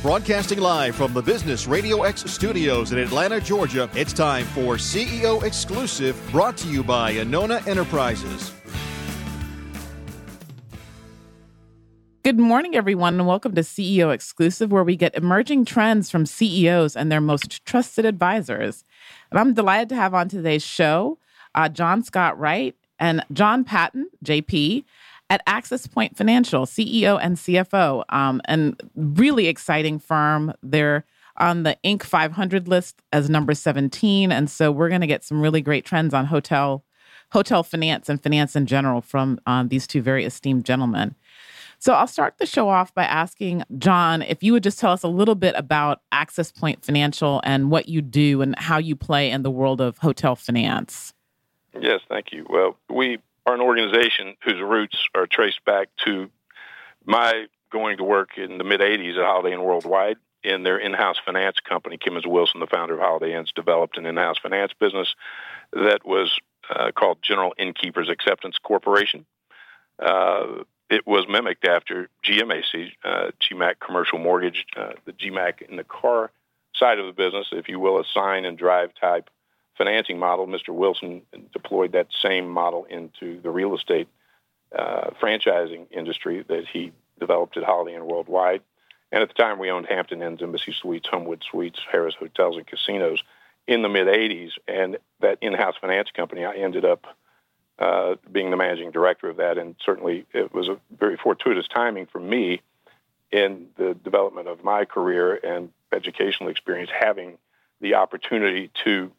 Broadcasting 0.00 0.60
live 0.60 0.94
from 0.94 1.12
the 1.12 1.20
Business 1.20 1.66
Radio 1.66 2.04
X 2.04 2.22
studios 2.30 2.92
in 2.92 2.98
Atlanta, 2.98 3.40
Georgia, 3.40 3.90
it's 3.94 4.12
time 4.12 4.44
for 4.46 4.76
CEO 4.76 5.42
Exclusive, 5.42 6.16
brought 6.30 6.56
to 6.58 6.68
you 6.68 6.84
by 6.84 7.14
Anona 7.14 7.66
Enterprises. 7.66 8.52
Good 12.22 12.38
morning, 12.38 12.76
everyone, 12.76 13.14
and 13.14 13.26
welcome 13.26 13.56
to 13.56 13.62
CEO 13.62 14.14
Exclusive, 14.14 14.70
where 14.70 14.84
we 14.84 14.94
get 14.94 15.16
emerging 15.16 15.64
trends 15.64 16.12
from 16.12 16.26
CEOs 16.26 16.94
and 16.94 17.10
their 17.10 17.20
most 17.20 17.64
trusted 17.64 18.04
advisors. 18.04 18.84
And 19.32 19.40
I'm 19.40 19.52
delighted 19.52 19.88
to 19.88 19.96
have 19.96 20.14
on 20.14 20.28
today's 20.28 20.64
show 20.64 21.18
uh, 21.56 21.68
John 21.68 22.04
Scott 22.04 22.38
Wright 22.38 22.76
and 23.00 23.24
John 23.32 23.64
Patton, 23.64 24.10
JP, 24.24 24.84
at 25.30 25.42
Access 25.46 25.86
Point 25.86 26.16
Financial, 26.16 26.64
CEO 26.64 27.18
and 27.20 27.36
CFO, 27.36 28.04
um, 28.08 28.40
and 28.46 28.80
really 28.94 29.46
exciting 29.46 29.98
firm. 29.98 30.52
They're 30.62 31.04
on 31.36 31.62
the 31.62 31.76
Inc. 31.84 32.02
500 32.02 32.66
list 32.66 33.02
as 33.12 33.30
number 33.30 33.54
17, 33.54 34.32
and 34.32 34.50
so 34.50 34.72
we're 34.72 34.88
going 34.88 35.02
to 35.02 35.06
get 35.06 35.24
some 35.24 35.40
really 35.40 35.60
great 35.60 35.84
trends 35.84 36.14
on 36.14 36.26
hotel 36.26 36.84
hotel 37.32 37.62
finance 37.62 38.08
and 38.08 38.22
finance 38.22 38.56
in 38.56 38.64
general 38.64 39.02
from 39.02 39.38
um, 39.46 39.68
these 39.68 39.86
two 39.86 40.00
very 40.00 40.24
esteemed 40.24 40.64
gentlemen. 40.64 41.14
So 41.78 41.92
I'll 41.92 42.06
start 42.06 42.38
the 42.38 42.46
show 42.46 42.68
off 42.68 42.92
by 42.94 43.04
asking 43.04 43.64
John 43.78 44.22
if 44.22 44.42
you 44.42 44.52
would 44.52 44.62
just 44.62 44.80
tell 44.80 44.90
us 44.90 45.04
a 45.04 45.08
little 45.08 45.36
bit 45.36 45.54
about 45.56 46.00
Access 46.10 46.50
Point 46.50 46.84
Financial 46.84 47.40
and 47.44 47.70
what 47.70 47.88
you 47.88 48.02
do 48.02 48.42
and 48.42 48.58
how 48.58 48.78
you 48.78 48.96
play 48.96 49.30
in 49.30 49.42
the 49.42 49.50
world 49.50 49.80
of 49.80 49.98
hotel 49.98 50.34
finance. 50.34 51.12
Yes, 51.80 52.00
thank 52.08 52.32
you. 52.32 52.46
Well, 52.48 52.76
we 52.90 53.18
are 53.48 53.54
an 53.54 53.60
organization 53.62 54.36
whose 54.44 54.60
roots 54.60 55.08
are 55.14 55.26
traced 55.26 55.64
back 55.64 55.88
to 56.04 56.30
my 57.06 57.46
going 57.72 57.96
to 57.96 58.04
work 58.04 58.36
in 58.36 58.58
the 58.58 58.64
mid 58.64 58.80
80s 58.80 59.16
at 59.16 59.24
Holiday 59.24 59.54
Inn 59.54 59.62
Worldwide 59.62 60.16
in 60.44 60.62
their 60.64 60.78
in-house 60.78 61.16
finance 61.24 61.56
company. 61.66 61.96
Kemmons 61.96 62.26
Wilson, 62.26 62.60
the 62.60 62.66
founder 62.66 62.94
of 62.94 63.00
Holiday 63.00 63.34
Inns, 63.34 63.50
developed 63.52 63.96
an 63.96 64.04
in-house 64.04 64.36
finance 64.38 64.72
business 64.78 65.14
that 65.72 66.00
was 66.04 66.38
uh, 66.68 66.92
called 66.92 67.18
General 67.22 67.54
Innkeepers 67.58 68.10
Acceptance 68.10 68.56
Corporation. 68.62 69.24
Uh, 69.98 70.64
it 70.90 71.06
was 71.06 71.26
mimicked 71.28 71.66
after 71.66 72.08
GMAC, 72.24 72.92
uh, 73.02 73.30
GMAC 73.40 73.74
Commercial 73.80 74.18
Mortgage, 74.18 74.66
uh, 74.76 74.92
the 75.06 75.12
GMAC 75.12 75.62
in 75.62 75.76
the 75.76 75.84
car 75.84 76.30
side 76.74 76.98
of 76.98 77.06
the 77.06 77.12
business, 77.12 77.48
if 77.52 77.68
you 77.68 77.80
will, 77.80 77.98
a 77.98 78.04
sign 78.12 78.44
and 78.44 78.58
drive 78.58 78.90
type 78.94 79.30
financing 79.78 80.18
model. 80.18 80.46
Mr. 80.46 80.70
Wilson 80.70 81.22
deployed 81.52 81.92
that 81.92 82.08
same 82.20 82.48
model 82.48 82.84
into 82.84 83.40
the 83.40 83.50
real 83.50 83.74
estate 83.74 84.08
uh, 84.76 85.10
franchising 85.22 85.86
industry 85.90 86.44
that 86.48 86.66
he 86.70 86.92
developed 87.18 87.56
at 87.56 87.64
Holiday 87.64 87.96
Inn 87.96 88.04
Worldwide. 88.04 88.60
And 89.10 89.22
at 89.22 89.28
the 89.28 89.34
time, 89.34 89.58
we 89.58 89.70
owned 89.70 89.86
Hampton 89.86 90.22
Inns, 90.22 90.42
Embassy 90.42 90.72
Suites, 90.72 91.08
Homewood 91.10 91.42
Suites, 91.50 91.80
Harrah's 91.90 92.14
Hotels 92.16 92.56
and 92.56 92.66
Casinos 92.66 93.22
in 93.66 93.82
the 93.82 93.88
mid 93.88 94.06
80s. 94.06 94.50
And 94.66 94.98
that 95.20 95.38
in 95.40 95.54
house 95.54 95.76
finance 95.80 96.10
company, 96.14 96.44
I 96.44 96.54
ended 96.56 96.84
up 96.84 97.06
uh, 97.78 98.16
being 98.30 98.50
the 98.50 98.56
managing 98.56 98.90
director 98.90 99.30
of 99.30 99.38
that. 99.38 99.56
And 99.56 99.76
certainly 99.84 100.26
it 100.34 100.52
was 100.52 100.68
a 100.68 100.78
very 100.98 101.16
fortuitous 101.16 101.68
timing 101.68 102.06
for 102.06 102.20
me 102.20 102.60
in 103.30 103.68
the 103.76 103.94
development 103.94 104.48
of 104.48 104.64
my 104.64 104.84
career 104.84 105.34
and 105.34 105.70
educational 105.92 106.50
experience, 106.50 106.90
having 106.98 107.38
the 107.80 107.94
opportunity 107.94 108.70
to 108.84 109.10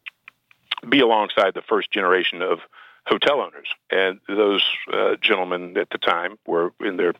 be 0.87 0.99
alongside 0.99 1.53
the 1.53 1.61
first 1.61 1.91
generation 1.91 2.41
of 2.41 2.59
hotel 3.05 3.41
owners. 3.41 3.67
And 3.89 4.19
those 4.27 4.63
uh, 4.93 5.15
gentlemen 5.21 5.77
at 5.77 5.89
the 5.89 5.97
time 5.97 6.37
were 6.45 6.71
in 6.79 6.97
their 6.97 7.13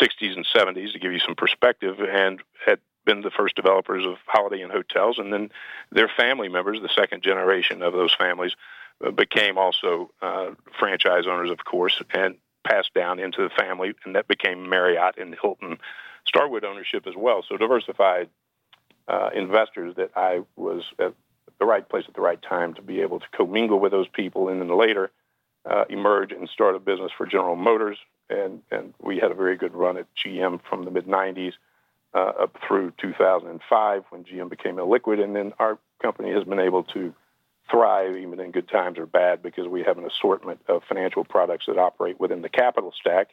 60s 0.00 0.34
and 0.34 0.46
70s, 0.46 0.92
to 0.92 0.98
give 0.98 1.12
you 1.12 1.20
some 1.20 1.36
perspective, 1.36 2.00
and 2.00 2.42
had 2.64 2.80
been 3.04 3.22
the 3.22 3.30
first 3.30 3.54
developers 3.54 4.04
of 4.04 4.16
Holiday 4.26 4.62
Inn 4.62 4.70
hotels. 4.70 5.18
And 5.18 5.32
then 5.32 5.50
their 5.92 6.08
family 6.08 6.48
members, 6.48 6.80
the 6.80 6.88
second 6.88 7.22
generation 7.22 7.82
of 7.82 7.92
those 7.92 8.14
families, 8.14 8.54
uh, 9.04 9.10
became 9.12 9.56
also 9.56 10.10
uh, 10.20 10.50
franchise 10.78 11.26
owners, 11.26 11.50
of 11.50 11.64
course, 11.64 12.02
and 12.12 12.36
passed 12.66 12.92
down 12.94 13.20
into 13.20 13.42
the 13.42 13.50
family. 13.50 13.94
And 14.04 14.16
that 14.16 14.26
became 14.26 14.68
Marriott 14.68 15.18
and 15.18 15.36
Hilton 15.40 15.78
Starwood 16.26 16.64
ownership 16.64 17.06
as 17.06 17.14
well. 17.16 17.44
So 17.48 17.56
diversified 17.56 18.28
uh, 19.06 19.30
investors 19.32 19.94
that 19.96 20.10
I 20.16 20.40
was 20.56 20.82
the 21.58 21.66
right 21.66 21.88
place 21.88 22.04
at 22.08 22.14
the 22.14 22.20
right 22.20 22.40
time 22.42 22.74
to 22.74 22.82
be 22.82 23.00
able 23.00 23.20
to 23.20 23.26
commingle 23.32 23.80
with 23.80 23.92
those 23.92 24.08
people 24.08 24.48
and 24.48 24.60
then 24.60 24.76
later 24.76 25.10
uh, 25.64 25.84
emerge 25.88 26.32
and 26.32 26.48
start 26.48 26.76
a 26.76 26.78
business 26.78 27.10
for 27.16 27.26
General 27.26 27.56
Motors. 27.56 27.98
And, 28.28 28.62
and 28.70 28.94
we 29.00 29.18
had 29.18 29.30
a 29.30 29.34
very 29.34 29.56
good 29.56 29.74
run 29.74 29.96
at 29.96 30.06
GM 30.14 30.60
from 30.68 30.84
the 30.84 30.90
mid 30.90 31.06
90s 31.06 31.52
uh, 32.14 32.32
up 32.42 32.56
through 32.66 32.92
2005 33.00 34.04
when 34.10 34.24
GM 34.24 34.48
became 34.48 34.76
illiquid. 34.76 35.22
And 35.22 35.34
then 35.34 35.52
our 35.58 35.78
company 36.02 36.32
has 36.32 36.44
been 36.44 36.60
able 36.60 36.84
to 36.84 37.14
thrive 37.70 38.16
even 38.16 38.38
in 38.38 38.52
good 38.52 38.68
times 38.68 38.98
or 38.98 39.06
bad 39.06 39.42
because 39.42 39.66
we 39.66 39.82
have 39.82 39.98
an 39.98 40.04
assortment 40.04 40.60
of 40.68 40.82
financial 40.88 41.24
products 41.24 41.66
that 41.66 41.78
operate 41.78 42.20
within 42.20 42.42
the 42.42 42.48
capital 42.48 42.92
stack 42.98 43.30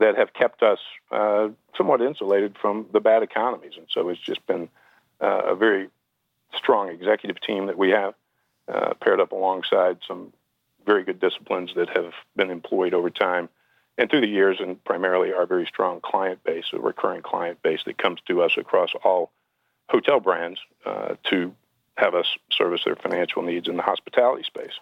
that 0.00 0.16
have 0.16 0.32
kept 0.32 0.62
us 0.62 0.78
uh, 1.10 1.48
somewhat 1.76 2.00
insulated 2.00 2.56
from 2.60 2.86
the 2.92 3.00
bad 3.00 3.22
economies. 3.22 3.74
And 3.76 3.86
so 3.90 4.08
it's 4.08 4.20
just 4.20 4.44
been 4.46 4.68
uh, 5.20 5.42
a 5.46 5.54
very 5.54 5.90
strong 6.56 6.88
executive 6.88 7.40
team 7.40 7.66
that 7.66 7.78
we 7.78 7.90
have, 7.90 8.14
uh, 8.72 8.94
paired 8.94 9.20
up 9.20 9.32
alongside 9.32 9.98
some 10.06 10.32
very 10.84 11.04
good 11.04 11.20
disciplines 11.20 11.72
that 11.74 11.88
have 11.90 12.12
been 12.36 12.50
employed 12.50 12.94
over 12.94 13.10
time 13.10 13.48
and 13.98 14.10
through 14.10 14.22
the 14.22 14.28
years, 14.28 14.58
and 14.58 14.82
primarily 14.84 15.32
our 15.32 15.46
very 15.46 15.66
strong 15.66 16.00
client 16.00 16.42
base, 16.44 16.64
a 16.72 16.78
recurring 16.78 17.22
client 17.22 17.62
base 17.62 17.80
that 17.84 17.98
comes 17.98 18.20
to 18.26 18.42
us 18.42 18.52
across 18.56 18.90
all 19.04 19.30
hotel 19.90 20.18
brands 20.18 20.58
uh, 20.86 21.14
to 21.24 21.54
have 21.96 22.14
us 22.14 22.26
service 22.50 22.82
their 22.84 22.96
financial 22.96 23.42
needs 23.42 23.68
in 23.68 23.76
the 23.76 23.82
hospitality 23.82 24.44
space. 24.44 24.72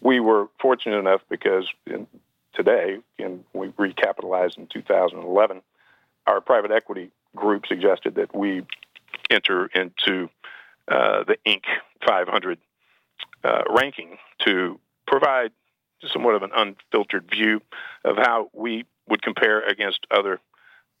We 0.00 0.18
were 0.18 0.48
fortunate 0.60 0.98
enough 0.98 1.20
because 1.28 1.68
in, 1.86 2.08
today, 2.52 2.98
and 3.18 3.44
we 3.52 3.68
recapitalized 3.68 4.58
in 4.58 4.66
2011, 4.66 5.62
our 6.26 6.40
private 6.40 6.72
equity 6.72 7.12
group 7.36 7.66
suggested 7.66 8.16
that 8.16 8.34
we 8.34 8.62
enter 9.30 9.66
into 9.66 10.28
uh, 10.88 11.24
the 11.24 11.36
Inc. 11.46 11.64
500 12.06 12.58
uh, 13.44 13.62
ranking 13.70 14.18
to 14.44 14.78
provide 15.06 15.50
somewhat 16.12 16.34
of 16.34 16.42
an 16.42 16.50
unfiltered 16.54 17.28
view 17.30 17.60
of 18.04 18.16
how 18.16 18.50
we 18.52 18.84
would 19.08 19.22
compare 19.22 19.60
against 19.60 20.06
other 20.10 20.40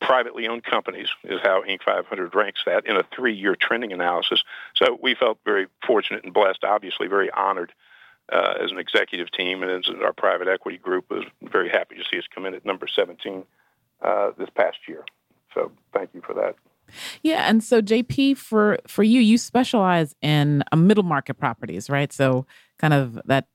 privately 0.00 0.46
owned 0.46 0.64
companies 0.64 1.08
is 1.24 1.40
how 1.42 1.62
Inc. 1.62 1.82
500 1.82 2.34
ranks 2.34 2.60
that 2.66 2.86
in 2.86 2.96
a 2.96 3.04
three-year 3.14 3.56
trending 3.56 3.92
analysis. 3.92 4.42
So 4.74 4.98
we 5.00 5.14
felt 5.14 5.38
very 5.44 5.66
fortunate 5.86 6.24
and 6.24 6.34
blessed, 6.34 6.64
obviously 6.64 7.06
very 7.08 7.30
honored 7.30 7.72
uh, 8.30 8.54
as 8.62 8.70
an 8.70 8.78
executive 8.78 9.30
team, 9.30 9.62
and 9.62 9.70
as 9.70 9.90
our 10.02 10.12
private 10.12 10.48
equity 10.48 10.78
group 10.78 11.10
was 11.10 11.24
very 11.42 11.68
happy 11.68 11.96
to 11.96 12.04
see 12.10 12.18
us 12.18 12.24
come 12.34 12.44
in 12.46 12.54
at 12.54 12.64
number 12.64 12.86
17 12.86 13.44
uh, 14.02 14.30
this 14.38 14.50
past 14.54 14.78
year. 14.86 15.04
So 15.54 15.72
thank 15.92 16.10
you 16.12 16.20
for 16.20 16.34
that. 16.34 16.56
Yeah, 17.22 17.48
and 17.48 17.62
so 17.62 17.82
JP, 17.82 18.36
for 18.36 18.78
for 18.86 19.02
you, 19.02 19.20
you 19.20 19.38
specialize 19.38 20.14
in 20.22 20.62
a 20.72 20.74
uh, 20.74 20.76
middle 20.76 21.04
market 21.04 21.34
properties, 21.34 21.90
right? 21.90 22.12
So 22.12 22.46
kind 22.78 22.94
of 22.94 23.20
that. 23.26 23.48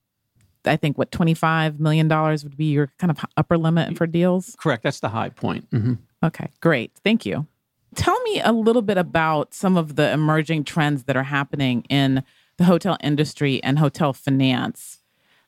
I 0.64 0.76
think 0.76 0.96
what 0.98 1.12
twenty 1.12 1.34
five 1.34 1.80
million 1.80 2.08
dollars 2.08 2.44
would 2.44 2.56
be 2.56 2.66
your 2.66 2.92
kind 3.00 3.10
of 3.10 3.26
upper 3.36 3.58
limit 3.58 3.98
for 3.98 4.06
deals. 4.06 4.56
Correct. 4.60 4.84
That's 4.84 5.00
the 5.00 5.10
high 5.10 5.30
point. 5.30 5.70
Mm-hmm. 5.72 5.94
Okay, 6.24 6.50
great. 6.62 6.92
Thank 7.04 7.26
you. 7.26 7.48
Tell 7.96 8.20
me 8.22 8.42
a 8.42 8.52
little 8.52 8.84
bit 8.84 8.98
about 8.98 9.54
some 9.54 9.76
of 9.76 9.96
the 9.96 10.12
emerging 10.12 10.64
trends 10.64 11.06
that 11.06 11.18
are 11.18 11.24
happening 11.24 11.84
in 11.90 12.24
the 12.58 12.64
hotel 12.66 12.96
industry 13.02 13.62
and 13.64 13.80
hotel 13.80 14.14
finance 14.14 15.02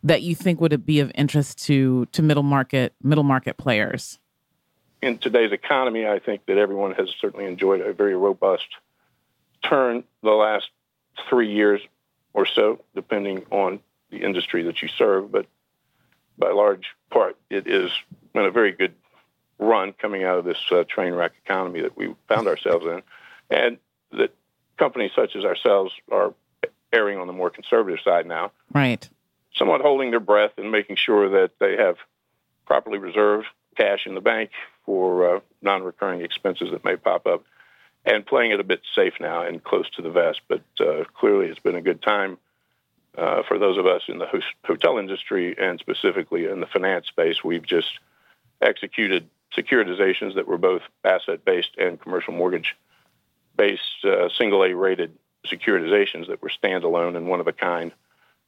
that 0.04 0.22
you 0.22 0.36
think 0.36 0.60
would 0.60 0.86
be 0.86 1.00
of 1.00 1.12
interest 1.16 1.64
to 1.66 2.06
to 2.08 2.22
middle 2.22 2.44
market 2.44 2.94
middle 3.02 3.24
market 3.24 3.58
players 3.58 4.20
in 5.04 5.18
today's 5.18 5.52
economy, 5.52 6.08
I 6.08 6.20
think 6.20 6.46
that 6.46 6.58
everyone 6.58 6.94
has 6.94 7.10
certainly 7.20 7.46
enjoyed 7.46 7.82
a 7.82 7.92
very 7.92 8.16
robust 8.16 8.68
turn 9.62 10.06
the 10.22 10.32
last 10.32 10.70
three 11.30 11.54
years 11.54 11.82
or 12.34 12.46
so, 12.46 12.80
depending 12.96 13.46
on 13.52 13.82
the 14.12 14.24
industry 14.24 14.64
that 14.64 14.82
you 14.82 14.88
serve. 14.88 15.30
But 15.30 15.46
by 16.38 16.52
large 16.52 16.88
part, 17.12 17.36
it 17.50 17.68
has 17.68 17.92
been 18.34 18.46
a 18.46 18.52
very 18.52 18.72
good 18.72 18.94
run 19.60 19.92
coming 19.92 20.24
out 20.24 20.40
of 20.40 20.46
this 20.46 20.58
uh, 20.72 20.86
train 20.88 21.14
wreck 21.14 21.34
economy 21.46 21.82
that 21.82 21.98
we 21.98 22.16
found 22.30 22.48
ourselves 22.48 22.86
in, 22.86 23.02
and 23.50 23.78
that 24.14 24.34
companies 24.78 25.12
such 25.14 25.36
as 25.36 25.44
ourselves 25.44 25.92
are 26.12 26.34
erring 26.94 27.20
on 27.20 27.28
the 27.28 27.34
more 27.34 27.50
conservative 27.50 28.00
side 28.06 28.26
now. 28.26 28.54
Right. 28.72 29.08
Somewhat 29.54 29.82
holding 29.82 30.12
their 30.12 30.22
breath 30.22 30.52
and 30.58 30.72
making 30.72 30.96
sure 30.96 31.42
that 31.42 31.52
they 31.60 31.76
have 31.76 31.98
properly 32.66 33.00
reserved 33.00 33.48
cash 33.76 34.06
in 34.06 34.16
the 34.16 34.22
bank 34.22 34.52
for 34.86 35.38
uh, 35.38 35.40
non-recurring 35.62 36.22
expenses 36.22 36.72
that 36.72 36.84
may 36.84 36.96
pop 36.96 37.26
up, 37.26 37.44
and 38.06 38.26
playing 38.26 38.52
it 38.52 38.60
a 38.60 38.64
bit 38.64 38.82
safe 38.96 39.14
now 39.20 39.44
and 39.44 39.64
close 39.64 39.90
to 39.92 40.02
the 40.02 40.10
vest. 40.10 40.42
But 40.48 40.64
uh, 40.80 41.06
clearly, 41.14 41.48
it's 41.48 41.60
been 41.60 41.76
a 41.76 41.82
good 41.82 42.02
time 42.02 42.38
uh, 43.18 43.44
for 43.48 43.58
those 43.58 43.78
of 43.78 43.86
us 43.86 44.04
in 44.08 44.18
the 44.18 44.28
hotel 44.66 44.98
industry 44.98 45.56
and 45.58 45.80
specifically 45.80 46.46
in 46.46 46.60
the 46.60 46.68
finance 46.68 47.08
space. 47.08 47.44
We've 47.44 47.66
just 47.66 48.00
executed 48.62 49.30
securitizations 49.56 50.36
that 50.36 50.48
were 50.48 50.58
both 50.58 50.82
asset-based 51.04 51.78
and 51.78 52.02
commercial 52.02 52.34
mortgage 52.34 52.76
based 53.56 54.04
uh, 54.04 54.30
single 54.38 54.64
A 54.64 54.74
rated 54.74 55.16
securitizations 55.46 56.28
that 56.28 56.42
were 56.42 56.50
standalone 56.50 57.16
and 57.16 57.28
one 57.28 57.40
of 57.40 57.48
a 57.48 57.54
kind, 57.54 57.92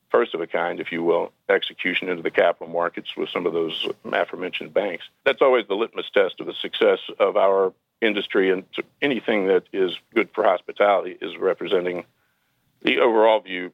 first 0.10 0.34
of 0.34 0.42
a 0.42 0.48
kind, 0.48 0.80
if 0.80 0.92
you 0.92 1.04
will, 1.04 1.31
execution 1.50 2.10
into 2.10 2.24
the 2.24 2.31
capital 2.31 2.68
markets 2.68 3.16
with 3.18 3.30
some 3.30 3.46
of 3.46 3.54
those 3.54 3.88
aforementioned 4.06 4.74
banks. 4.74 5.06
That's 5.25 5.42
always 5.42 5.68
the 5.68 5.75
litmus 5.75 6.10
test 6.13 6.40
of 6.40 6.48
the 6.48 6.54
success 6.54 7.00
of 7.19 7.38
our 7.38 7.74
industry, 8.02 8.52
and 8.52 8.63
anything 9.02 9.48
that 9.48 9.63
is 9.74 9.98
good 10.13 10.30
for 10.34 10.44
hospitality 10.44 11.18
is 11.22 11.38
representing 11.38 12.06
the 12.81 13.00
overall 13.00 13.40
view 13.40 13.72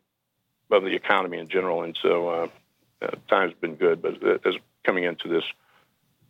of 0.70 0.84
the 0.84 0.96
economy 0.96 1.38
in 1.38 1.48
general. 1.48 1.84
And 1.84 1.98
so, 2.02 2.30
uh, 2.30 2.48
uh, 3.02 3.12
times 3.28 3.54
been 3.60 3.76
good, 3.76 4.02
but 4.02 4.24
as 4.46 4.56
coming 4.84 5.04
into 5.04 5.28
this 5.28 5.44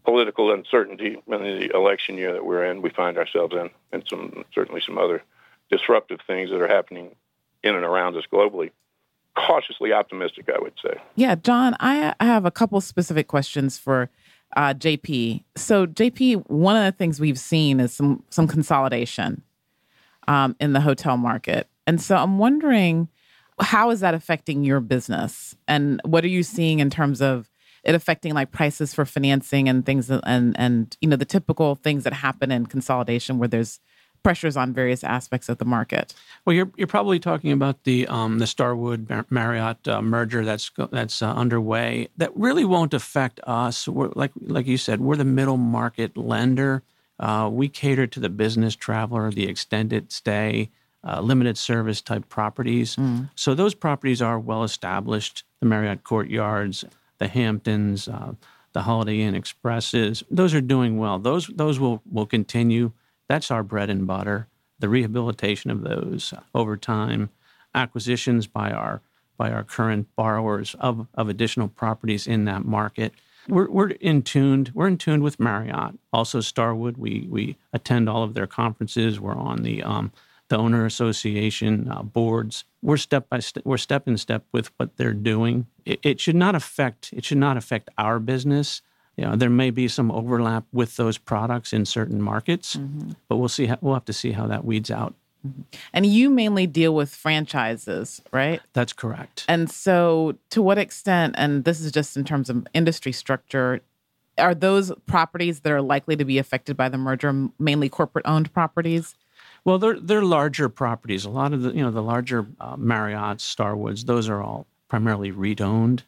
political 0.03 0.51
uncertainty 0.51 1.17
in 1.27 1.43
the 1.43 1.75
election 1.75 2.17
year 2.17 2.33
that 2.33 2.45
we're 2.45 2.65
in, 2.65 2.81
we 2.81 2.89
find 2.89 3.17
ourselves 3.17 3.53
in, 3.53 3.69
and 3.91 4.03
some 4.09 4.45
certainly 4.53 4.81
some 4.81 4.97
other 4.97 5.21
disruptive 5.69 6.19
things 6.25 6.49
that 6.49 6.61
are 6.61 6.67
happening 6.67 7.15
in 7.63 7.75
and 7.75 7.85
around 7.85 8.15
us 8.15 8.23
globally. 8.31 8.71
Cautiously 9.35 9.93
optimistic, 9.93 10.49
I 10.53 10.61
would 10.61 10.73
say. 10.83 11.01
Yeah, 11.15 11.35
John, 11.35 11.75
I 11.79 12.13
have 12.19 12.45
a 12.45 12.51
couple 12.51 12.79
specific 12.81 13.27
questions 13.27 13.77
for 13.77 14.09
uh, 14.55 14.73
JP. 14.73 15.43
So, 15.55 15.87
JP, 15.87 16.49
one 16.49 16.75
of 16.75 16.83
the 16.83 16.97
things 16.97 17.19
we've 17.19 17.39
seen 17.39 17.79
is 17.79 17.93
some 17.93 18.23
some 18.29 18.47
consolidation 18.47 19.43
um, 20.27 20.55
in 20.59 20.73
the 20.73 20.81
hotel 20.81 21.17
market, 21.17 21.67
and 21.87 22.01
so 22.01 22.17
I'm 22.17 22.37
wondering 22.37 23.07
how 23.59 23.89
is 23.91 24.01
that 24.01 24.13
affecting 24.13 24.63
your 24.63 24.81
business, 24.81 25.55
and 25.67 26.01
what 26.03 26.25
are 26.25 26.29
you 26.29 26.43
seeing 26.43 26.79
in 26.79 26.89
terms 26.89 27.21
of 27.21 27.49
it 27.83 27.95
affecting 27.95 28.33
like 28.33 28.51
prices 28.51 28.93
for 28.93 29.05
financing 29.05 29.67
and 29.67 29.85
things 29.85 30.09
and 30.09 30.55
and 30.57 30.97
you 31.01 31.07
know 31.07 31.15
the 31.15 31.25
typical 31.25 31.75
things 31.75 32.03
that 32.03 32.13
happen 32.13 32.51
in 32.51 32.65
consolidation 32.65 33.37
where 33.37 33.47
there's 33.47 33.79
pressures 34.23 34.57
on 34.57 34.73
various 34.73 35.03
aspects 35.03 35.49
of 35.49 35.57
the 35.57 35.65
market. 35.65 36.13
Well, 36.45 36.55
you're 36.55 36.71
you're 36.77 36.87
probably 36.87 37.19
talking 37.19 37.51
about 37.51 37.83
the 37.83 38.07
um, 38.07 38.39
the 38.39 38.47
Starwood 38.47 39.25
Marriott 39.29 39.87
uh, 39.87 40.01
merger 40.01 40.45
that's 40.45 40.71
that's 40.91 41.21
uh, 41.21 41.33
underway. 41.33 42.09
That 42.17 42.35
really 42.35 42.65
won't 42.65 42.93
affect 42.93 43.39
us. 43.45 43.87
We're, 43.87 44.11
like 44.15 44.31
like 44.41 44.67
you 44.67 44.77
said, 44.77 45.01
we're 45.01 45.15
the 45.15 45.25
middle 45.25 45.57
market 45.57 46.17
lender. 46.17 46.83
Uh, 47.19 47.49
we 47.51 47.67
cater 47.69 48.07
to 48.07 48.19
the 48.19 48.29
business 48.29 48.75
traveler, 48.75 49.29
the 49.29 49.47
extended 49.47 50.11
stay, 50.11 50.71
uh, 51.03 51.21
limited 51.21 51.57
service 51.57 52.01
type 52.01 52.27
properties. 52.29 52.95
Mm. 52.95 53.29
So 53.35 53.53
those 53.53 53.75
properties 53.75 54.21
are 54.21 54.39
well 54.39 54.63
established. 54.63 55.43
The 55.59 55.67
Marriott 55.67 56.03
Courtyards, 56.03 56.83
the 57.19 57.27
Hamptons, 57.27 58.07
uh, 58.07 58.33
the 58.73 58.81
Holiday 58.81 59.21
Inn 59.21 59.35
Expresses. 59.35 60.23
Those 60.31 60.55
are 60.55 60.61
doing 60.61 60.97
well. 60.97 61.19
Those 61.19 61.47
those 61.47 61.79
will 61.79 62.01
will 62.11 62.25
continue. 62.25 62.91
That's 63.31 63.49
our 63.49 63.63
bread 63.63 63.89
and 63.89 64.05
butter. 64.05 64.49
The 64.79 64.89
rehabilitation 64.89 65.71
of 65.71 65.83
those 65.83 66.33
over 66.53 66.75
time, 66.75 67.29
acquisitions 67.73 68.45
by 68.45 68.71
our 68.71 68.99
by 69.37 69.51
our 69.51 69.63
current 69.63 70.13
borrowers 70.17 70.75
of, 70.81 71.07
of 71.13 71.29
additional 71.29 71.69
properties 71.69 72.27
in 72.27 72.43
that 72.43 72.65
market. 72.65 73.13
We're, 73.47 73.69
we're 73.69 73.91
in 73.91 74.23
tuned. 74.23 74.71
We're 74.75 74.89
in 74.89 74.97
tuned 74.97 75.23
with 75.23 75.39
Marriott, 75.39 75.97
also 76.11 76.41
Starwood. 76.41 76.97
We 76.97 77.25
we 77.29 77.55
attend 77.71 78.09
all 78.09 78.23
of 78.23 78.33
their 78.33 78.47
conferences. 78.47 79.17
We're 79.17 79.37
on 79.37 79.63
the 79.63 79.81
um, 79.81 80.11
the 80.49 80.57
owner 80.57 80.85
association 80.85 81.87
uh, 81.89 82.03
boards. 82.03 82.65
We're 82.81 82.97
step 82.97 83.29
by 83.29 83.39
step. 83.39 83.63
We're 83.65 83.77
step 83.77 84.09
in 84.09 84.17
step 84.17 84.43
with 84.51 84.71
what 84.75 84.97
they're 84.97 85.13
doing. 85.13 85.67
It, 85.85 86.01
it, 86.03 86.19
should 86.19 86.35
not 86.35 86.53
affect. 86.53 87.13
It 87.13 87.23
should 87.23 87.37
not 87.37 87.55
affect 87.55 87.87
our 87.97 88.19
business. 88.19 88.81
You 89.21 89.27
know, 89.27 89.35
there 89.35 89.51
may 89.51 89.69
be 89.69 89.87
some 89.87 90.11
overlap 90.11 90.65
with 90.73 90.95
those 90.95 91.19
products 91.19 91.73
in 91.73 91.85
certain 91.85 92.23
markets, 92.23 92.75
mm-hmm. 92.75 93.11
but 93.29 93.37
we'll 93.37 93.49
see. 93.49 93.67
How, 93.67 93.77
we'll 93.79 93.93
have 93.93 94.05
to 94.05 94.13
see 94.13 94.31
how 94.31 94.47
that 94.47 94.65
weeds 94.65 94.89
out. 94.89 95.13
Mm-hmm. 95.47 95.61
And 95.93 96.07
you 96.07 96.31
mainly 96.31 96.65
deal 96.65 96.95
with 96.95 97.13
franchises, 97.13 98.23
right? 98.33 98.61
That's 98.73 98.93
correct. 98.93 99.45
And 99.47 99.69
so, 99.69 100.37
to 100.49 100.63
what 100.63 100.79
extent, 100.79 101.35
and 101.37 101.65
this 101.65 101.81
is 101.81 101.91
just 101.91 102.17
in 102.17 102.23
terms 102.23 102.49
of 102.49 102.65
industry 102.73 103.11
structure, 103.11 103.81
are 104.39 104.55
those 104.55 104.91
properties 105.05 105.59
that 105.59 105.71
are 105.71 105.83
likely 105.83 106.15
to 106.15 106.25
be 106.25 106.39
affected 106.39 106.75
by 106.75 106.89
the 106.89 106.97
merger 106.97 107.47
mainly 107.59 107.89
corporate 107.89 108.25
owned 108.25 108.51
properties? 108.53 109.13
Well, 109.63 109.77
they're 109.77 109.99
they're 109.99 110.23
larger 110.23 110.67
properties. 110.67 111.25
A 111.25 111.29
lot 111.29 111.53
of 111.53 111.61
the 111.61 111.73
you 111.73 111.83
know 111.83 111.91
the 111.91 112.01
larger 112.01 112.47
uh, 112.59 112.75
Marriott's, 112.75 113.43
Starwoods, 113.43 114.05
those 114.05 114.27
are 114.27 114.41
all 114.41 114.65
primarily 114.89 115.29
REIT 115.29 115.61
owned. 115.61 116.05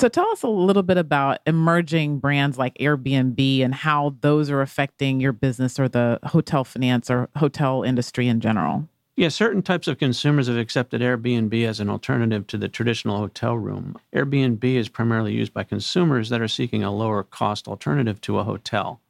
So 0.00 0.08
tell 0.08 0.30
us 0.30 0.42
a 0.42 0.48
little 0.48 0.82
bit 0.82 0.96
about 0.96 1.40
emerging 1.46 2.20
brands 2.20 2.56
like 2.56 2.72
Airbnb 2.78 3.60
and 3.62 3.74
how 3.74 4.16
those 4.22 4.48
are 4.48 4.62
affecting 4.62 5.20
your 5.20 5.32
business 5.32 5.78
or 5.78 5.90
the 5.90 6.18
hotel 6.22 6.64
finance 6.64 7.10
or 7.10 7.28
hotel 7.36 7.82
industry 7.82 8.26
in 8.26 8.40
general. 8.40 8.88
Yeah, 9.16 9.28
certain 9.28 9.60
types 9.60 9.88
of 9.88 9.98
consumers 9.98 10.46
have 10.46 10.56
accepted 10.56 11.02
Airbnb 11.02 11.66
as 11.66 11.80
an 11.80 11.90
alternative 11.90 12.46
to 12.46 12.56
the 12.56 12.66
traditional 12.66 13.18
hotel 13.18 13.58
room. 13.58 13.94
Airbnb 14.14 14.64
is 14.64 14.88
primarily 14.88 15.34
used 15.34 15.52
by 15.52 15.64
consumers 15.64 16.30
that 16.30 16.40
are 16.40 16.48
seeking 16.48 16.82
a 16.82 16.90
lower 16.90 17.22
cost 17.22 17.68
alternative 17.68 18.22
to 18.22 18.38
a 18.38 18.44
hotel 18.44 19.00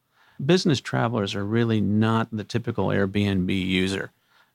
business 0.44 0.80
travelers 0.80 1.34
are 1.34 1.44
really 1.44 1.80
not 1.80 2.28
the 2.32 2.44
typical 2.44 2.86
Airbnb 2.86 3.50
user. 3.50 4.10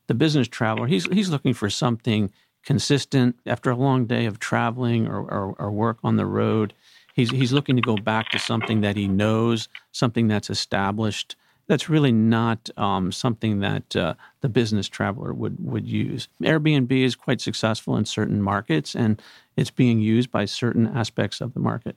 The 0.08 0.14
business 0.14 0.48
traveler, 0.48 0.88
he's 0.88 1.06
he's 1.06 1.30
looking 1.30 1.54
for 1.54 1.70
something 1.70 2.32
consistent 2.66 3.40
after 3.46 3.70
a 3.70 3.76
long 3.76 4.06
day 4.06 4.26
of 4.26 4.40
traveling 4.40 5.08
or, 5.08 5.22
or, 5.22 5.56
or 5.58 5.72
work 5.72 6.00
on 6.04 6.18
the 6.18 6.26
road. 6.26 6.74
He's 7.14 7.32
he's 7.32 7.54
looking 7.54 7.78
to 7.78 7.82
go 7.82 7.96
back 7.96 8.30
to 8.32 8.40
something 8.40 8.82
that 8.82 8.98
he 8.98 9.08
knows, 9.08 9.70
something 9.94 10.28
that's 10.28 10.50
established. 10.50 11.38
That's 11.68 11.90
really 11.90 12.12
not 12.12 12.70
um, 12.78 13.12
something 13.12 13.60
that 13.62 13.96
uh, 13.96 14.14
the 14.42 14.50
business 14.50 14.90
traveler 14.90 15.34
would 15.34 15.56
would 15.60 15.88
use. 15.88 16.28
Airbnb 16.44 16.92
is 16.92 17.16
quite 17.16 17.40
successful 17.40 17.96
in 17.96 18.06
certain 18.06 18.42
markets, 18.42 18.96
and 18.96 19.22
it's 19.56 19.72
being 19.72 20.00
used 20.00 20.30
by 20.30 20.46
certain 20.46 20.88
aspects 20.88 21.40
of 21.40 21.54
the 21.54 21.60
market. 21.62 21.96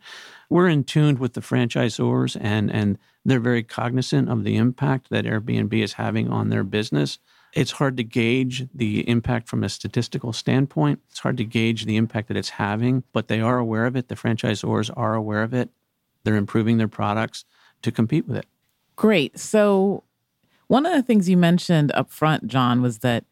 We're 0.48 0.68
in 0.68 0.84
tune 0.84 1.18
with 1.18 1.32
the 1.32 1.40
franchisors, 1.40 2.36
and 2.40 2.70
and 2.70 2.98
they're 3.24 3.40
very 3.40 3.64
cognizant 3.64 4.30
of 4.30 4.44
the 4.44 4.56
impact 4.56 5.10
that 5.10 5.24
Airbnb 5.24 5.72
is 5.82 5.94
having 5.94 6.30
on 6.30 6.48
their 6.48 6.64
business. 6.64 7.18
It's 7.54 7.72
hard 7.72 7.96
to 7.96 8.04
gauge 8.04 8.66
the 8.74 9.08
impact 9.08 9.48
from 9.48 9.64
a 9.64 9.68
statistical 9.68 10.32
standpoint. 10.32 11.00
It's 11.10 11.20
hard 11.20 11.36
to 11.38 11.44
gauge 11.44 11.86
the 11.86 11.96
impact 11.96 12.28
that 12.28 12.36
it's 12.36 12.50
having, 12.50 13.04
but 13.12 13.28
they 13.28 13.40
are 13.40 13.58
aware 13.58 13.86
of 13.86 13.96
it. 13.96 14.08
The 14.08 14.14
franchisors 14.14 14.90
are 14.96 15.14
aware 15.14 15.42
of 15.42 15.54
it. 15.54 15.70
They're 16.24 16.36
improving 16.36 16.76
their 16.76 16.88
products 16.88 17.44
to 17.82 17.90
compete 17.90 18.26
with 18.26 18.36
it. 18.36 18.46
Great. 18.96 19.38
So, 19.38 20.04
one 20.66 20.84
of 20.84 20.92
the 20.92 21.02
things 21.02 21.28
you 21.28 21.36
mentioned 21.36 21.92
up 21.92 22.10
front, 22.10 22.46
John, 22.46 22.82
was 22.82 22.98
that 22.98 23.24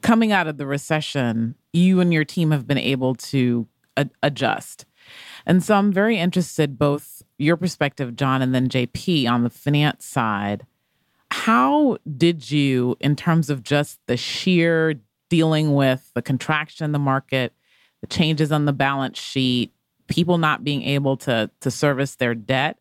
coming 0.00 0.32
out 0.32 0.46
of 0.46 0.56
the 0.56 0.66
recession, 0.66 1.54
you 1.72 2.00
and 2.00 2.12
your 2.12 2.24
team 2.24 2.50
have 2.50 2.66
been 2.66 2.78
able 2.78 3.14
to 3.16 3.66
a- 3.96 4.10
adjust. 4.22 4.86
And 5.46 5.62
so 5.62 5.74
I'm 5.74 5.92
very 5.92 6.18
interested 6.18 6.78
both 6.78 7.22
your 7.38 7.56
perspective, 7.56 8.16
John, 8.16 8.42
and 8.42 8.54
then 8.54 8.68
JP 8.68 9.28
on 9.28 9.42
the 9.42 9.50
finance 9.50 10.06
side. 10.06 10.66
How 11.34 11.98
did 12.16 12.48
you, 12.48 12.96
in 13.00 13.16
terms 13.16 13.50
of 13.50 13.64
just 13.64 13.98
the 14.06 14.16
sheer 14.16 14.94
dealing 15.28 15.74
with 15.74 16.08
the 16.14 16.22
contraction 16.22 16.84
in 16.84 16.92
the 16.92 16.98
market, 17.00 17.52
the 18.02 18.06
changes 18.06 18.52
on 18.52 18.66
the 18.66 18.72
balance 18.72 19.18
sheet, 19.18 19.72
people 20.06 20.38
not 20.38 20.62
being 20.62 20.84
able 20.84 21.16
to 21.18 21.50
to 21.60 21.70
service 21.72 22.14
their 22.14 22.36
debt, 22.36 22.78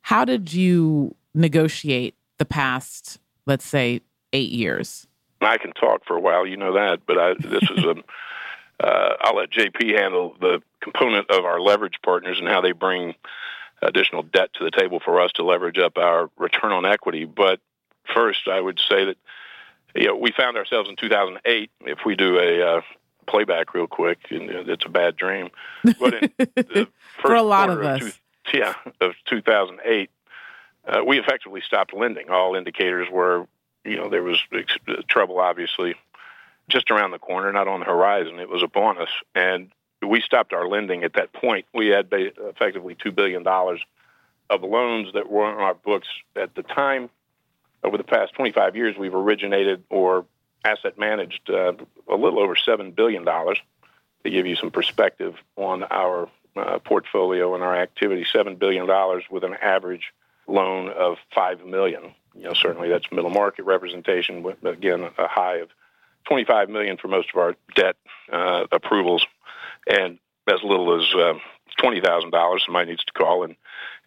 how 0.00 0.24
did 0.24 0.54
you 0.54 1.14
negotiate 1.34 2.14
the 2.38 2.46
past, 2.46 3.18
let's 3.44 3.66
say, 3.66 4.00
eight 4.32 4.50
years? 4.50 5.06
I 5.42 5.58
can 5.58 5.72
talk 5.72 6.06
for 6.06 6.16
a 6.16 6.20
while, 6.20 6.46
you 6.46 6.56
know 6.56 6.72
that, 6.72 7.00
but 7.06 7.18
I, 7.18 7.34
this 7.38 7.70
is 7.76 7.84
a. 7.84 7.94
Uh, 8.80 9.14
I'll 9.20 9.36
let 9.36 9.50
JP 9.50 9.96
handle 9.96 10.34
the 10.40 10.60
component 10.82 11.30
of 11.30 11.44
our 11.44 11.60
leverage 11.60 12.00
partners 12.02 12.40
and 12.40 12.48
how 12.48 12.60
they 12.60 12.72
bring 12.72 13.14
additional 13.80 14.24
debt 14.24 14.52
to 14.54 14.64
the 14.64 14.72
table 14.72 14.98
for 14.98 15.20
us 15.20 15.30
to 15.32 15.44
leverage 15.44 15.78
up 15.78 15.98
our 15.98 16.30
return 16.36 16.72
on 16.72 16.84
equity. 16.84 17.24
But 17.24 17.60
first, 18.14 18.48
I 18.48 18.60
would 18.60 18.80
say 18.88 19.04
that 19.06 19.16
you 19.94 20.06
know, 20.06 20.16
we 20.16 20.32
found 20.32 20.56
ourselves 20.56 20.88
in 20.88 20.96
2008. 20.96 21.70
If 21.82 21.98
we 22.06 22.16
do 22.16 22.38
a 22.38 22.76
uh, 22.76 22.80
playback 23.26 23.74
real 23.74 23.86
quick, 23.86 24.18
and 24.30 24.50
it's 24.50 24.86
a 24.86 24.88
bad 24.88 25.16
dream. 25.16 25.50
But 25.98 26.14
in 26.14 26.32
the 26.38 26.88
for 27.20 27.34
a 27.34 27.42
lot 27.42 27.70
of 27.70 27.82
us, 27.82 28.02
of 28.02 28.20
two, 28.46 28.58
yeah, 28.58 28.74
of 29.00 29.12
2008, 29.26 30.10
uh, 30.86 31.04
we 31.04 31.18
effectively 31.18 31.60
stopped 31.60 31.94
lending. 31.94 32.30
All 32.30 32.54
indicators 32.54 33.08
were, 33.10 33.46
you 33.84 33.96
know, 33.96 34.08
there 34.08 34.22
was 34.22 34.40
ex- 34.52 34.76
trouble, 35.08 35.38
obviously, 35.38 35.94
just 36.68 36.90
around 36.90 37.10
the 37.10 37.18
corner, 37.18 37.52
not 37.52 37.68
on 37.68 37.80
the 37.80 37.86
horizon. 37.86 38.38
It 38.38 38.48
was 38.48 38.62
upon 38.62 38.98
us, 38.98 39.10
and 39.34 39.70
we 40.06 40.20
stopped 40.20 40.52
our 40.52 40.66
lending 40.66 41.04
at 41.04 41.14
that 41.14 41.32
point. 41.32 41.66
We 41.72 41.88
had 41.88 42.08
effectively 42.10 42.94
$2 42.94 43.14
billion 43.14 43.46
of 43.46 44.62
loans 44.62 45.12
that 45.14 45.30
were 45.30 45.44
on 45.44 45.58
our 45.58 45.74
books 45.74 46.08
at 46.34 46.54
the 46.54 46.62
time. 46.62 47.08
Over 47.84 47.96
the 47.96 48.04
past 48.04 48.34
25 48.34 48.76
years, 48.76 48.96
we've 48.96 49.14
originated 49.14 49.82
or 49.90 50.24
asset 50.64 50.98
managed 50.98 51.50
uh, 51.50 51.72
a 52.08 52.14
little 52.14 52.38
over 52.38 52.54
$7 52.54 52.94
billion 52.94 53.24
to 53.24 54.30
give 54.30 54.46
you 54.46 54.56
some 54.56 54.70
perspective 54.70 55.34
on 55.56 55.82
our 55.84 56.28
uh, 56.56 56.78
portfolio 56.78 57.54
and 57.54 57.64
our 57.64 57.74
activity. 57.74 58.24
$7 58.24 58.58
billion 58.58 58.86
with 59.30 59.44
an 59.44 59.54
average 59.54 60.12
loan 60.46 60.88
of 60.90 61.16
5 61.34 61.64
million. 61.64 62.14
you 62.36 62.44
know, 62.44 62.54
certainly 62.54 62.88
that's 62.88 63.10
middle 63.10 63.30
market 63.30 63.64
representation. 63.64 64.42
But 64.42 64.64
again, 64.64 65.08
a 65.18 65.26
high 65.26 65.56
of 65.56 65.70
25 66.26 66.68
million 66.68 66.96
for 66.96 67.08
most 67.08 67.30
of 67.34 67.40
our 67.40 67.56
debt 67.74 67.96
uh, 68.30 68.66
approvals, 68.70 69.26
and 69.86 70.18
as 70.46 70.62
little 70.62 71.00
as 71.00 71.14
uh, 71.14 71.34
twenty 71.78 72.00
thousand 72.00 72.30
dollars. 72.30 72.62
Somebody 72.64 72.90
needs 72.90 73.04
to 73.04 73.12
call 73.12 73.44
and 73.44 73.56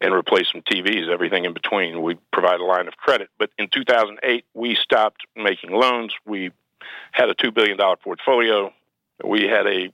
and 0.01 0.13
replace 0.13 0.51
some 0.51 0.61
TVs. 0.61 1.09
Everything 1.09 1.45
in 1.45 1.53
between, 1.53 2.01
we 2.01 2.15
provide 2.31 2.59
a 2.59 2.65
line 2.65 2.87
of 2.87 2.97
credit. 2.97 3.29
But 3.37 3.49
in 3.57 3.69
2008, 3.69 4.45
we 4.53 4.75
stopped 4.75 5.25
making 5.35 5.71
loans. 5.71 6.13
We 6.25 6.51
had 7.11 7.29
a 7.29 7.33
two 7.33 7.51
billion 7.51 7.77
dollar 7.77 7.95
portfolio. 7.95 8.73
We 9.23 9.43
had 9.43 9.67
a 9.67 9.91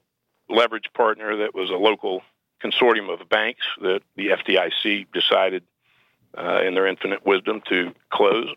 leverage 0.49 0.89
partner 0.93 1.37
that 1.37 1.53
was 1.53 1.69
a 1.69 1.75
local 1.75 2.23
consortium 2.63 3.11
of 3.11 3.27
banks 3.29 3.65
that 3.81 4.01
the 4.15 4.27
FDIC 4.27 5.07
decided, 5.13 5.63
uh, 6.37 6.61
in 6.65 6.73
their 6.75 6.87
infinite 6.87 7.25
wisdom, 7.25 7.61
to 7.69 7.93
close. 8.11 8.49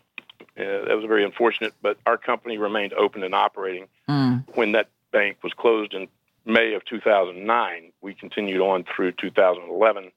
Uh, 0.57 0.85
that 0.87 0.95
was 0.95 1.05
very 1.05 1.23
unfortunate, 1.23 1.73
but 1.81 1.97
our 2.05 2.17
company 2.17 2.57
remained 2.57 2.93
open 2.93 3.23
and 3.23 3.35
operating 3.35 3.87
mm. 4.09 4.43
when 4.55 4.71
that 4.73 4.89
bank 5.11 5.37
was 5.43 5.53
closed 5.53 5.93
in 5.93 6.07
May 6.45 6.73
of 6.73 6.85
2009. 6.85 7.91
We 8.01 8.13
continued 8.13 8.61
on 8.61 8.83
through 8.83 9.13
2011 9.13 10.11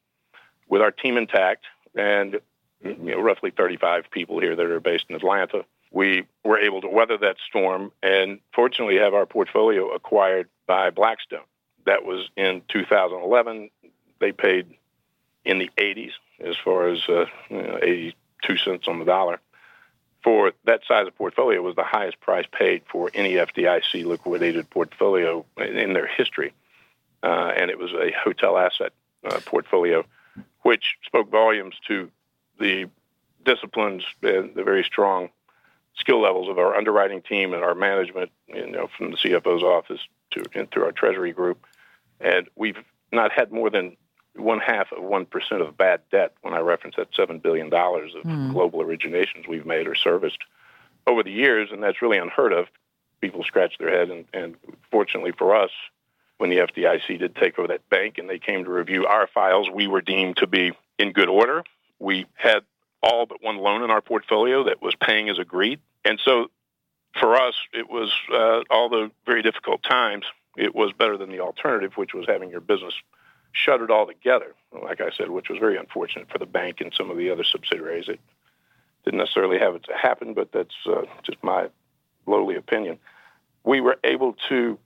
with 0.69 0.83
our 0.83 0.91
team 0.91 1.17
intact 1.17 1.65
and 1.95 2.41
you 2.85 2.97
know, 2.97 3.21
roughly 3.21 3.51
35 3.51 4.11
people 4.11 4.41
here 4.41 4.55
that 4.55 4.67
are 4.67 4.81
based 4.81 5.07
in 5.09 5.17
Atlanta. 5.17 5.65
We 5.91 6.27
were 6.45 6.59
able 6.59 6.83
to 6.83 6.89
weather 6.89 7.17
that 7.19 7.37
storm 7.47 7.93
and 8.03 8.41
fortunately 8.55 8.99
have 8.99 9.15
our 9.15 9.27
portfolio 9.27 9.89
acquired 9.89 10.49
by 10.67 10.91
Blackstone. 10.91 11.47
That 11.87 12.05
was 12.05 12.29
in 12.37 12.63
2011. 12.69 13.71
They 14.21 14.33
paid 14.33 14.75
in 15.45 15.59
the 15.59 15.71
80s 15.79 16.13
as 16.41 16.57
far 16.63 16.89
as 16.89 17.01
uh, 17.09 17.25
you 17.49 17.63
know, 17.63 17.79
82 17.83 18.57
cents 18.59 18.87
on 18.87 18.99
the 18.99 19.07
dollar 19.07 19.41
for 20.23 20.53
that 20.65 20.81
size 20.87 21.07
of 21.07 21.15
portfolio 21.17 21.63
was 21.63 21.77
the 21.77 21.85
highest 21.85 22.21
price 22.21 22.47
paid 22.51 22.83
for 22.91 23.11
any 23.15 23.35
FDIC 23.35 24.05
liquidated 24.05 24.69
portfolio 24.71 25.45
in 25.57 25.93
their 25.93 26.07
history. 26.07 26.53
Uh, 27.23 27.53
and 27.57 27.71
it 27.71 27.79
was 27.79 27.93
a 27.93 28.13
hotel 28.13 28.59
asset 28.59 28.93
uh, 29.25 29.41
portfolio, 29.45 30.05
which 30.63 30.97
spoke 31.05 31.31
volumes 31.31 31.75
to 31.87 32.11
the 32.59 32.89
disciplines 33.45 34.05
and 34.23 34.55
the 34.55 34.65
very 34.65 34.85
strong 34.85 35.31
skill 35.97 36.21
levels 36.21 36.49
of 36.49 36.59
our 36.59 36.77
underwriting 36.77 37.23
team 37.23 37.55
and 37.55 37.63
our 37.63 37.75
management, 37.75 38.31
you 38.47 38.71
know, 38.71 38.89
from 38.97 39.11
the 39.11 39.17
CFO's 39.17 39.63
office 39.63 40.01
to 40.31 40.45
and 40.55 40.71
through 40.71 40.85
our 40.85 40.93
treasury 40.93 41.33
group. 41.33 41.65
And 42.21 42.49
we've 42.57 42.79
not 43.13 43.33
had 43.33 43.53
more 43.53 43.71
than 43.71 43.97
one 44.39 44.61
half 44.61 44.93
of 44.93 45.03
one 45.03 45.27
percent 45.27 45.63
of 45.63 45.77
bad 45.77 46.01
debt 46.11 46.33
when 46.43 46.55
I 46.55 46.59
reference 46.59 46.97
that 46.97 47.09
seven 47.15 47.39
billion 47.39 47.71
dollars 47.71 48.15
of 48.15 48.23
mm. 48.23 48.53
global 48.53 48.81
originations 48.81 49.49
we've 49.49 49.67
made 49.67 49.87
or 49.87 49.95
serviced 49.95 50.39
over 51.07 51.23
the 51.23 51.31
years, 51.31 51.71
and 51.73 51.83
that's 51.83 52.03
really 52.03 52.19
unheard 52.19 52.53
of. 52.53 52.67
People 53.21 53.43
scratch 53.43 53.79
their 53.79 53.91
head, 53.91 54.11
and, 54.11 54.25
and 54.33 54.57
fortunately 54.91 55.33
for 55.33 55.57
us, 55.57 55.71
when 56.37 56.51
the 56.51 56.59
FDIC 56.59 57.19
did 57.19 57.35
take 57.35 57.59
over 57.59 57.69
that 57.69 57.89
bank 57.91 58.19
and 58.19 58.31
they 58.31 58.39
came 58.39 58.65
to 58.65 58.71
review 58.71 59.07
our 59.07 59.27
files, 59.27 59.69
we 59.69 59.89
were 59.89 60.01
deemed 60.01 60.37
to 60.37 60.47
be 60.47 60.73
in 60.99 61.13
good 61.13 61.29
order. 61.29 61.65
We 61.99 62.27
had 62.35 62.61
all 63.03 63.27
but 63.27 63.43
one 63.43 63.57
loan 63.57 63.83
in 63.83 63.91
our 63.91 64.01
portfolio 64.01 64.65
that 64.65 64.81
was 64.81 64.95
paying 64.95 65.29
as 65.29 65.39
agreed, 65.39 65.81
and 66.05 66.21
so 66.25 66.51
for 67.19 67.35
us, 67.37 67.55
it 67.73 67.89
was 67.89 68.13
uh, 68.33 68.63
all 68.71 68.89
the 68.89 69.11
very 69.27 69.43
difficult 69.43 69.83
times. 69.83 70.25
It 70.57 70.75
was 70.75 70.93
better 70.93 71.17
than 71.17 71.31
the 71.31 71.41
alternative, 71.41 71.97
which 71.97 72.15
was 72.15 72.27
having 72.27 72.51
your 72.51 72.61
business 72.61 72.95
shuttered 73.53 73.91
altogether, 73.91 74.55
like 74.83 75.01
I 75.01 75.11
said, 75.17 75.31
which 75.31 75.49
was 75.49 75.59
very 75.59 75.77
unfortunate 75.77 76.31
for 76.31 76.39
the 76.39 76.47
bank 76.47 76.81
and 76.81 76.93
some 76.95 77.11
of 77.11 77.17
the 77.17 77.31
other 77.31 77.45
subsidiaries. 77.45 78.09
It 78.09 78.21
didn't 79.05 79.19
necessarily 79.19 79.59
have 79.59 79.75
it 79.75 79.85
to 79.85 79.95
happen, 79.95 80.35
but 80.35 80.53
that's 80.53 80.75
uh, 80.87 81.03
just 81.23 81.43
my 81.43 81.69
lowly 82.27 82.57
opinion. 82.57 82.99
We 83.65 83.81
were 83.81 83.97
able 84.05 84.35
to 84.49 84.79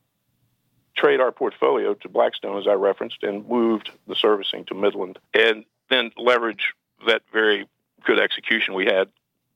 trade 0.96 1.20
our 1.20 1.32
portfolio 1.32 1.94
to 1.94 2.08
Blackstone, 2.08 2.58
as 2.58 2.66
I 2.66 2.74
referenced, 2.74 3.22
and 3.22 3.48
moved 3.48 3.90
the 4.06 4.14
servicing 4.14 4.64
to 4.66 4.74
Midland, 4.74 5.18
and 5.34 5.64
then 5.90 6.10
leverage 6.16 6.74
that 7.06 7.22
very 7.32 7.66
good 8.04 8.18
execution 8.18 8.74
we 8.74 8.86
had 8.86 9.08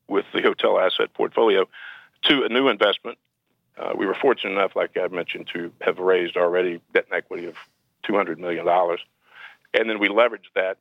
with 0.08 0.24
the 0.32 0.42
hotel 0.42 0.78
asset 0.78 1.12
portfolio 1.14 1.66
to 2.22 2.44
a 2.44 2.48
new 2.48 2.68
investment. 2.68 3.18
Uh, 3.76 3.92
we 3.96 4.06
were 4.06 4.14
fortunate 4.14 4.52
enough, 4.52 4.74
like 4.74 4.96
I 4.96 5.08
mentioned, 5.08 5.48
to 5.52 5.72
have 5.80 5.98
raised 5.98 6.36
already 6.36 6.80
debt 6.94 7.06
and 7.10 7.18
equity 7.18 7.46
of 7.46 7.54
$200 8.08 8.38
million. 8.38 8.66
And 9.74 9.90
then 9.90 9.98
we 9.98 10.08
leveraged 10.08 10.52
that 10.54 10.78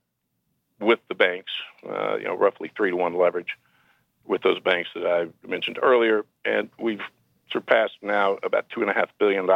with 0.79 0.99
the 1.07 1.15
banks, 1.15 1.51
uh, 1.87 2.17
you 2.17 2.25
know, 2.25 2.35
roughly 2.35 2.71
three 2.75 2.91
to 2.91 2.95
one 2.97 3.15
leverage 3.15 3.57
with 4.25 4.41
those 4.41 4.59
banks 4.59 4.89
that 4.95 5.05
I 5.05 5.47
mentioned 5.47 5.79
earlier. 5.81 6.25
And 6.43 6.69
we've 6.79 7.01
surpassed 7.51 7.97
now 8.01 8.37
about 8.43 8.69
$2.5 8.69 9.07
billion 9.19 9.49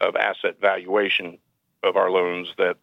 of 0.00 0.16
asset 0.16 0.60
valuation 0.60 1.38
of 1.82 1.96
our 1.96 2.10
loans 2.10 2.48
that 2.58 2.76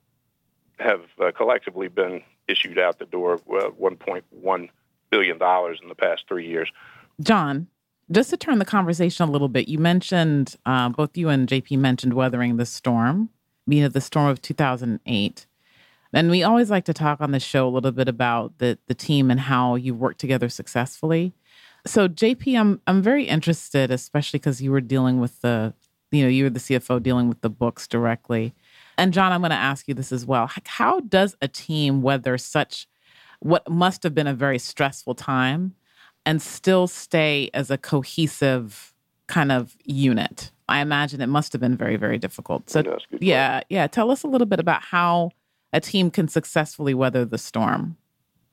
have 0.79 1.01
uh, 1.19 1.31
collectively 1.31 1.87
been 1.87 2.21
issued 2.47 2.77
out 2.77 2.99
the 2.99 3.05
door, 3.05 3.35
uh, 3.35 3.69
$1.1 3.69 4.69
billion 5.09 5.35
in 5.35 5.87
the 5.89 5.95
past 5.97 6.23
three 6.27 6.47
years. 6.47 6.69
John, 7.21 7.67
just 8.11 8.29
to 8.29 8.37
turn 8.37 8.59
the 8.59 8.65
conversation 8.65 9.27
a 9.27 9.31
little 9.31 9.47
bit, 9.47 9.67
you 9.67 9.79
mentioned, 9.79 10.55
uh, 10.65 10.89
both 10.89 11.17
you 11.17 11.29
and 11.29 11.47
JP 11.47 11.77
mentioned 11.79 12.13
weathering 12.13 12.57
the 12.57 12.65
storm 12.65 13.29
you 13.67 13.81
know, 13.81 13.87
the 13.87 14.01
storm 14.01 14.27
of 14.27 14.41
2008. 14.41 15.45
And 16.13 16.29
we 16.29 16.43
always 16.43 16.69
like 16.69 16.85
to 16.85 16.93
talk 16.93 17.19
on 17.19 17.31
the 17.31 17.39
show 17.39 17.67
a 17.67 17.69
little 17.69 17.91
bit 17.91 18.07
about 18.07 18.57
the 18.59 18.77
the 18.87 18.93
team 18.93 19.29
and 19.29 19.39
how 19.39 19.75
you 19.75 19.93
work 19.93 20.17
together 20.17 20.47
successfully. 20.47 21.33
So 21.85 22.07
JP, 22.07 22.59
I'm 22.59 22.81
I'm 22.87 23.01
very 23.01 23.25
interested, 23.25 23.91
especially 23.91 24.39
because 24.39 24.61
you 24.61 24.71
were 24.71 24.81
dealing 24.81 25.19
with 25.19 25.41
the, 25.41 25.73
you 26.11 26.23
know, 26.23 26.29
you 26.29 26.45
were 26.45 26.49
the 26.49 26.59
CFO 26.59 27.03
dealing 27.03 27.27
with 27.27 27.41
the 27.41 27.49
books 27.49 27.87
directly. 27.87 28.53
And 28.97 29.13
John, 29.13 29.33
I'm 29.33 29.41
going 29.41 29.51
to 29.51 29.57
ask 29.57 29.87
you 29.87 29.93
this 29.93 30.11
as 30.11 30.25
well. 30.25 30.49
How 30.65 31.01
does 31.01 31.35
a 31.41 31.47
team 31.47 32.01
weather 32.01 32.37
such 32.37 32.87
what 33.39 33.69
must 33.69 34.03
have 34.03 34.15
been 34.15 34.27
a 34.27 34.33
very 34.33 34.57
stressful 34.57 35.15
time 35.15 35.75
and 36.25 36.41
still 36.41 36.87
stay 36.87 37.49
as 37.53 37.69
a 37.69 37.77
cohesive 37.77 38.93
kind 39.27 39.51
of 39.51 39.75
unit? 39.83 40.51
I 40.67 40.81
imagine 40.81 41.21
it 41.21 41.27
must 41.27 41.53
have 41.53 41.61
been 41.61 41.77
very, 41.77 41.95
very 41.95 42.17
difficult. 42.17 42.69
So, 42.69 42.97
yeah, 43.19 43.61
yeah. 43.69 43.87
Tell 43.87 44.09
us 44.11 44.23
a 44.23 44.27
little 44.27 44.47
bit 44.47 44.59
about 44.59 44.81
how 44.81 45.31
a 45.71 45.79
team 45.79 46.09
can 46.09 46.27
successfully 46.27 46.93
weather 46.93 47.25
the 47.25 47.37
storm. 47.37 47.97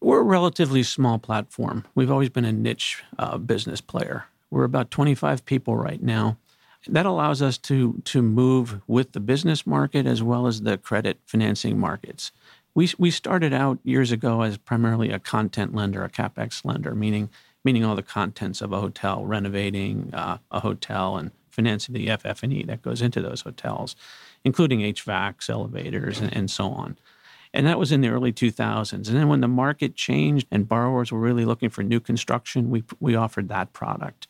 We're 0.00 0.20
a 0.20 0.24
relatively 0.24 0.82
small 0.82 1.18
platform. 1.18 1.84
We've 1.94 2.10
always 2.10 2.28
been 2.28 2.44
a 2.44 2.52
niche 2.52 3.02
uh, 3.18 3.38
business 3.38 3.80
player. 3.80 4.24
We're 4.50 4.64
about 4.64 4.90
25 4.90 5.44
people 5.44 5.76
right 5.76 6.02
now. 6.02 6.38
That 6.88 7.06
allows 7.06 7.40
us 7.40 7.58
to 7.58 8.02
to 8.06 8.22
move 8.22 8.82
with 8.88 9.12
the 9.12 9.20
business 9.20 9.64
market 9.64 10.04
as 10.04 10.20
well 10.20 10.48
as 10.48 10.62
the 10.62 10.76
credit 10.76 11.20
financing 11.24 11.78
markets. 11.78 12.32
We 12.74 12.90
we 12.98 13.12
started 13.12 13.54
out 13.54 13.78
years 13.84 14.10
ago 14.10 14.42
as 14.42 14.56
primarily 14.58 15.12
a 15.12 15.20
content 15.20 15.76
lender, 15.76 16.02
a 16.02 16.10
capex 16.10 16.64
lender, 16.64 16.96
meaning 16.96 17.30
meaning 17.64 17.84
all 17.84 17.94
the 17.94 18.02
contents 18.02 18.60
of 18.60 18.72
a 18.72 18.80
hotel, 18.80 19.24
renovating 19.24 20.12
uh, 20.12 20.38
a 20.50 20.58
hotel 20.58 21.16
and 21.16 21.30
financing 21.52 21.94
the 21.94 22.08
FF&E 22.16 22.64
that 22.64 22.82
goes 22.82 23.02
into 23.02 23.22
those 23.22 23.42
hotels, 23.42 23.94
including 24.44 24.80
HVACs, 24.80 25.48
elevators, 25.48 26.20
and, 26.20 26.34
and 26.34 26.50
so 26.50 26.68
on. 26.70 26.98
And 27.54 27.66
that 27.66 27.78
was 27.78 27.92
in 27.92 28.00
the 28.00 28.08
early 28.08 28.32
2000s. 28.32 28.92
And 28.92 29.04
then 29.04 29.28
when 29.28 29.42
the 29.42 29.48
market 29.48 29.94
changed 29.94 30.46
and 30.50 30.68
borrowers 30.68 31.12
were 31.12 31.18
really 31.18 31.44
looking 31.44 31.68
for 31.68 31.82
new 31.82 32.00
construction, 32.00 32.70
we, 32.70 32.82
we 32.98 33.14
offered 33.14 33.48
that 33.48 33.74
product. 33.74 34.26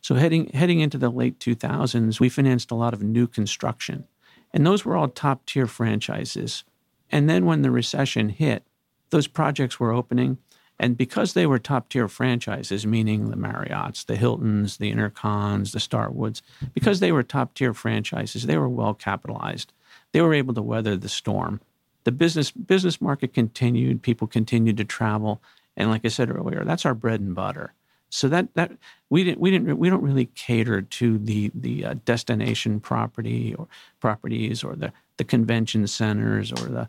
So 0.00 0.16
heading, 0.16 0.48
heading 0.48 0.80
into 0.80 0.98
the 0.98 1.10
late 1.10 1.38
2000s, 1.38 2.18
we 2.18 2.28
financed 2.28 2.72
a 2.72 2.74
lot 2.74 2.92
of 2.92 3.02
new 3.02 3.28
construction. 3.28 4.04
And 4.52 4.66
those 4.66 4.84
were 4.84 4.96
all 4.96 5.08
top 5.08 5.46
tier 5.46 5.66
franchises. 5.66 6.64
And 7.10 7.30
then 7.30 7.44
when 7.44 7.62
the 7.62 7.70
recession 7.70 8.28
hit, 8.30 8.64
those 9.10 9.28
projects 9.28 9.78
were 9.78 9.92
opening 9.92 10.38
and 10.78 10.96
because 10.96 11.34
they 11.34 11.46
were 11.46 11.58
top 11.58 11.88
tier 11.88 12.08
franchises, 12.08 12.86
meaning 12.86 13.30
the 13.30 13.36
Marriotts, 13.36 14.04
the 14.04 14.16
Hiltons, 14.16 14.78
the 14.78 14.92
Intercons, 14.92 15.72
the 15.72 15.78
Starwoods, 15.78 16.42
because 16.72 17.00
they 17.00 17.12
were 17.12 17.22
top 17.22 17.54
tier 17.54 17.72
franchises, 17.72 18.46
they 18.46 18.58
were 18.58 18.68
well 18.68 18.94
capitalized. 18.94 19.72
They 20.12 20.20
were 20.20 20.34
able 20.34 20.54
to 20.54 20.62
weather 20.62 20.96
the 20.96 21.08
storm. 21.08 21.60
The 22.04 22.12
business 22.12 22.50
business 22.50 23.00
market 23.00 23.32
continued, 23.32 24.02
people 24.02 24.26
continued 24.26 24.76
to 24.78 24.84
travel, 24.84 25.40
and 25.76 25.90
like 25.90 26.04
I 26.04 26.08
said 26.08 26.30
earlier, 26.30 26.64
that's 26.64 26.84
our 26.84 26.94
bread 26.94 27.20
and 27.20 27.34
butter. 27.34 27.72
So 28.10 28.28
that 28.28 28.54
that 28.54 28.72
we 29.10 29.24
didn't 29.24 29.40
we 29.40 29.50
didn't 29.50 29.78
we 29.78 29.88
don't 29.88 30.02
really 30.02 30.26
cater 30.26 30.82
to 30.82 31.18
the 31.18 31.50
the 31.54 31.84
uh, 31.84 31.94
destination 32.04 32.78
property 32.78 33.54
or 33.54 33.68
properties 34.00 34.62
or 34.62 34.76
the 34.76 34.92
the 35.16 35.24
convention 35.24 35.86
centers 35.86 36.52
or 36.52 36.66
the 36.66 36.88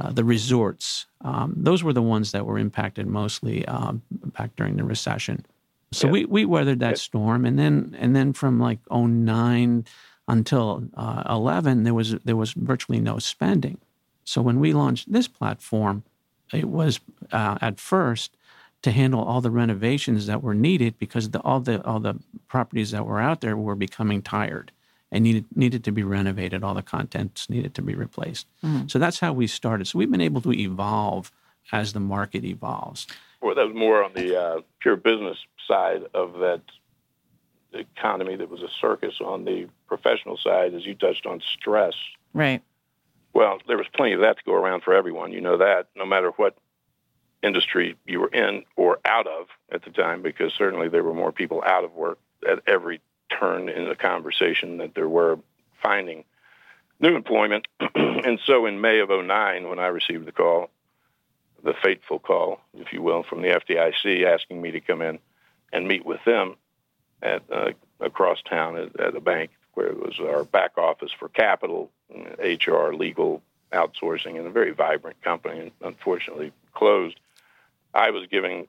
uh, 0.00 0.10
the 0.10 0.24
resorts. 0.24 1.06
Um, 1.20 1.52
those 1.56 1.82
were 1.82 1.92
the 1.92 2.02
ones 2.02 2.32
that 2.32 2.46
were 2.46 2.58
impacted 2.58 3.06
mostly 3.06 3.66
um, 3.66 4.02
back 4.10 4.56
during 4.56 4.76
the 4.76 4.84
recession. 4.84 5.44
So 5.92 6.06
yeah. 6.06 6.12
we, 6.12 6.24
we 6.24 6.44
weathered 6.44 6.80
that 6.80 6.90
yeah. 6.90 6.94
storm, 6.94 7.44
and 7.44 7.58
then 7.58 7.96
and 7.98 8.14
then 8.16 8.32
from 8.32 8.58
like 8.58 8.78
09 8.90 9.84
until 10.28 10.84
uh, 10.94 11.22
11, 11.28 11.82
there 11.82 11.94
was 11.94 12.12
there 12.24 12.36
was 12.36 12.52
virtually 12.52 13.00
no 13.00 13.18
spending. 13.18 13.78
So 14.24 14.40
when 14.40 14.60
we 14.60 14.72
launched 14.72 15.12
this 15.12 15.28
platform, 15.28 16.04
it 16.52 16.68
was 16.68 17.00
uh, 17.32 17.58
at 17.60 17.80
first 17.80 18.36
to 18.82 18.92
handle 18.92 19.22
all 19.22 19.40
the 19.40 19.50
renovations 19.50 20.26
that 20.26 20.42
were 20.42 20.54
needed 20.54 20.98
because 20.98 21.30
the, 21.30 21.40
all 21.40 21.60
the 21.60 21.84
all 21.84 22.00
the 22.00 22.14
properties 22.48 22.92
that 22.92 23.04
were 23.04 23.20
out 23.20 23.40
there 23.40 23.56
were 23.56 23.74
becoming 23.74 24.22
tired 24.22 24.72
and 25.12 25.24
needed 25.24 25.44
needed 25.54 25.84
to 25.84 25.92
be 25.92 26.02
renovated. 26.02 26.62
All 26.62 26.74
the 26.74 26.82
contents 26.82 27.50
needed 27.50 27.74
to 27.74 27.82
be 27.82 27.94
replaced. 27.94 28.46
Mm-hmm. 28.64 28.88
So 28.88 28.98
that's 28.98 29.20
how 29.20 29.32
we 29.32 29.46
started. 29.46 29.86
So 29.86 29.98
we've 29.98 30.10
been 30.10 30.20
able 30.20 30.40
to 30.42 30.52
evolve 30.52 31.32
as 31.72 31.92
the 31.92 32.00
market 32.00 32.44
evolves. 32.44 33.06
Well, 33.40 33.54
that 33.54 33.66
was 33.66 33.74
more 33.74 34.04
on 34.04 34.12
the 34.14 34.40
uh, 34.40 34.60
pure 34.80 34.96
business 34.96 35.38
side 35.66 36.02
of 36.14 36.34
that 36.40 36.62
economy 37.72 38.36
that 38.36 38.50
was 38.50 38.62
a 38.62 38.68
circus. 38.80 39.14
On 39.20 39.44
the 39.44 39.68
professional 39.86 40.36
side, 40.36 40.74
as 40.74 40.84
you 40.84 40.94
touched 40.94 41.26
on, 41.26 41.40
stress. 41.40 41.94
Right. 42.32 42.62
Well, 43.32 43.58
there 43.66 43.76
was 43.76 43.86
plenty 43.94 44.14
of 44.14 44.20
that 44.20 44.38
to 44.38 44.42
go 44.44 44.54
around 44.54 44.82
for 44.82 44.92
everyone. 44.92 45.32
You 45.32 45.40
know 45.40 45.58
that, 45.58 45.88
no 45.96 46.04
matter 46.04 46.30
what 46.30 46.56
industry 47.42 47.96
you 48.06 48.20
were 48.20 48.28
in 48.28 48.64
or 48.76 48.98
out 49.04 49.26
of 49.26 49.46
at 49.72 49.84
the 49.84 49.90
time, 49.90 50.20
because 50.22 50.52
certainly 50.52 50.88
there 50.88 51.02
were 51.02 51.14
more 51.14 51.32
people 51.32 51.62
out 51.64 51.84
of 51.84 51.94
work 51.94 52.18
at 52.48 52.60
every 52.66 53.00
turn 53.38 53.68
in 53.68 53.88
the 53.88 53.94
conversation 53.94 54.78
that 54.78 54.94
there 54.94 55.08
were 55.08 55.38
finding 55.82 56.24
new 57.00 57.16
employment. 57.16 57.66
and 57.94 58.38
so 58.44 58.66
in 58.66 58.80
May 58.80 59.00
of 59.00 59.08
09, 59.08 59.68
when 59.68 59.78
I 59.78 59.86
received 59.86 60.26
the 60.26 60.32
call, 60.32 60.70
the 61.62 61.74
fateful 61.82 62.18
call, 62.18 62.60
if 62.74 62.92
you 62.92 63.02
will, 63.02 63.22
from 63.22 63.42
the 63.42 63.48
FDIC 63.48 64.24
asking 64.24 64.60
me 64.60 64.70
to 64.72 64.80
come 64.80 65.02
in 65.02 65.18
and 65.72 65.86
meet 65.86 66.04
with 66.04 66.20
them 66.24 66.56
at 67.22 67.42
uh, 67.52 67.70
across 68.00 68.40
town 68.42 68.76
at, 68.76 68.98
at 68.98 69.16
a 69.16 69.20
bank 69.20 69.50
where 69.74 69.86
it 69.86 69.98
was 69.98 70.18
our 70.20 70.44
back 70.44 70.78
office 70.78 71.12
for 71.18 71.28
capital, 71.28 71.90
HR, 72.38 72.92
legal, 72.92 73.42
outsourcing, 73.72 74.36
and 74.38 74.46
a 74.46 74.50
very 74.50 74.72
vibrant 74.72 75.20
company, 75.22 75.60
and 75.60 75.70
unfortunately 75.82 76.52
closed. 76.74 77.20
I 77.94 78.10
was 78.10 78.26
giving 78.30 78.66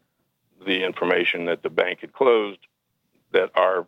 the 0.65 0.83
information 0.83 1.45
that 1.45 1.63
the 1.63 1.69
bank 1.69 2.01
had 2.01 2.13
closed, 2.13 2.59
that 3.31 3.51
our 3.55 3.87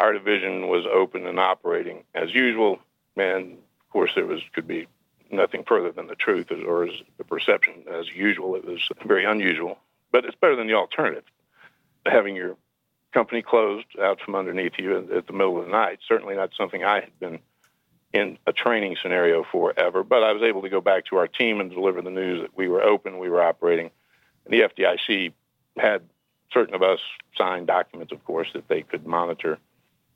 our 0.00 0.12
division 0.14 0.68
was 0.68 0.86
open 0.86 1.26
and 1.26 1.38
operating 1.38 2.04
as 2.14 2.34
usual, 2.34 2.80
and 3.16 3.52
of 3.52 3.88
course 3.92 4.10
there 4.14 4.26
was 4.26 4.40
could 4.54 4.66
be 4.66 4.88
nothing 5.30 5.62
further 5.62 5.92
than 5.92 6.08
the 6.08 6.16
truth, 6.16 6.50
or 6.50 6.84
as 6.84 6.94
the 7.18 7.24
perception 7.24 7.84
as 7.92 8.08
usual. 8.08 8.56
It 8.56 8.64
was 8.64 8.80
very 9.04 9.24
unusual, 9.24 9.78
but 10.10 10.24
it's 10.24 10.34
better 10.34 10.56
than 10.56 10.66
the 10.66 10.74
alternative. 10.74 11.24
Having 12.06 12.34
your 12.34 12.56
company 13.12 13.42
closed 13.42 13.86
out 14.02 14.20
from 14.20 14.34
underneath 14.34 14.72
you 14.78 14.96
at 14.96 15.26
the 15.26 15.32
middle 15.32 15.58
of 15.58 15.66
the 15.66 15.70
night, 15.70 16.00
certainly 16.08 16.34
not 16.34 16.50
something 16.56 16.82
I 16.82 17.00
had 17.00 17.18
been 17.20 17.38
in 18.12 18.38
a 18.46 18.52
training 18.52 18.96
scenario 19.00 19.44
for 19.52 19.78
ever, 19.78 20.02
but 20.02 20.24
I 20.24 20.32
was 20.32 20.42
able 20.42 20.62
to 20.62 20.68
go 20.68 20.80
back 20.80 21.06
to 21.06 21.16
our 21.16 21.28
team 21.28 21.60
and 21.60 21.70
deliver 21.70 22.02
the 22.02 22.10
news 22.10 22.40
that 22.40 22.56
we 22.56 22.68
were 22.68 22.82
open, 22.82 23.18
we 23.18 23.28
were 23.28 23.42
operating. 23.42 23.90
And 24.44 24.54
the 24.54 24.62
FDIC 24.62 25.32
had 25.76 26.02
certain 26.52 26.74
of 26.74 26.82
us 26.82 26.98
sign 27.36 27.66
documents, 27.66 28.12
of 28.12 28.24
course, 28.24 28.48
that 28.54 28.66
they 28.66 28.82
could 28.82 29.06
monitor 29.06 29.58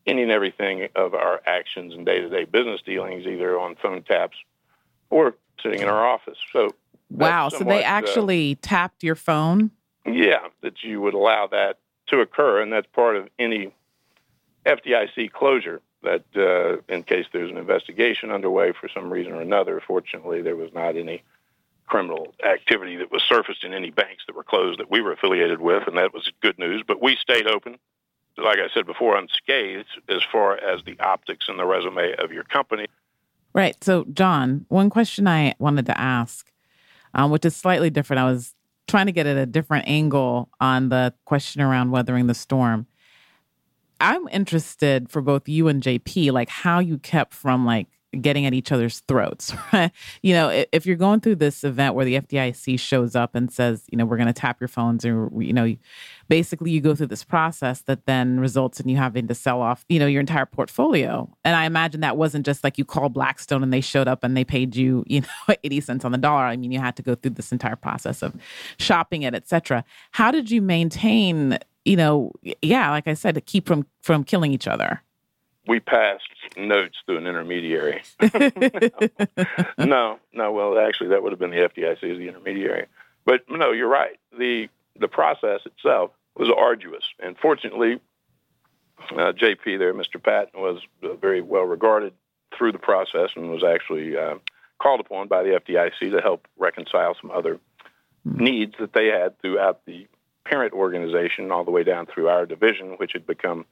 any 0.06 0.22
and 0.22 0.30
everything 0.30 0.88
of 0.94 1.14
our 1.14 1.40
actions 1.46 1.94
and 1.94 2.04
day-to-day 2.04 2.44
business 2.44 2.80
dealings, 2.84 3.26
either 3.26 3.58
on 3.58 3.74
phone 3.76 4.02
taps 4.02 4.36
or 5.10 5.34
sitting 5.62 5.80
in 5.80 5.88
our 5.88 6.06
office. 6.06 6.38
So 6.52 6.74
wow, 7.10 7.48
so 7.48 7.64
they 7.64 7.84
uh, 7.84 7.88
actually 7.88 8.52
uh, 8.52 8.56
tapped 8.62 9.02
your 9.02 9.14
phone. 9.14 9.70
Yeah, 10.06 10.48
that 10.62 10.82
you 10.82 11.00
would 11.00 11.14
allow 11.14 11.46
that 11.48 11.78
to 12.08 12.20
occur, 12.20 12.60
and 12.60 12.72
that's 12.72 12.86
part 12.92 13.16
of 13.16 13.28
any 13.38 13.72
FDIC 14.66 15.32
closure. 15.32 15.80
That 16.02 16.24
uh, 16.36 16.82
in 16.94 17.02
case 17.02 17.24
there's 17.32 17.50
an 17.50 17.56
investigation 17.56 18.30
underway 18.30 18.72
for 18.78 18.90
some 18.92 19.10
reason 19.10 19.32
or 19.32 19.40
another, 19.40 19.80
fortunately 19.86 20.42
there 20.42 20.56
was 20.56 20.70
not 20.74 20.96
any 20.96 21.22
criminal 21.86 22.34
activity 22.44 22.96
that 22.96 23.10
was 23.10 23.22
surfaced 23.22 23.64
in 23.64 23.72
any 23.72 23.90
banks 23.90 24.24
that 24.26 24.36
were 24.36 24.44
closed 24.44 24.80
that 24.80 24.90
we 24.90 25.00
were 25.00 25.12
affiliated 25.12 25.60
with, 25.60 25.86
and 25.86 25.96
that 25.96 26.12
was 26.12 26.30
good 26.42 26.58
news. 26.58 26.82
But 26.86 27.02
we 27.02 27.16
stayed 27.16 27.46
open, 27.46 27.78
like 28.36 28.58
I 28.58 28.68
said 28.72 28.86
before, 28.86 29.16
unscathed 29.16 29.88
as 30.08 30.22
far 30.30 30.56
as 30.56 30.82
the 30.84 30.98
optics 31.00 31.46
and 31.48 31.58
the 31.58 31.64
resume 31.64 32.14
of 32.18 32.32
your 32.32 32.44
company. 32.44 32.86
Right. 33.52 33.76
So, 33.82 34.04
John, 34.12 34.66
one 34.68 34.90
question 34.90 35.28
I 35.28 35.54
wanted 35.58 35.86
to 35.86 35.98
ask, 35.98 36.50
um, 37.14 37.30
which 37.30 37.44
is 37.44 37.54
slightly 37.54 37.90
different. 37.90 38.20
I 38.20 38.24
was 38.24 38.54
trying 38.88 39.06
to 39.06 39.12
get 39.12 39.26
at 39.26 39.36
a 39.36 39.46
different 39.46 39.86
angle 39.86 40.48
on 40.60 40.88
the 40.88 41.14
question 41.24 41.62
around 41.62 41.90
weathering 41.90 42.26
the 42.26 42.34
storm. 42.34 42.86
I'm 44.00 44.26
interested 44.28 45.08
for 45.08 45.22
both 45.22 45.48
you 45.48 45.68
and 45.68 45.82
JP, 45.82 46.32
like 46.32 46.48
how 46.48 46.80
you 46.80 46.98
kept 46.98 47.32
from 47.32 47.64
like 47.64 47.86
getting 48.20 48.46
at 48.46 48.54
each 48.54 48.72
other's 48.72 49.00
throats. 49.00 49.52
Right? 49.72 49.90
You 50.22 50.34
know, 50.34 50.64
if 50.72 50.86
you're 50.86 50.94
going 50.94 51.20
through 51.20 51.36
this 51.36 51.64
event 51.64 51.94
where 51.94 52.04
the 52.04 52.20
FDIC 52.20 52.78
shows 52.78 53.16
up 53.16 53.34
and 53.34 53.50
says, 53.50 53.82
you 53.90 53.98
know, 53.98 54.04
we're 54.04 54.16
going 54.16 54.28
to 54.28 54.32
tap 54.32 54.60
your 54.60 54.68
phones, 54.68 55.04
or 55.04 55.30
you 55.36 55.52
know, 55.52 55.74
basically 56.28 56.70
you 56.70 56.80
go 56.80 56.94
through 56.94 57.08
this 57.08 57.24
process 57.24 57.80
that 57.82 58.06
then 58.06 58.38
results 58.38 58.78
in 58.80 58.88
you 58.88 58.96
having 58.96 59.26
to 59.26 59.34
sell 59.34 59.60
off, 59.60 59.84
you 59.88 59.98
know, 59.98 60.06
your 60.06 60.20
entire 60.20 60.46
portfolio. 60.46 61.28
And 61.44 61.56
I 61.56 61.64
imagine 61.64 62.00
that 62.02 62.16
wasn't 62.16 62.46
just 62.46 62.62
like 62.62 62.78
you 62.78 62.84
called 62.84 63.14
Blackstone 63.14 63.62
and 63.62 63.72
they 63.72 63.80
showed 63.80 64.08
up 64.08 64.22
and 64.22 64.36
they 64.36 64.44
paid 64.44 64.76
you, 64.76 65.04
you 65.08 65.22
know, 65.22 65.54
80 65.64 65.80
cents 65.80 66.04
on 66.04 66.12
the 66.12 66.18
dollar. 66.18 66.44
I 66.44 66.56
mean, 66.56 66.72
you 66.72 66.78
had 66.78 66.96
to 66.96 67.02
go 67.02 67.14
through 67.14 67.32
this 67.32 67.52
entire 67.52 67.76
process 67.76 68.22
of 68.22 68.34
shopping 68.78 69.22
it, 69.22 69.34
etc. 69.34 69.84
How 70.12 70.30
did 70.30 70.50
you 70.50 70.62
maintain, 70.62 71.58
you 71.84 71.96
know, 71.96 72.32
yeah, 72.62 72.90
like 72.90 73.08
I 73.08 73.14
said, 73.14 73.34
to 73.34 73.40
keep 73.40 73.66
from 73.66 73.86
from 74.02 74.24
killing 74.24 74.52
each 74.52 74.68
other? 74.68 75.02
We 75.66 75.80
passed 75.80 76.28
notes 76.56 76.96
through 77.06 77.18
an 77.18 77.26
intermediary. 77.26 78.02
no, 79.78 80.18
no. 80.32 80.52
Well, 80.52 80.78
actually, 80.78 81.10
that 81.10 81.22
would 81.22 81.32
have 81.32 81.38
been 81.38 81.50
the 81.50 81.68
FDIC 81.68 82.02
as 82.02 82.18
the 82.18 82.28
intermediary. 82.28 82.86
But 83.24 83.42
no, 83.48 83.72
you're 83.72 83.88
right. 83.88 84.18
the 84.36 84.68
The 84.98 85.08
process 85.08 85.60
itself 85.64 86.10
was 86.36 86.50
arduous, 86.54 87.04
and 87.20 87.36
fortunately, 87.38 88.00
uh, 89.12 89.32
JP 89.32 89.78
there, 89.78 89.94
Mr. 89.94 90.22
Patton, 90.22 90.60
was 90.60 90.80
very 91.20 91.40
well 91.40 91.64
regarded 91.64 92.12
through 92.56 92.72
the 92.72 92.78
process 92.78 93.30
and 93.36 93.50
was 93.50 93.64
actually 93.64 94.16
uh, 94.16 94.34
called 94.78 95.00
upon 95.00 95.28
by 95.28 95.42
the 95.42 95.60
FDIC 95.60 96.10
to 96.10 96.20
help 96.20 96.46
reconcile 96.56 97.16
some 97.20 97.30
other 97.30 97.58
needs 98.24 98.74
that 98.78 98.92
they 98.92 99.06
had 99.06 99.38
throughout 99.40 99.84
the 99.86 100.06
parent 100.44 100.72
organization, 100.72 101.50
all 101.50 101.64
the 101.64 101.70
way 101.70 101.84
down 101.84 102.06
through 102.06 102.28
our 102.28 102.46
division, 102.46 102.92
which 102.98 103.12
had 103.12 103.26
become 103.26 103.64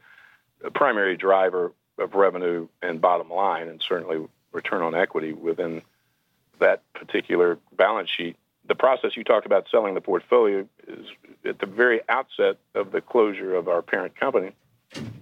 a 0.65 0.71
primary 0.71 1.17
driver 1.17 1.73
of 1.99 2.15
revenue 2.15 2.69
and 2.83 3.01
bottom 3.01 3.31
line, 3.31 3.69
and 3.69 3.83
certainly 3.87 4.27
return 4.53 4.83
on 4.83 4.95
equity 4.95 5.33
within 5.33 5.83
that 6.59 6.83
particular 6.95 7.59
balance 7.77 8.11
sheet. 8.11 8.37
The 8.67 8.75
process 8.75 9.17
you 9.17 9.25
talked 9.25 9.47
about 9.47 9.67
selling 9.71 9.95
the 9.95 10.01
portfolio 10.01 10.67
is 10.87 11.07
at 11.45 11.59
the 11.59 11.67
very 11.67 12.01
outset 12.09 12.59
of 12.75 12.93
the 12.93 13.01
closure 13.01 13.55
of 13.55 13.69
our 13.69 13.83
parent 13.83 14.15
company, 14.15 14.53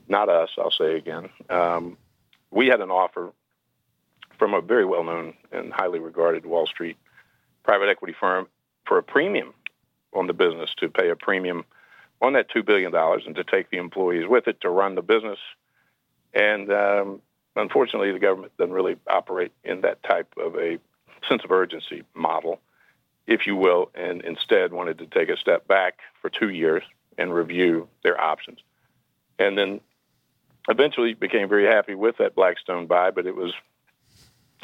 not 0.09 0.29
us, 0.29 0.51
I'll 0.59 0.71
say 0.71 0.97
again. 0.97 1.31
Um, 1.49 1.97
we 2.51 2.67
had 2.67 2.81
an 2.81 2.91
offer 2.91 3.33
from 4.39 4.55
a 4.55 4.61
very 4.61 4.85
well 4.85 5.05
known 5.05 5.35
and 5.53 5.73
highly 5.73 5.99
regarded 5.99 6.45
Wall 6.45 6.67
Street 6.67 6.97
private 7.63 7.89
equity 7.89 8.15
firm 8.19 8.49
for 8.87 8.99
a 8.99 9.03
premium 9.03 9.55
on 10.13 10.27
the 10.27 10.33
business 10.33 10.75
to 10.79 10.89
pay 10.89 11.11
a 11.11 11.17
premium 11.17 11.65
on 12.21 12.35
that 12.35 12.51
$2 12.51 12.65
billion 12.65 12.95
and 12.95 13.35
to 13.37 13.45
take 13.45 13.71
the 13.71 13.79
employees 13.79 14.27
with 14.29 14.49
it 14.49 14.61
to 14.61 14.69
run 14.69 14.95
the 14.95 15.03
business 15.03 15.39
and 16.33 16.73
um, 16.73 17.23
unfortunately, 17.57 18.13
the 18.13 18.19
government 18.19 18.57
doesn't 18.57 18.73
really 18.73 18.97
operate 19.09 19.53
in 19.65 19.81
that 19.83 20.03
type 20.03 20.33
of 20.39 20.57
a 20.57 20.79
sense 21.29 21.43
of 21.45 21.51
urgency 21.51 22.03
model, 22.15 22.61
if 23.27 23.47
you 23.47 23.57
will, 23.57 23.91
and 23.95 24.23
instead 24.23 24.73
wanted 24.73 24.99
to 24.99 25.07
take 25.07 25.29
a 25.29 25.37
step 25.37 25.67
back 25.67 25.99
for 26.21 26.31
two 26.31 26.49
years 26.49 26.83
and 27.19 27.35
review 27.35 27.89
their 28.03 28.21
options. 28.21 28.61
And 29.39 29.57
then 29.59 29.81
eventually 30.69 31.15
became 31.15 31.49
very 31.49 31.67
happy 31.67 31.95
with 31.95 32.19
that 32.19 32.35
Blackstone 32.35 32.87
buy, 32.87 33.11
but 33.11 33.27
it 33.27 33.35
was 33.35 33.53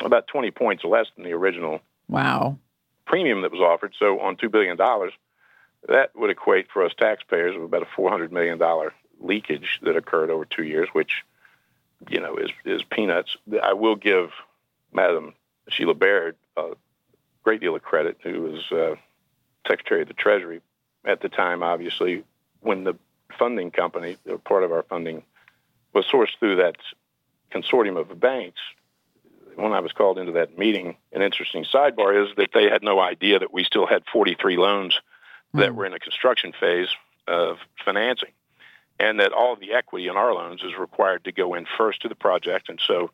about 0.00 0.26
20 0.26 0.50
points 0.50 0.84
less 0.84 1.06
than 1.16 1.24
the 1.24 1.32
original 1.32 1.80
wow 2.08 2.58
premium 3.06 3.42
that 3.42 3.52
was 3.52 3.60
offered. 3.60 3.94
So 3.98 4.20
on 4.20 4.36
$2 4.36 4.50
billion, 4.50 4.76
that 5.88 6.10
would 6.16 6.30
equate 6.30 6.66
for 6.72 6.84
us 6.84 6.92
taxpayers 6.98 7.54
of 7.54 7.62
about 7.62 7.82
a 7.82 8.00
$400 8.00 8.32
million 8.32 8.60
leakage 9.20 9.78
that 9.82 9.96
occurred 9.96 10.28
over 10.28 10.44
two 10.44 10.64
years, 10.64 10.88
which– 10.92 11.22
you 12.08 12.20
know, 12.20 12.36
is 12.36 12.50
is 12.64 12.82
peanuts. 12.82 13.36
I 13.62 13.72
will 13.72 13.96
give 13.96 14.30
Madam 14.92 15.34
Sheila 15.68 15.94
Bair 15.94 16.34
a 16.56 16.70
great 17.42 17.60
deal 17.60 17.76
of 17.76 17.82
credit, 17.82 18.18
who 18.22 18.42
was 18.42 18.72
uh, 18.72 18.96
Secretary 19.68 20.02
of 20.02 20.08
the 20.08 20.14
Treasury 20.14 20.60
at 21.04 21.20
the 21.20 21.28
time. 21.28 21.62
Obviously, 21.62 22.24
when 22.60 22.84
the 22.84 22.94
funding 23.38 23.70
company, 23.70 24.16
part 24.44 24.62
of 24.62 24.72
our 24.72 24.82
funding, 24.84 25.22
was 25.92 26.04
sourced 26.06 26.38
through 26.38 26.56
that 26.56 26.76
consortium 27.52 27.98
of 27.98 28.18
banks. 28.18 28.60
When 29.54 29.72
I 29.72 29.80
was 29.80 29.92
called 29.92 30.18
into 30.18 30.32
that 30.32 30.58
meeting, 30.58 30.96
an 31.12 31.22
interesting 31.22 31.64
sidebar 31.64 32.24
is 32.24 32.36
that 32.36 32.50
they 32.52 32.64
had 32.64 32.82
no 32.82 33.00
idea 33.00 33.38
that 33.38 33.54
we 33.54 33.64
still 33.64 33.86
had 33.86 34.02
43 34.12 34.58
loans 34.58 35.00
that 35.54 35.70
hmm. 35.70 35.76
were 35.76 35.86
in 35.86 35.94
a 35.94 35.98
construction 35.98 36.52
phase 36.60 36.88
of 37.26 37.56
financing 37.84 38.30
and 38.98 39.20
that 39.20 39.32
all 39.32 39.56
the 39.56 39.72
equity 39.72 40.08
in 40.08 40.16
our 40.16 40.32
loans 40.32 40.62
is 40.62 40.76
required 40.78 41.24
to 41.24 41.32
go 41.32 41.54
in 41.54 41.66
first 41.76 42.02
to 42.02 42.08
the 42.08 42.14
project. 42.14 42.68
And 42.68 42.80
so 42.84 43.10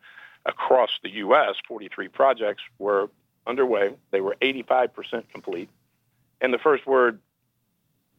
across 0.47 0.91
the 1.03 1.11
U.S., 1.11 1.57
43 1.67 2.09
projects 2.09 2.63
were 2.79 3.11
underway. 3.47 3.95
They 4.11 4.21
were 4.21 4.37
85% 4.41 5.25
complete. 5.33 5.69
And 6.41 6.53
the 6.53 6.59
first 6.59 6.87
word 6.87 7.19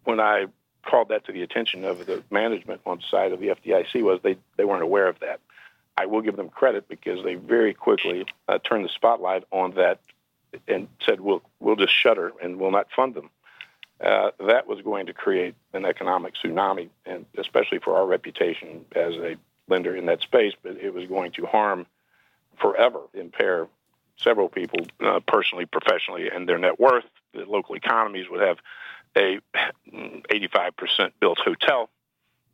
when 0.04 0.20
I 0.20 0.48
called 0.86 1.10
that 1.10 1.26
to 1.26 1.32
the 1.32 1.44
attention 1.44 1.86
of 1.86 2.06
the 2.06 2.24
management 2.30 2.82
on 2.86 2.98
the 2.98 3.04
side 3.10 3.32
of 3.32 3.40
the 3.40 3.48
FDIC 3.48 4.04
was 4.04 4.20
they, 4.22 4.38
they 4.58 4.66
weren't 4.66 4.84
aware 4.84 5.08
of 5.08 5.20
that. 5.20 5.40
I 5.96 6.08
will 6.08 6.22
give 6.22 6.36
them 6.36 6.50
credit 6.50 6.88
because 6.88 7.24
they 7.24 7.36
very 7.36 7.74
quickly 7.74 8.26
uh, 8.48 8.60
turned 8.60 8.84
the 8.84 8.90
spotlight 8.90 9.44
on 9.52 9.76
that 9.76 10.00
and 10.68 10.88
said, 11.06 11.22
we'll, 11.22 11.42
we'll 11.60 11.76
just 11.76 11.94
shutter 11.94 12.34
and 12.42 12.58
we'll 12.58 12.72
not 12.72 12.88
fund 12.96 13.14
them. 13.14 13.30
Uh, 14.04 14.32
that 14.48 14.68
was 14.68 14.82
going 14.82 15.06
to 15.06 15.14
create 15.14 15.56
an 15.74 15.86
economic 15.86 16.34
tsunami, 16.36 16.90
and 17.06 17.26
especially 17.38 17.80
for 17.80 17.96
our 17.96 18.06
reputation 18.06 18.86
as 18.96 19.14
a 19.16 19.36
lender 19.70 19.96
in 19.96 20.08
that 20.08 20.22
space, 20.22 20.54
but 20.62 20.76
it 20.76 20.94
was 20.94 21.08
going 21.08 21.32
to 21.32 21.46
harm 21.46 21.86
forever, 22.60 23.00
impair 23.14 23.68
several 24.18 24.50
people 24.50 24.80
uh, 25.04 25.20
personally, 25.26 25.66
professionally, 25.66 26.30
and 26.30 26.48
their 26.48 26.58
net 26.58 26.80
worth. 26.80 27.06
The 27.34 27.46
local 27.46 27.76
economies 27.76 28.26
would 28.30 28.42
have 28.42 28.58
a 29.16 29.40
85% 29.92 31.12
built 31.20 31.40
hotel, 31.40 31.90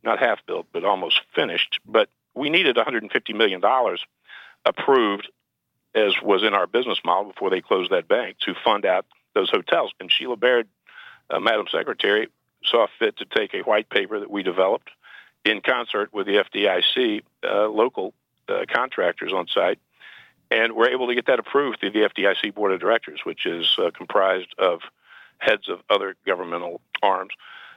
not 0.04 0.18
half 0.18 0.38
built, 0.46 0.66
but 0.72 0.84
almost 0.84 1.20
finished. 1.34 1.80
But 1.84 2.08
we 2.34 2.48
needed 2.48 2.76
$150 2.76 3.34
million 3.34 3.60
approved, 4.64 5.30
as 5.94 6.12
was 6.22 6.42
in 6.42 6.54
our 6.54 6.66
business 6.66 6.98
model 7.04 7.32
before 7.32 7.50
they 7.50 7.60
closed 7.60 7.90
that 7.90 8.08
bank, 8.08 8.36
to 8.46 8.54
fund 8.64 8.86
out 8.86 9.04
those 9.34 9.50
hotels. 9.50 9.92
And 10.00 10.10
Sheila 10.10 10.36
Bair, 10.36 10.64
uh, 11.30 11.40
Madam 11.40 11.66
Secretary, 11.70 12.28
saw 12.64 12.86
fit 12.98 13.16
to 13.18 13.24
take 13.24 13.54
a 13.54 13.60
white 13.60 13.88
paper 13.88 14.20
that 14.20 14.30
we 14.30 14.42
developed 14.42 14.90
in 15.44 15.60
concert 15.60 16.12
with 16.12 16.26
the 16.26 16.44
FDIC 16.44 17.22
uh, 17.44 17.68
local 17.68 18.12
uh, 18.48 18.64
contractors 18.68 19.32
on 19.32 19.46
site. 19.46 19.78
And 20.50 20.74
we're 20.74 20.90
able 20.90 21.06
to 21.06 21.14
get 21.14 21.26
that 21.26 21.38
approved 21.38 21.80
through 21.80 21.92
the 21.92 22.08
FDIC 22.08 22.54
Board 22.54 22.72
of 22.72 22.80
Directors, 22.80 23.20
which 23.24 23.46
is 23.46 23.76
uh, 23.78 23.90
comprised 23.94 24.52
of 24.58 24.80
heads 25.38 25.68
of 25.68 25.80
other 25.88 26.16
governmental 26.26 26.80
arms, 27.02 27.32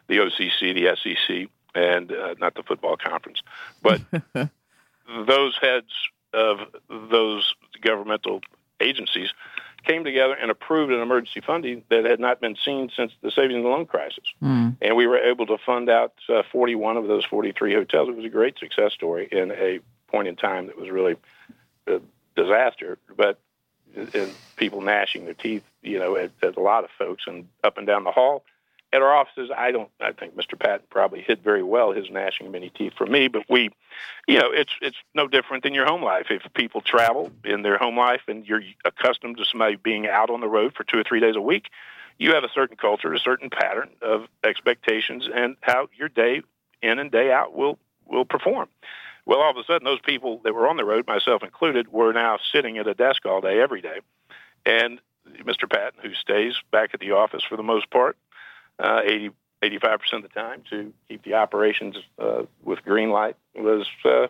the 0.07 0.17
OCC, 0.17 0.73
the 0.73 0.95
SEC, 0.97 1.49
and 1.75 2.11
uh, 2.11 2.35
not 2.39 2.55
the 2.55 2.63
football 2.63 2.97
conference. 2.97 3.41
But 3.81 4.01
those 5.27 5.57
heads 5.61 5.91
of 6.33 6.59
those 6.89 7.53
governmental 7.81 8.41
agencies 8.79 9.29
came 9.85 10.03
together 10.03 10.33
and 10.33 10.49
approved 10.49 10.91
an 10.91 11.01
emergency 11.01 11.41
funding 11.45 11.83
that 11.89 12.05
had 12.05 12.19
not 12.19 12.39
been 12.39 12.55
seen 12.63 12.89
since 12.95 13.11
the 13.21 13.31
savings 13.31 13.55
and 13.55 13.65
loan 13.65 13.85
crisis. 13.85 14.23
Mm. 14.41 14.77
And 14.81 14.95
we 14.95 15.07
were 15.07 15.17
able 15.17 15.45
to 15.47 15.57
fund 15.65 15.89
out 15.89 16.13
uh, 16.29 16.43
41 16.51 16.97
of 16.97 17.07
those 17.07 17.25
43 17.25 17.73
hotels. 17.73 18.09
It 18.09 18.15
was 18.15 18.25
a 18.25 18.29
great 18.29 18.57
success 18.57 18.93
story 18.93 19.27
in 19.31 19.51
a 19.51 19.79
point 20.07 20.27
in 20.27 20.35
time 20.35 20.67
that 20.67 20.77
was 20.77 20.89
really 20.89 21.15
a 21.87 21.99
disaster. 22.35 22.97
But 23.15 23.39
and 23.95 24.33
people 24.55 24.81
gnashing 24.81 25.25
their 25.25 25.33
teeth, 25.33 25.63
you 25.81 25.99
know, 25.99 26.15
at, 26.15 26.31
at 26.41 26.57
a 26.57 26.59
lot 26.59 26.83
of 26.83 26.89
folks 26.97 27.23
and 27.27 27.47
up 27.63 27.77
and 27.77 27.85
down 27.85 28.03
the 28.03 28.11
hall. 28.11 28.43
At 28.93 29.01
our 29.01 29.11
offices, 29.11 29.49
I 29.55 29.71
don't. 29.71 29.89
I 29.99 30.11
think 30.11 30.35
Mr. 30.35 30.57
Patton 30.57 30.85
probably 30.91 31.21
hid 31.21 31.43
very 31.43 31.63
well 31.63 31.91
his 31.91 32.11
gnashing 32.11 32.51
many 32.51 32.69
teeth 32.69 32.93
from 32.95 33.11
me. 33.11 33.27
But 33.27 33.43
we, 33.49 33.71
you 34.27 34.37
know, 34.37 34.51
it's 34.51 34.71
it's 34.81 34.97
no 35.15 35.27
different 35.27 35.63
than 35.63 35.73
your 35.73 35.87
home 35.87 36.03
life. 36.03 36.27
If 36.29 36.43
people 36.53 36.79
travel 36.79 37.31
in 37.43 37.63
their 37.63 37.79
home 37.79 37.97
life 37.97 38.21
and 38.27 38.45
you're 38.45 38.61
accustomed 38.85 39.37
to 39.37 39.45
somebody 39.45 39.77
being 39.77 40.07
out 40.07 40.29
on 40.29 40.41
the 40.41 40.47
road 40.47 40.73
for 40.75 40.83
two 40.83 40.99
or 40.99 41.03
three 41.03 41.19
days 41.19 41.35
a 41.35 41.41
week, 41.41 41.69
you 42.19 42.35
have 42.35 42.43
a 42.43 42.49
certain 42.53 42.77
culture, 42.77 43.11
a 43.11 43.19
certain 43.19 43.49
pattern 43.49 43.89
of 44.03 44.27
expectations, 44.43 45.27
and 45.33 45.57
how 45.61 45.87
your 45.97 46.09
day 46.09 46.43
in 46.83 46.99
and 46.99 47.11
day 47.11 47.31
out 47.31 47.55
will 47.55 47.79
will 48.05 48.25
perform. 48.25 48.69
Well, 49.25 49.39
all 49.39 49.49
of 49.49 49.57
a 49.57 49.63
sudden, 49.63 49.85
those 49.85 50.01
people 50.01 50.41
that 50.43 50.53
were 50.53 50.67
on 50.67 50.77
the 50.77 50.85
road, 50.85 51.07
myself 51.07 51.41
included, 51.41 51.91
were 51.91 52.13
now 52.13 52.37
sitting 52.51 52.77
at 52.77 52.87
a 52.87 52.93
desk 52.93 53.25
all 53.25 53.41
day, 53.41 53.59
every 53.59 53.81
day. 53.81 54.01
And 54.65 54.99
Mr. 55.43 55.69
Patton, 55.69 55.99
who 56.01 56.13
stays 56.13 56.55
back 56.71 56.91
at 56.93 56.99
the 56.99 57.11
office 57.11 57.43
for 57.47 57.55
the 57.55 57.63
most 57.63 57.89
part, 57.89 58.17
uh, 58.83 59.01
80, 59.03 59.31
85% 59.63 60.13
of 60.13 60.21
the 60.23 60.27
time 60.29 60.63
to 60.69 60.93
keep 61.07 61.23
the 61.23 61.35
operations 61.35 61.95
uh, 62.19 62.43
with 62.63 62.83
green 62.83 63.09
light, 63.09 63.35
was 63.55 63.87
uh, 64.05 64.27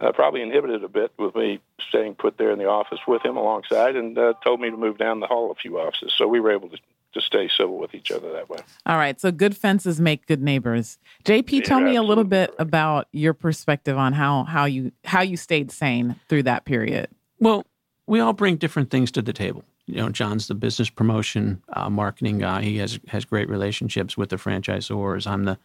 uh, 0.00 0.12
probably 0.12 0.42
inhibited 0.42 0.82
a 0.82 0.88
bit 0.88 1.12
with 1.18 1.34
me 1.34 1.60
staying 1.88 2.14
put 2.14 2.36
there 2.36 2.50
in 2.50 2.58
the 2.58 2.66
office 2.66 2.98
with 3.06 3.24
him 3.24 3.36
alongside 3.36 3.96
and 3.96 4.18
uh, 4.18 4.34
told 4.44 4.60
me 4.60 4.70
to 4.70 4.76
move 4.76 4.98
down 4.98 5.20
the 5.20 5.26
hall 5.26 5.50
a 5.50 5.54
few 5.54 5.78
offices. 5.78 6.12
So 6.16 6.26
we 6.26 6.40
were 6.40 6.52
able 6.52 6.68
to 6.70 6.78
to 7.12 7.20
stay 7.20 7.48
civil 7.54 7.78
with 7.78 7.94
each 7.94 8.10
other 8.10 8.32
that 8.32 8.48
way. 8.48 8.58
All 8.86 8.96
right. 8.96 9.20
So 9.20 9.30
good 9.30 9.56
fences 9.56 10.00
make 10.00 10.26
good 10.26 10.42
neighbors. 10.42 10.98
JP, 11.24 11.52
yeah, 11.52 11.60
tell 11.60 11.80
me 11.80 11.94
a 11.94 12.02
little 12.02 12.24
bit 12.24 12.48
correct. 12.48 12.60
about 12.60 13.08
your 13.12 13.34
perspective 13.34 13.98
on 13.98 14.14
how 14.14 14.44
how 14.44 14.64
you 14.64 14.92
how 15.04 15.20
you 15.20 15.36
stayed 15.36 15.70
sane 15.70 16.16
through 16.28 16.44
that 16.44 16.64
period. 16.64 17.08
Well, 17.38 17.66
we 18.06 18.20
all 18.20 18.32
bring 18.32 18.56
different 18.56 18.90
things 18.90 19.10
to 19.12 19.22
the 19.22 19.32
table. 19.32 19.64
You 19.92 20.02
know, 20.02 20.08
John's 20.08 20.48
the 20.48 20.54
business 20.54 20.90
promotion 20.90 21.62
uh, 21.72 21.90
marketing 21.90 22.38
guy. 22.38 22.62
He 22.62 22.78
has 22.78 22.98
has 23.08 23.24
great 23.24 23.48
relationships 23.48 24.16
with 24.16 24.30
the 24.30 24.36
franchisors. 24.36 25.26
I'm 25.26 25.44
the 25.44 25.58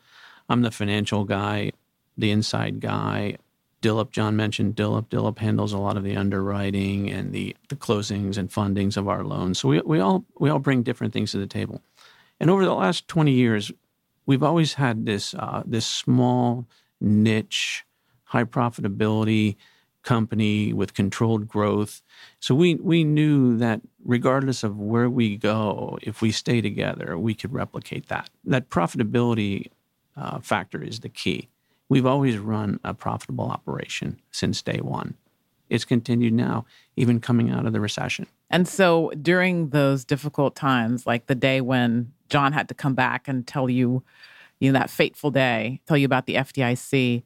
I'm 0.49 0.61
the 0.61 0.71
financial 0.71 1.23
guy, 1.23 1.71
the 2.17 2.31
inside 2.31 2.79
guy. 2.79 3.37
Dillip, 3.81 4.11
John 4.11 4.35
mentioned 4.35 4.75
Dillip. 4.75 5.07
Dillip 5.09 5.37
handles 5.37 5.71
a 5.71 5.77
lot 5.77 5.97
of 5.97 6.03
the 6.03 6.17
underwriting 6.17 7.09
and 7.09 7.31
the, 7.31 7.55
the 7.69 7.75
closings 7.75 8.37
and 8.37 8.49
fundings 8.49 8.97
of 8.97 9.07
our 9.07 9.23
loans. 9.23 9.59
So 9.59 9.69
we, 9.69 9.81
we 9.81 9.99
all 9.99 10.25
we 10.39 10.49
all 10.49 10.59
bring 10.59 10.83
different 10.83 11.13
things 11.13 11.31
to 11.31 11.37
the 11.37 11.47
table. 11.47 11.81
And 12.39 12.49
over 12.49 12.65
the 12.65 12.73
last 12.73 13.07
20 13.07 13.31
years, 13.31 13.71
we've 14.25 14.43
always 14.43 14.73
had 14.73 15.05
this 15.05 15.33
uh, 15.35 15.63
this 15.65 15.85
small 15.85 16.65
niche, 16.99 17.85
high 18.25 18.43
profitability 18.43 19.55
company 20.07 20.71
with 20.71 20.93
controlled 20.93 21.49
growth. 21.49 22.01
So 22.39 22.55
we 22.55 22.75
we 22.75 23.03
knew 23.03 23.57
that 23.57 23.81
regardless 24.05 24.63
of 24.63 24.79
where 24.79 25.09
we 25.09 25.35
go, 25.35 25.99
if 26.01 26.21
we 26.21 26.31
stay 26.31 26.61
together, 26.61 27.17
we 27.17 27.35
could 27.35 27.51
replicate 27.51 28.07
that. 28.07 28.29
That 28.45 28.69
profitability 28.69 29.67
uh, 30.15 30.39
factor 30.39 30.81
is 30.81 31.01
the 31.01 31.09
key. 31.09 31.49
We've 31.89 32.05
always 32.05 32.37
run 32.37 32.79
a 32.85 32.93
profitable 32.93 33.49
operation 33.49 34.21
since 34.31 34.61
day 34.61 34.79
one. 34.81 35.15
It's 35.69 35.83
continued 35.83 36.33
now, 36.33 36.65
even 36.95 37.19
coming 37.19 37.51
out 37.51 37.65
of 37.65 37.73
the 37.73 37.81
recession. 37.81 38.27
And 38.49 38.65
so 38.65 39.11
during 39.21 39.71
those 39.71 40.05
difficult 40.05 40.55
times, 40.55 41.05
like 41.05 41.25
the 41.25 41.35
day 41.35 41.59
when 41.59 42.13
John 42.29 42.53
had 42.53 42.69
to 42.69 42.73
come 42.73 42.95
back 42.95 43.27
and 43.27 43.45
tell 43.45 43.69
you, 43.69 44.03
you 44.61 44.71
know, 44.71 44.79
that 44.79 44.89
fateful 44.89 45.31
day, 45.31 45.81
tell 45.85 45.97
you 45.97 46.05
about 46.05 46.27
the 46.27 46.35
FDIC, 46.35 47.23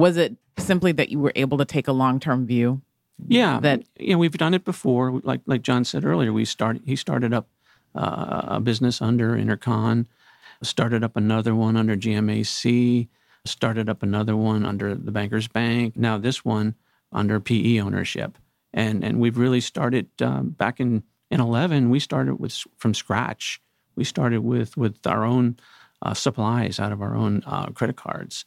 was 0.00 0.16
it 0.16 0.36
simply 0.58 0.92
that 0.92 1.10
you 1.10 1.18
were 1.18 1.32
able 1.36 1.58
to 1.58 1.64
take 1.64 1.88
a 1.88 1.92
long 1.92 2.18
term 2.20 2.46
view? 2.46 2.82
Yeah, 3.28 3.60
that 3.60 3.82
you 3.98 4.14
know 4.14 4.18
we've 4.18 4.32
done 4.32 4.54
it 4.54 4.64
before. 4.64 5.20
Like 5.22 5.42
like 5.46 5.62
John 5.62 5.84
said 5.84 6.04
earlier, 6.04 6.32
we 6.32 6.44
started. 6.44 6.82
He 6.86 6.96
started 6.96 7.34
up 7.34 7.48
uh, 7.94 8.42
a 8.56 8.60
business 8.60 9.02
under 9.02 9.36
Intercon, 9.36 10.06
started 10.62 11.04
up 11.04 11.16
another 11.16 11.54
one 11.54 11.76
under 11.76 11.96
GMAC 11.96 13.08
started 13.44 13.88
up 13.88 14.02
another 14.02 14.36
one 14.36 14.64
under 14.64 14.94
the 14.94 15.10
Bankers 15.10 15.48
Bank. 15.48 15.96
Now 15.96 16.18
this 16.18 16.44
one 16.44 16.74
under 17.12 17.40
PE 17.40 17.78
ownership, 17.80 18.38
and 18.72 19.04
and 19.04 19.20
we've 19.20 19.38
really 19.38 19.60
started 19.60 20.08
um, 20.20 20.50
back 20.50 20.80
in 20.80 21.02
in 21.30 21.40
eleven. 21.40 21.90
We 21.90 22.00
started 22.00 22.36
with 22.36 22.56
from 22.76 22.94
scratch. 22.94 23.60
We 23.96 24.04
started 24.04 24.40
with 24.40 24.76
with 24.76 25.06
our 25.06 25.24
own 25.24 25.58
uh, 26.02 26.14
supplies 26.14 26.78
out 26.78 26.92
of 26.92 27.02
our 27.02 27.14
own 27.14 27.42
uh, 27.46 27.66
credit 27.68 27.96
cards, 27.96 28.44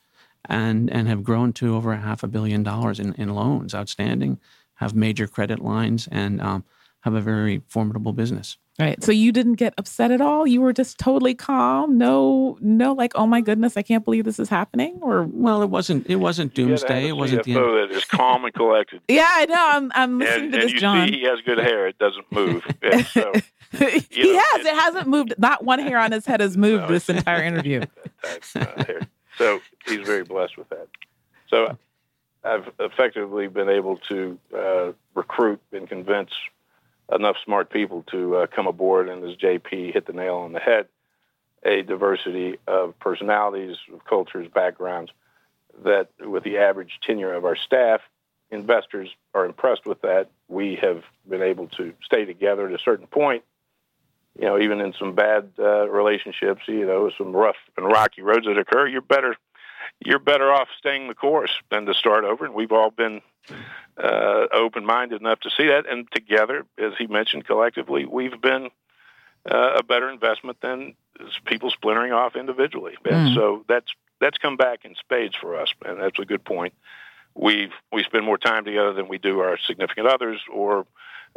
and 0.50 0.90
and 0.90 1.08
have 1.08 1.24
grown 1.24 1.54
to 1.54 1.76
over 1.76 1.94
a 1.94 2.00
half 2.00 2.24
a 2.24 2.28
billion 2.28 2.64
dollars 2.64 3.00
in, 3.00 3.14
in 3.14 3.30
loans 3.30 3.74
outstanding. 3.74 4.40
Have 4.76 4.96
major 4.96 5.28
credit 5.28 5.60
lines 5.60 6.10
and 6.12 6.42
um, 6.42 6.64
have 7.02 7.14
a 7.14 7.22
very 7.22 7.62
formidable 7.68 8.12
business. 8.12 8.58
Right. 8.80 9.04
So 9.04 9.12
you 9.12 9.32
didn't 9.32 9.56
get 9.56 9.76
upset 9.78 10.10
at 10.10 10.20
all? 10.20 10.48
You 10.48 10.60
were 10.60 10.74
just 10.74 10.98
totally 10.98 11.36
calm. 11.36 11.96
No, 11.96 12.58
no, 12.60 12.94
like, 12.94 13.12
oh 13.14 13.28
my 13.28 13.40
goodness, 13.40 13.78
I 13.78 13.84
can't 13.84 14.04
believe 14.04 14.26
this 14.26 14.40
is 14.40 14.50
happening. 14.50 14.98
Or 15.04 15.30
well, 15.32 15.62
it 15.62 15.70
wasn't. 15.70 16.10
It 16.10 16.16
wasn't 16.16 16.56
doomsday. 16.56 17.08
It 17.08 17.16
wasn't 17.16 17.44
the 17.44 17.54
end. 17.54 17.64
that 17.64 17.96
is 17.96 18.04
calm 18.06 18.46
and 18.46 18.54
collected. 18.54 19.02
yeah, 19.08 19.30
I 19.30 19.46
know. 19.46 19.70
I'm, 19.74 19.92
I'm 19.94 20.18
listening 20.18 20.46
and, 20.46 20.54
to 20.54 20.60
and 20.60 20.70
this, 20.70 20.82
John. 20.82 21.08
he 21.08 21.24
has 21.24 21.40
good 21.46 21.60
hair. 21.60 21.88
It 21.88 22.00
doesn't 22.00 22.32
move. 22.32 22.66
So, 23.14 23.32
he 24.12 24.34
know, 24.34 24.40
has. 24.40 24.66
It, 24.66 24.76
hasn't 24.76 25.08
moved. 25.08 25.34
Not 25.40 25.64
one 25.64 25.80
hair 25.80 25.98
on 25.98 26.12
his 26.12 26.28
head 26.28 26.42
has 26.42 26.56
moved 26.58 26.84
no, 26.84 26.90
this 26.90 27.10
entire 27.10 27.44
interview. 27.44 27.82
So 29.38 29.62
he's 29.86 30.06
very 30.06 30.24
blessed 30.24 30.58
with 30.58 30.70
that. 30.70 30.88
So 31.50 31.78
I've 32.44 32.70
effectively 32.80 33.48
been 33.48 33.70
able 33.70 33.98
to 34.10 34.40
uh, 34.56 34.92
recruit 35.14 35.62
and 35.72 35.88
convince 35.88 36.32
enough 37.12 37.38
smart 37.44 37.70
people 37.70 38.04
to 38.12 38.38
uh, 38.38 38.48
come 38.48 38.68
aboard, 38.68 39.10
and 39.10 39.24
as 39.24 39.36
JP 39.38 39.94
hit 39.94 40.06
the 40.06 40.14
nail 40.14 40.38
on 40.38 40.54
the 40.54 40.60
head, 40.60 40.88
a 41.64 41.82
diversity 41.82 42.58
of 42.68 42.98
personalities, 43.00 43.78
cultures, 44.08 44.48
backgrounds, 44.54 45.12
that 45.84 46.10
with 46.20 46.44
the 46.44 46.58
average 46.58 47.00
tenure 47.02 47.34
of 47.34 47.46
our 47.46 47.56
staff, 47.56 48.02
investors 48.52 49.10
are 49.34 49.46
impressed 49.46 49.86
with 49.86 50.02
that. 50.02 50.30
We 50.48 50.76
have 50.82 51.04
been 51.28 51.42
able 51.42 51.68
to 51.70 51.94
stay 52.04 52.26
together 52.26 52.68
at 52.68 52.74
a 52.74 52.84
certain 52.84 53.08
point, 53.08 53.44
you 54.40 54.46
know, 54.46 54.60
even 54.60 54.82
in 54.82 54.94
some 54.94 55.14
bad 55.14 55.52
uh, 55.60 55.88
relationships, 55.90 56.62
you 56.68 56.86
know, 56.86 57.12
some 57.18 57.36
rough 57.36 57.56
and 57.78 57.86
rocky 57.86 58.22
roads 58.22 58.46
that 58.46 58.58
occur, 58.58 58.88
you're 58.88 59.02
better 59.02 59.36
you're 60.00 60.20
better 60.20 60.52
off 60.52 60.68
staying 60.78 61.08
the 61.08 61.14
course 61.14 61.52
than 61.70 61.86
to 61.86 61.94
start 61.94 62.26
over. 62.26 62.46
And 62.46 62.54
we've 62.54 62.72
all 62.72 62.90
been 62.90 63.22
uh, 64.02 64.48
open 64.52 64.86
minded 64.86 65.22
enough 65.22 65.42
to 65.42 65.50
see 65.50 65.68
that. 65.68 65.88
And 65.90 66.10
together, 66.12 66.66
as 66.78 66.94
he 66.98 67.08
mentioned, 67.08 67.46
collectively, 67.46 68.06
we've 68.06 68.40
been 68.42 68.70
uh, 69.50 69.74
a 69.78 69.84
better 69.84 70.10
investment 70.10 70.60
than 70.62 70.96
people 71.46 71.70
splintering 71.70 72.12
off 72.12 72.36
individually, 72.36 72.96
and 73.06 73.30
mm. 73.30 73.36
so 73.36 73.66
that's 73.68 73.92
that's 74.20 74.38
come 74.38 74.56
back 74.56 74.86
in 74.86 74.96
spades 74.96 75.36
for 75.36 75.60
us, 75.60 75.74
and 75.86 76.02
that's 76.02 76.18
a 76.18 76.26
good 76.26 76.44
point. 76.44 76.74
We've 77.36 77.74
we 77.92 78.04
spend 78.04 78.26
more 78.26 78.38
time 78.38 78.64
together 78.64 78.94
than 78.94 79.10
we 79.10 79.18
do 79.18 79.42
our 79.42 79.58
significant 79.68 80.08
others 80.08 80.40
or 80.52 80.88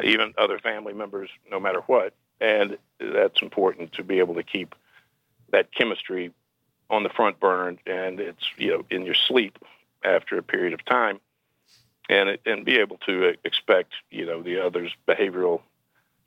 even 0.02 0.34
other 0.38 0.58
family 0.58 0.92
members, 0.92 1.30
no 1.50 1.58
matter 1.58 1.80
what, 1.86 2.14
and 2.40 2.78
that's 3.00 3.42
important 3.42 3.92
to 3.94 4.02
be 4.02 4.18
able 4.18 4.34
to 4.34 4.42
keep 4.42 4.74
that 5.52 5.72
chemistry 5.72 6.32
on 6.90 7.02
the 7.02 7.08
front 7.08 7.40
burner, 7.40 7.76
and 7.86 8.20
it's 8.20 8.44
you 8.56 8.70
know 8.70 8.84
in 8.90 9.04
your 9.04 9.14
sleep 9.14 9.58
after 10.04 10.38
a 10.38 10.42
period 10.42 10.72
of 10.72 10.84
time, 10.84 11.20
and 12.08 12.28
it, 12.28 12.40
and 12.46 12.64
be 12.64 12.78
able 12.78 12.98
to 12.98 13.34
expect 13.44 13.92
you 14.10 14.26
know 14.26 14.42
the 14.42 14.64
others' 14.64 14.92
behavioral 15.06 15.60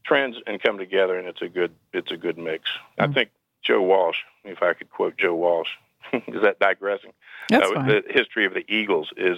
trends 0.06 0.38
and 0.48 0.62
come 0.62 0.78
together, 0.78 1.18
and 1.18 1.28
it's 1.28 1.42
a 1.42 1.50
good 1.50 1.72
it's 1.94 2.12
a 2.12 2.18
good 2.18 2.38
mix. 2.38 2.70
Mm-hmm. 2.70 3.12
I 3.12 3.14
think 3.14 3.30
Joe 3.62 3.82
Walsh, 3.82 4.18
if 4.44 4.62
I 4.62 4.74
could 4.74 4.90
quote 4.90 5.18
Joe 5.18 5.36
Walsh, 5.36 5.70
is 6.14 6.42
that 6.42 6.60
digressing? 6.60 7.14
That's 7.50 7.70
uh, 7.70 7.74
fine. 7.74 7.88
The 7.88 8.04
history 8.10 8.46
of 8.46 8.54
the 8.54 8.66
Eagles 8.68 9.12
is, 9.16 9.38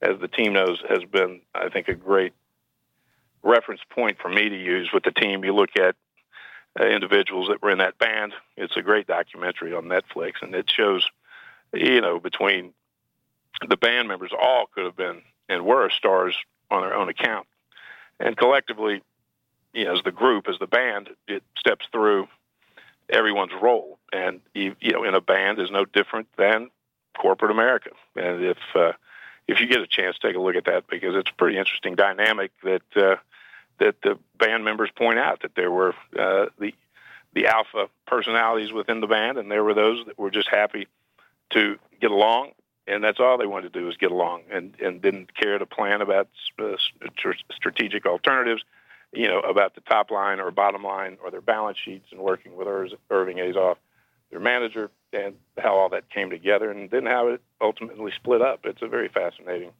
as 0.00 0.20
the 0.20 0.28
team 0.28 0.52
knows, 0.52 0.82
has 0.88 1.04
been 1.04 1.40
I 1.54 1.68
think 1.68 1.88
a 1.88 1.94
great 1.94 2.32
reference 3.44 3.82
point 3.90 4.18
for 4.20 4.28
me 4.28 4.48
to 4.48 4.56
use 4.56 4.90
with 4.92 5.04
the 5.04 5.12
team. 5.12 5.44
You 5.44 5.54
look 5.54 5.76
at 5.76 5.94
uh, 6.78 6.86
individuals 6.86 7.48
that 7.48 7.62
were 7.62 7.70
in 7.70 7.78
that 7.78 7.98
band. 7.98 8.32
It's 8.56 8.76
a 8.76 8.82
great 8.82 9.06
documentary 9.06 9.74
on 9.74 9.84
Netflix, 9.84 10.42
and 10.42 10.54
it 10.54 10.70
shows, 10.70 11.06
you 11.72 12.00
know, 12.00 12.18
between 12.18 12.72
the 13.68 13.76
band 13.76 14.08
members, 14.08 14.32
all 14.36 14.66
could 14.74 14.84
have 14.84 14.96
been 14.96 15.22
and 15.48 15.64
were 15.64 15.88
stars 15.90 16.34
on 16.70 16.82
their 16.82 16.94
own 16.94 17.08
account, 17.08 17.46
and 18.18 18.36
collectively, 18.36 19.02
you 19.72 19.84
know, 19.84 19.94
as 19.94 20.02
the 20.02 20.10
group, 20.10 20.48
as 20.48 20.58
the 20.58 20.66
band, 20.66 21.10
it 21.28 21.42
steps 21.56 21.86
through 21.92 22.26
everyone's 23.08 23.52
role, 23.60 23.98
and 24.12 24.40
you, 24.54 24.74
know, 24.82 25.04
in 25.04 25.14
a 25.14 25.20
band 25.20 25.60
is 25.60 25.70
no 25.70 25.84
different 25.84 26.26
than 26.36 26.70
corporate 27.16 27.50
America, 27.50 27.90
and 28.16 28.42
if 28.42 28.58
uh, 28.74 28.92
if 29.46 29.60
you 29.60 29.66
get 29.66 29.80
a 29.80 29.86
chance, 29.86 30.16
take 30.18 30.34
a 30.34 30.40
look 30.40 30.56
at 30.56 30.64
that 30.64 30.88
because 30.88 31.14
it's 31.14 31.30
a 31.30 31.34
pretty 31.34 31.56
interesting 31.56 31.94
dynamic 31.94 32.50
that. 32.64 32.82
Uh, 32.96 33.16
that 33.78 33.96
the 34.02 34.18
band 34.38 34.64
members 34.64 34.90
point 34.94 35.18
out 35.18 35.42
that 35.42 35.54
there 35.54 35.70
were 35.70 35.94
uh, 36.18 36.46
the 36.58 36.74
the 37.34 37.46
alpha 37.48 37.88
personalities 38.06 38.72
within 38.72 39.00
the 39.00 39.06
band, 39.06 39.38
and 39.38 39.50
there 39.50 39.64
were 39.64 39.74
those 39.74 40.04
that 40.06 40.18
were 40.18 40.30
just 40.30 40.48
happy 40.48 40.86
to 41.50 41.78
get 42.00 42.10
along, 42.10 42.52
and 42.86 43.02
that's 43.02 43.18
all 43.18 43.38
they 43.38 43.46
wanted 43.46 43.72
to 43.72 43.80
do 43.80 43.86
was 43.86 43.96
get 43.96 44.12
along, 44.12 44.42
and 44.50 44.74
and 44.80 45.02
didn't 45.02 45.34
care 45.34 45.58
to 45.58 45.66
plan 45.66 46.00
about 46.00 46.28
uh, 46.60 46.76
strategic 47.52 48.06
alternatives, 48.06 48.62
you 49.12 49.26
know, 49.26 49.40
about 49.40 49.74
the 49.74 49.80
top 49.82 50.10
line 50.10 50.40
or 50.40 50.50
bottom 50.50 50.84
line 50.84 51.18
or 51.22 51.30
their 51.30 51.40
balance 51.40 51.78
sheets, 51.84 52.06
and 52.12 52.20
working 52.20 52.56
with 52.56 52.68
Irving 53.10 53.38
Azoff, 53.38 53.76
their 54.30 54.40
manager, 54.40 54.90
and 55.12 55.34
how 55.58 55.76
all 55.76 55.88
that 55.88 56.08
came 56.10 56.30
together, 56.30 56.70
and 56.70 56.90
then 56.90 57.06
how 57.06 57.28
it 57.28 57.42
ultimately 57.60 58.12
split 58.14 58.42
up. 58.42 58.60
It's 58.64 58.82
a 58.82 58.88
very 58.88 59.08
fascinating 59.08 59.72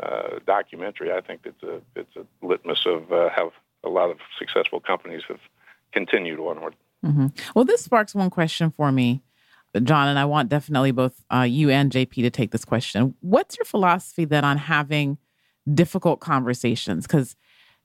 uh, 0.00 0.38
documentary, 0.46 1.12
I 1.12 1.20
think 1.20 1.42
it's 1.44 1.62
a 1.62 1.80
it's 1.94 2.16
a 2.16 2.46
litmus 2.46 2.84
of 2.86 3.12
uh, 3.12 3.30
how 3.34 3.52
a 3.84 3.88
lot 3.88 4.10
of 4.10 4.18
successful 4.38 4.80
companies 4.80 5.22
have 5.28 5.40
continued 5.92 6.38
onward. 6.38 6.74
Mm-hmm. 7.04 7.26
Well, 7.54 7.64
this 7.64 7.82
sparks 7.82 8.14
one 8.14 8.30
question 8.30 8.70
for 8.70 8.90
me, 8.90 9.22
John, 9.82 10.08
and 10.08 10.18
I 10.18 10.24
want 10.24 10.48
definitely 10.48 10.90
both 10.90 11.24
uh, 11.32 11.42
you 11.42 11.70
and 11.70 11.90
JP 11.92 12.14
to 12.14 12.30
take 12.30 12.50
this 12.50 12.64
question. 12.64 13.14
What's 13.20 13.56
your 13.56 13.64
philosophy 13.64 14.24
then 14.24 14.44
on 14.44 14.58
having 14.58 15.18
difficult 15.72 16.20
conversations? 16.20 17.06
Because 17.06 17.36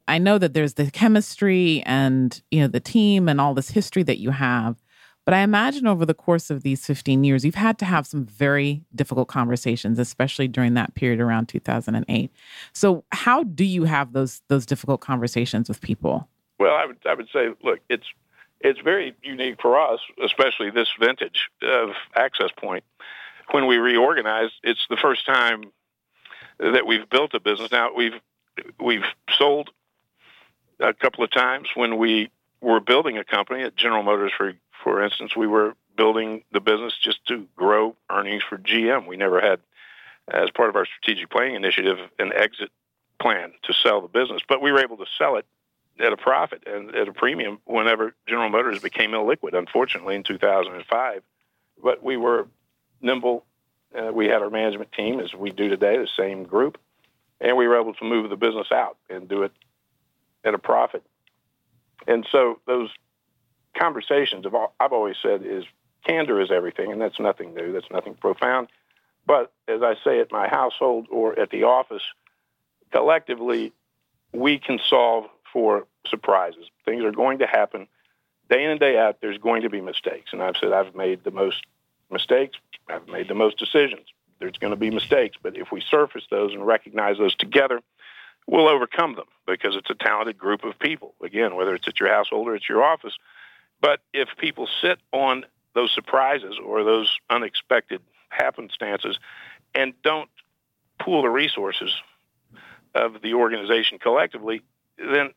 I 0.08 0.18
know 0.18 0.38
that 0.38 0.54
there's 0.54 0.74
the 0.76 0.90
chemistry 0.92 1.84
and 1.86 2.42
you 2.52 2.62
know 2.62 2.68
the 2.68 2.80
team 2.80 3.30
and 3.30 3.40
all 3.40 3.54
this 3.54 3.70
history 3.70 4.04
that 4.04 4.20
you 4.20 4.32
have, 4.32 4.78
but 5.32 5.38
I 5.38 5.44
imagine 5.44 5.88
over 5.88 6.06
the 6.06 6.14
course 6.14 6.50
of 6.50 6.62
these 6.62 6.86
15 6.86 7.24
years, 7.24 7.46
you've 7.46 7.56
had 7.56 7.78
to 7.78 7.86
have 7.86 8.06
some 8.06 8.26
very 8.26 8.84
difficult 8.94 9.30
conversations, 9.30 9.98
especially 9.98 10.50
during 10.50 10.74
that 10.74 10.94
period 10.94 11.22
around 11.22 11.48
2008. 11.48 12.30
So, 12.74 13.06
how 13.14 13.44
do 13.46 13.64
you 13.64 13.86
have 13.86 14.12
those 14.12 14.42
those 14.50 14.66
difficult 14.66 15.00
conversations 15.00 15.70
with 15.70 15.80
people? 15.80 16.28
Well, 16.60 16.76
I 16.76 16.86
would 16.86 16.98
I 17.06 17.14
would 17.14 17.30
say, 17.32 17.48
look, 17.64 17.80
it's 17.88 18.04
it's 18.60 18.82
very 18.82 19.16
unique 19.24 19.62
for 19.62 19.80
us, 19.80 20.02
especially 20.22 20.70
this 20.70 20.90
vintage 21.00 21.48
of 21.62 21.92
Access 22.14 22.50
Point. 22.58 22.84
When 23.52 23.68
we 23.68 23.78
reorganized, 23.78 24.56
it's 24.64 24.86
the 24.90 24.98
first 24.98 25.26
time 25.26 25.64
that 26.60 26.86
we've 26.86 27.10
built 27.10 27.34
a 27.36 27.40
business. 27.40 27.72
Now 27.72 27.94
we've 27.96 28.20
we've 28.84 29.06
sold 29.38 29.70
a 30.82 30.94
couple 30.94 31.24
of 31.24 31.32
times 31.32 31.70
when 31.74 31.98
we 31.98 32.30
were 32.60 32.82
building 32.82 33.18
a 33.18 33.24
company 33.24 33.64
at 33.64 33.78
General 33.78 34.04
Motors, 34.04 34.34
for 34.38 34.56
for 34.84 35.04
instance, 35.04 35.36
we 35.36 35.48
were 35.48 35.76
building 35.96 36.44
the 36.52 36.60
business 36.60 36.94
just 37.02 37.26
to 37.28 37.48
grow 37.56 37.96
earnings 38.10 38.44
for 38.48 38.58
GM. 38.58 39.08
We 39.08 39.18
never 39.18 39.42
had, 39.42 39.60
as 40.28 40.50
part 40.52 40.70
of 40.70 40.76
our 40.76 40.86
strategic 40.86 41.30
planning 41.30 41.56
initiative, 41.56 41.98
an 42.20 42.32
exit 42.34 42.72
plan 43.20 43.54
to 43.64 43.74
sell 43.74 44.02
the 44.02 44.08
business, 44.08 44.42
but 44.48 44.62
we 44.62 44.72
were 44.72 44.80
able 44.80 44.98
to 44.98 45.06
sell 45.18 45.36
it 45.38 45.46
at 46.00 46.14
a 46.14 46.18
profit 46.18 46.64
and 46.66 46.96
at 46.96 47.08
a 47.08 47.14
premium 47.14 47.60
whenever 47.66 48.16
General 48.28 48.50
Motors 48.50 48.80
became 48.80 49.12
illiquid, 49.12 49.54
unfortunately, 49.54 50.16
in 50.16 50.24
2005. 50.24 51.22
But 51.84 52.04
we 52.04 52.18
were 52.18 52.48
nimble. 53.02 53.46
Uh, 53.96 54.12
we 54.12 54.28
had 54.28 54.42
our 54.42 54.50
management 54.50 54.92
team, 54.94 55.20
as 55.20 55.34
we 55.34 55.52
do 55.52 55.70
today, 55.70 55.98
the 55.98 56.08
same 56.18 56.44
group, 56.44 56.80
and 57.40 57.58
we 57.58 57.68
were 57.68 57.80
able 57.80 57.94
to 57.94 58.06
move 58.06 58.30
the 58.30 58.38
business 58.38 58.68
out 58.72 58.98
and 59.10 59.28
do 59.28 59.44
it 59.44 59.52
at 60.44 60.54
a 60.54 60.58
profit. 60.58 61.04
And 62.08 62.26
so 62.32 62.60
those 62.66 62.90
conversations 63.78 64.46
all, 64.46 64.74
I've 64.80 64.94
always 64.94 65.16
said 65.22 65.46
is 65.46 65.64
candor 66.06 66.42
is 66.42 66.52
everything, 66.52 66.92
and 66.92 67.02
that's 67.02 67.20
nothing 67.20 67.54
new. 67.54 67.72
That's 67.74 67.90
nothing 67.92 68.16
profound. 68.16 68.68
But 69.26 69.52
as 69.68 69.82
I 69.82 69.96
say 70.04 70.20
at 70.20 70.32
my 70.32 70.48
household 70.48 71.08
or 71.10 71.38
at 71.40 71.52
the 71.52 71.64
office, 71.64 72.02
collectively, 72.92 73.72
we 74.34 74.58
can 74.58 74.80
solve 74.90 75.26
for 75.52 75.86
surprises. 76.08 76.66
Things 76.86 77.04
are 77.04 77.12
going 77.12 77.40
to 77.40 77.48
happen 77.48 77.88
day 78.50 78.64
in 78.64 78.72
and 78.72 78.80
day 78.80 78.98
out. 78.98 79.18
There's 79.22 79.38
going 79.38 79.62
to 79.62 79.70
be 79.70 79.82
mistakes, 79.82 80.32
and 80.34 80.42
I've 80.42 80.58
said 80.60 80.74
I've 80.74 80.96
made 80.96 81.24
the 81.24 81.32
most 81.32 81.66
mistakes. 82.10 82.58
I've 82.90 83.08
made 83.08 83.28
the 83.28 83.36
most 83.36 83.58
decisions. 83.58 84.08
There's 84.40 84.58
going 84.58 84.72
to 84.72 84.78
be 84.78 84.90
mistakes, 84.90 85.38
but 85.42 85.56
if 85.56 85.72
we 85.72 85.82
surface 85.82 86.24
those 86.32 86.54
and 86.54 86.66
recognize 86.66 87.18
those 87.18 87.36
together, 87.36 87.80
we'll 88.48 88.68
overcome 88.68 89.16
them 89.16 89.28
because 89.46 89.76
it's 89.76 89.90
a 89.90 89.96
talented 89.96 90.38
group 90.38 90.64
of 90.64 90.80
people. 90.80 91.14
Again, 91.24 91.56
whether 91.56 91.76
it's 91.76 91.88
at 91.88 92.00
your 92.00 92.10
household 92.10 92.48
or 92.48 92.56
it's 92.56 92.68
your 92.68 92.84
office, 92.84 93.14
but 93.82 94.02
if 94.14 94.30
people 94.38 94.68
sit 94.82 95.00
on 95.12 95.46
those 95.74 95.92
surprises 95.94 96.56
or 96.64 96.84
those 96.84 97.10
unexpected 97.30 98.02
happenstances 98.30 99.18
and 99.74 99.94
don't 100.04 100.30
pool 101.00 101.22
the 101.24 101.30
resources 101.30 101.92
of 102.94 103.22
the 103.22 103.34
organization 103.34 103.98
collectively, 103.98 104.62
then 104.98 105.32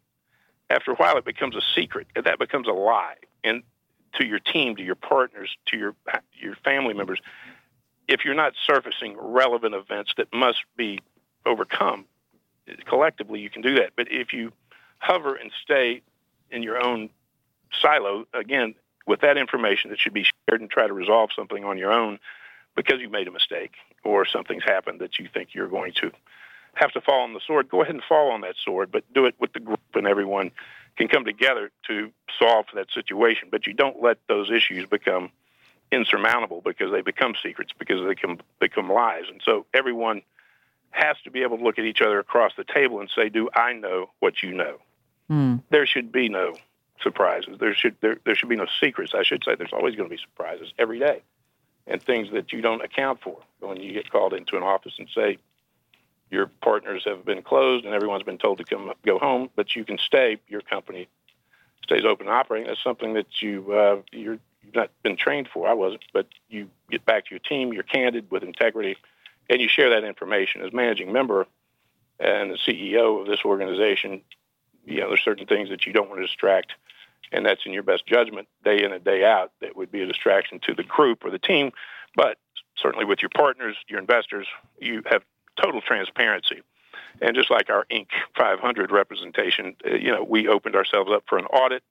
after 0.70 0.92
a 0.92 0.94
while 0.94 1.16
it 1.16 1.24
becomes 1.24 1.56
a 1.56 1.60
secret. 1.74 2.06
That 2.14 2.38
becomes 2.38 2.68
a 2.68 2.72
lie. 2.72 3.16
And 3.42 3.62
to 4.14 4.26
your 4.26 4.38
team, 4.38 4.76
to 4.76 4.82
your 4.82 4.94
partners, 4.94 5.50
to 5.66 5.76
your 5.76 5.94
your 6.34 6.56
family 6.56 6.94
members, 6.94 7.20
if 8.08 8.24
you're 8.24 8.34
not 8.34 8.54
surfacing 8.66 9.16
relevant 9.18 9.74
events 9.74 10.12
that 10.16 10.32
must 10.32 10.64
be 10.76 11.00
overcome 11.46 12.06
collectively, 12.86 13.40
you 13.40 13.50
can 13.50 13.62
do 13.62 13.76
that. 13.76 13.92
But 13.96 14.08
if 14.10 14.32
you 14.32 14.52
hover 14.98 15.34
and 15.34 15.50
stay 15.62 16.02
in 16.50 16.62
your 16.62 16.84
own 16.84 17.10
silo 17.80 18.26
again 18.32 18.74
with 19.06 19.20
that 19.20 19.36
information 19.36 19.90
that 19.90 19.98
should 19.98 20.14
be 20.14 20.24
shared 20.48 20.60
and 20.60 20.70
try 20.70 20.86
to 20.86 20.92
resolve 20.92 21.30
something 21.34 21.64
on 21.64 21.78
your 21.78 21.92
own 21.92 22.18
because 22.74 23.00
you 23.00 23.08
made 23.08 23.28
a 23.28 23.30
mistake 23.30 23.72
or 24.02 24.26
something's 24.26 24.64
happened 24.64 25.00
that 25.00 25.18
you 25.18 25.28
think 25.32 25.54
you're 25.54 25.68
going 25.68 25.92
to 25.92 26.10
have 26.74 26.92
to 26.92 27.00
fall 27.00 27.20
on 27.20 27.32
the 27.34 27.40
sword. 27.46 27.68
Go 27.68 27.82
ahead 27.82 27.94
and 27.94 28.02
fall 28.04 28.30
on 28.30 28.40
that 28.40 28.56
sword, 28.64 28.90
but 28.90 29.04
do 29.12 29.26
it 29.26 29.34
with 29.38 29.52
the 29.52 29.60
group 29.60 29.80
and 29.94 30.06
everyone 30.06 30.50
can 30.96 31.08
come 31.08 31.24
together 31.24 31.70
to 31.86 32.10
solve 32.38 32.66
that 32.74 32.88
situation. 32.92 33.48
But 33.50 33.66
you 33.66 33.74
don't 33.74 34.02
let 34.02 34.18
those 34.28 34.50
issues 34.50 34.86
become 34.86 35.30
insurmountable 35.92 36.60
because 36.60 36.90
they 36.90 37.02
become 37.02 37.34
secrets 37.42 37.72
because 37.78 38.04
they 38.06 38.14
can 38.14 38.40
become 38.58 38.90
lies. 38.90 39.24
And 39.30 39.40
so 39.44 39.66
everyone 39.72 40.22
has 40.90 41.16
to 41.24 41.30
be 41.30 41.42
able 41.42 41.58
to 41.58 41.64
look 41.64 41.78
at 41.78 41.84
each 41.84 42.00
other 42.00 42.18
across 42.18 42.52
the 42.56 42.64
table 42.64 43.00
and 43.00 43.10
say, 43.14 43.28
"Do 43.28 43.48
I 43.54 43.72
know 43.72 44.10
what 44.20 44.42
you 44.42 44.52
know?" 44.52 44.78
Hmm. 45.28 45.56
There 45.70 45.86
should 45.86 46.12
be 46.12 46.28
no 46.28 46.54
surprises. 47.04 47.58
There 47.60 47.74
should 47.74 47.94
there, 48.00 48.18
there 48.24 48.34
should 48.34 48.48
be 48.48 48.56
no 48.56 48.66
secrets. 48.80 49.12
I 49.14 49.22
should 49.22 49.44
say 49.44 49.54
there's 49.54 49.72
always 49.72 49.94
going 49.94 50.08
to 50.08 50.14
be 50.14 50.20
surprises 50.20 50.72
every 50.76 50.98
day, 50.98 51.22
and 51.86 52.02
things 52.02 52.32
that 52.32 52.52
you 52.52 52.60
don't 52.60 52.82
account 52.82 53.20
for 53.22 53.38
when 53.60 53.80
you 53.80 53.92
get 53.92 54.10
called 54.10 54.34
into 54.34 54.56
an 54.56 54.64
office 54.64 54.94
and 54.98 55.08
say 55.14 55.38
your 56.30 56.50
partners 56.62 57.02
have 57.06 57.24
been 57.24 57.42
closed 57.42 57.84
and 57.84 57.94
everyone's 57.94 58.24
been 58.24 58.38
told 58.38 58.58
to 58.58 58.64
come 58.64 58.92
go 59.06 59.18
home, 59.18 59.50
but 59.54 59.76
you 59.76 59.84
can 59.84 59.98
stay. 59.98 60.38
Your 60.48 60.62
company 60.62 61.08
stays 61.84 62.04
open 62.04 62.26
and 62.26 62.34
operating. 62.34 62.66
That's 62.66 62.82
something 62.82 63.14
that 63.14 63.26
you 63.40 63.72
uh, 63.72 64.02
you're 64.10 64.38
you've 64.62 64.74
not 64.74 64.90
been 65.02 65.16
trained 65.16 65.48
for. 65.52 65.68
I 65.68 65.74
wasn't, 65.74 66.02
but 66.12 66.26
you 66.48 66.68
get 66.90 67.04
back 67.04 67.26
to 67.26 67.30
your 67.30 67.40
team. 67.40 67.72
You're 67.72 67.84
candid 67.84 68.30
with 68.30 68.42
integrity, 68.42 68.96
and 69.48 69.60
you 69.60 69.68
share 69.68 69.90
that 69.90 70.04
information 70.04 70.62
as 70.62 70.72
managing 70.72 71.12
member 71.12 71.46
and 72.18 72.50
the 72.50 72.58
CEO 72.66 73.20
of 73.20 73.26
this 73.26 73.44
organization. 73.44 74.22
You 74.86 75.00
know, 75.00 75.08
there's 75.08 75.24
certain 75.24 75.46
things 75.46 75.70
that 75.70 75.86
you 75.86 75.92
don't 75.92 76.08
want 76.08 76.20
to 76.20 76.26
distract 76.26 76.72
and 77.32 77.44
that's 77.44 77.62
in 77.66 77.72
your 77.72 77.82
best 77.82 78.06
judgment 78.06 78.48
day 78.64 78.82
in 78.84 78.92
and 78.92 79.04
day 79.04 79.24
out, 79.24 79.52
that 79.60 79.76
would 79.76 79.90
be 79.90 80.02
a 80.02 80.06
distraction 80.06 80.60
to 80.60 80.74
the 80.74 80.82
group 80.82 81.24
or 81.24 81.30
the 81.30 81.38
team. 81.38 81.72
But 82.14 82.38
certainly 82.76 83.04
with 83.04 83.22
your 83.22 83.30
partners, 83.34 83.76
your 83.88 83.98
investors, 83.98 84.46
you 84.80 85.02
have 85.06 85.22
total 85.60 85.80
transparency. 85.80 86.62
And 87.20 87.34
just 87.34 87.50
like 87.50 87.70
our 87.70 87.86
Inc. 87.90 88.08
500 88.36 88.90
representation, 88.90 89.76
uh, 89.86 89.94
you 89.94 90.10
know, 90.10 90.24
we 90.24 90.48
opened 90.48 90.76
ourselves 90.76 91.10
up 91.12 91.24
for 91.28 91.38
an 91.38 91.46
audit, 91.46 91.82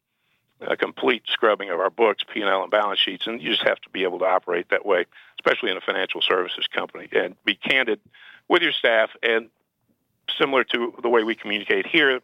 a 0.62 0.78
complete 0.78 1.24
scrubbing 1.28 1.69
of 1.69 1.80
our 1.80 1.89
books, 1.89 2.24
P&L 2.32 2.62
and 2.62 2.72
balance 2.72 3.00
sheets, 3.00 3.28
and 3.28 3.41
you 3.41 3.52
just 3.52 3.67
have 3.67 3.80
to 3.82 3.89
be 3.89 4.04
able 4.04 4.19
to 4.19 4.26
operate 4.26 4.69
that 4.69 4.86
way, 4.86 5.06
especially 5.39 5.72
in 5.72 5.78
a 5.78 5.82
financial 5.82 6.22
services 6.22 6.67
company, 6.74 7.08
and 7.12 7.36
be 7.46 7.56
candid 7.56 8.00
with 8.48 8.62
your 8.62 8.72
staff. 8.72 9.10
And 9.22 9.50
similar 10.38 10.63
to 10.65 10.93
the 11.02 11.10
way 11.10 11.24
we 11.24 11.36
communicate 11.36 11.86
here, 11.86 12.22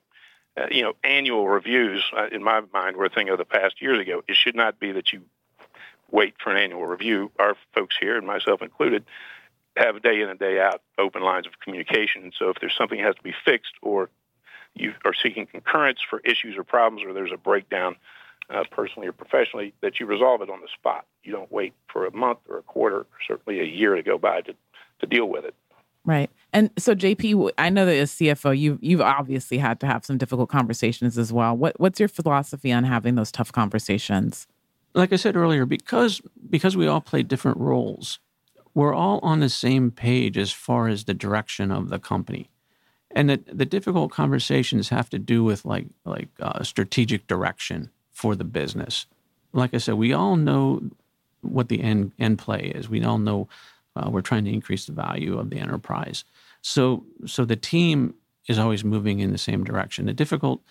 uh, 0.57 0.67
you 0.71 0.81
know, 0.81 0.93
annual 1.03 1.47
reviews, 1.47 2.03
uh, 2.15 2.27
in 2.31 2.43
my 2.43 2.61
mind, 2.73 2.97
were 2.97 3.05
a 3.05 3.09
thing 3.09 3.29
of 3.29 3.37
the 3.37 3.45
past 3.45 3.81
years 3.81 3.99
ago. 3.99 4.23
It 4.27 4.35
should 4.35 4.55
not 4.55 4.79
be 4.79 4.91
that 4.91 5.13
you 5.13 5.21
wait 6.11 6.35
for 6.43 6.51
an 6.51 6.57
annual 6.57 6.85
review. 6.85 7.31
Our 7.39 7.55
folks 7.73 7.95
here, 7.99 8.17
and 8.17 8.25
myself 8.25 8.61
included, 8.61 9.05
have 9.77 10.01
day 10.01 10.21
in 10.21 10.29
and 10.29 10.39
day 10.39 10.59
out 10.59 10.81
open 10.97 11.21
lines 11.21 11.47
of 11.47 11.59
communication. 11.59 12.31
So 12.37 12.49
if 12.49 12.57
there's 12.59 12.75
something 12.75 12.97
that 12.97 13.05
has 13.05 13.15
to 13.15 13.23
be 13.23 13.33
fixed 13.45 13.73
or 13.81 14.09
you 14.75 14.93
are 15.05 15.13
seeking 15.13 15.45
concurrence 15.45 15.99
for 16.07 16.19
issues 16.19 16.57
or 16.57 16.63
problems 16.63 17.05
or 17.05 17.13
there's 17.13 17.31
a 17.33 17.37
breakdown 17.37 17.95
uh, 18.49 18.63
personally 18.71 19.07
or 19.07 19.11
professionally, 19.11 19.73
that 19.81 19.99
you 19.99 20.05
resolve 20.05 20.41
it 20.41 20.49
on 20.49 20.61
the 20.61 20.67
spot. 20.73 21.05
You 21.23 21.31
don't 21.31 21.51
wait 21.51 21.73
for 21.87 22.05
a 22.05 22.15
month 22.15 22.39
or 22.49 22.57
a 22.57 22.63
quarter 22.63 22.97
or 22.97 23.07
certainly 23.27 23.59
a 23.59 23.65
year 23.65 23.95
to 23.95 24.03
go 24.03 24.17
by 24.17 24.41
to, 24.41 24.55
to 24.99 25.05
deal 25.05 25.25
with 25.25 25.45
it. 25.45 25.55
Right. 26.09 26.31
And 26.53 26.71
so 26.75 26.95
JP, 26.95 27.51
I 27.59 27.69
know 27.69 27.85
that 27.85 27.95
as 27.95 28.13
CFO, 28.13 28.57
you've 28.57 28.79
you've 28.81 28.99
obviously 28.99 29.59
had 29.59 29.79
to 29.81 29.85
have 29.85 30.03
some 30.03 30.17
difficult 30.17 30.49
conversations 30.49 31.19
as 31.19 31.31
well. 31.31 31.55
What 31.55 31.79
what's 31.79 31.99
your 31.99 32.09
philosophy 32.09 32.71
on 32.71 32.83
having 32.83 33.13
those 33.13 33.31
tough 33.31 33.51
conversations? 33.51 34.47
Like 34.95 35.13
I 35.13 35.17
said 35.17 35.35
earlier, 35.35 35.67
because 35.67 36.19
because 36.49 36.75
we 36.75 36.87
all 36.87 36.99
play 36.99 37.21
different 37.21 37.59
roles, 37.59 38.17
we're 38.73 38.95
all 38.95 39.19
on 39.21 39.39
the 39.39 39.49
same 39.49 39.91
page 39.91 40.35
as 40.35 40.51
far 40.51 40.87
as 40.87 41.03
the 41.03 41.13
direction 41.13 41.69
of 41.71 41.89
the 41.89 41.99
company. 41.99 42.49
And 43.11 43.29
the, 43.29 43.43
the 43.45 43.65
difficult 43.65 44.11
conversations 44.11 44.89
have 44.89 45.11
to 45.11 45.19
do 45.19 45.43
with 45.43 45.63
like 45.63 45.85
like 46.05 46.29
uh, 46.39 46.63
strategic 46.63 47.27
direction 47.27 47.91
for 48.11 48.35
the 48.35 48.43
business. 48.43 49.05
Like 49.53 49.75
I 49.75 49.77
said, 49.77 49.93
we 49.93 50.11
all 50.11 50.37
know 50.37 50.81
what 51.41 51.69
the 51.69 51.83
end 51.83 52.13
end 52.17 52.39
play 52.39 52.71
is. 52.73 52.89
We 52.89 53.03
all 53.03 53.19
know 53.19 53.47
uh, 53.99 54.09
we're 54.09 54.21
trying 54.21 54.45
to 54.45 54.51
increase 54.51 54.85
the 54.85 54.93
value 54.93 55.37
of 55.37 55.49
the 55.49 55.59
enterprise. 55.59 56.23
So, 56.61 57.05
so 57.25 57.45
the 57.45 57.55
team 57.55 58.13
is 58.47 58.59
always 58.59 58.83
moving 58.83 59.19
in 59.19 59.31
the 59.31 59.37
same 59.37 59.63
direction. 59.63 60.05
The 60.05 60.13
difficult, 60.13 60.61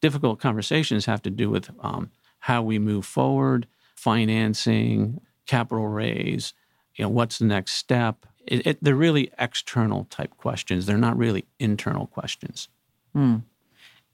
difficult 0.00 0.40
conversations 0.40 1.06
have 1.06 1.22
to 1.22 1.30
do 1.30 1.50
with 1.50 1.70
um, 1.80 2.10
how 2.40 2.62
we 2.62 2.78
move 2.78 3.06
forward, 3.06 3.66
financing, 3.94 5.20
capital 5.46 5.88
raise. 5.88 6.52
You 6.96 7.04
know, 7.04 7.08
what's 7.08 7.38
the 7.38 7.46
next 7.46 7.72
step? 7.72 8.26
It, 8.46 8.66
it, 8.66 8.78
they're 8.82 8.94
really 8.94 9.32
external 9.38 10.04
type 10.10 10.36
questions. 10.36 10.86
They're 10.86 10.98
not 10.98 11.16
really 11.16 11.44
internal 11.58 12.06
questions. 12.06 12.68
Hmm. 13.12 13.38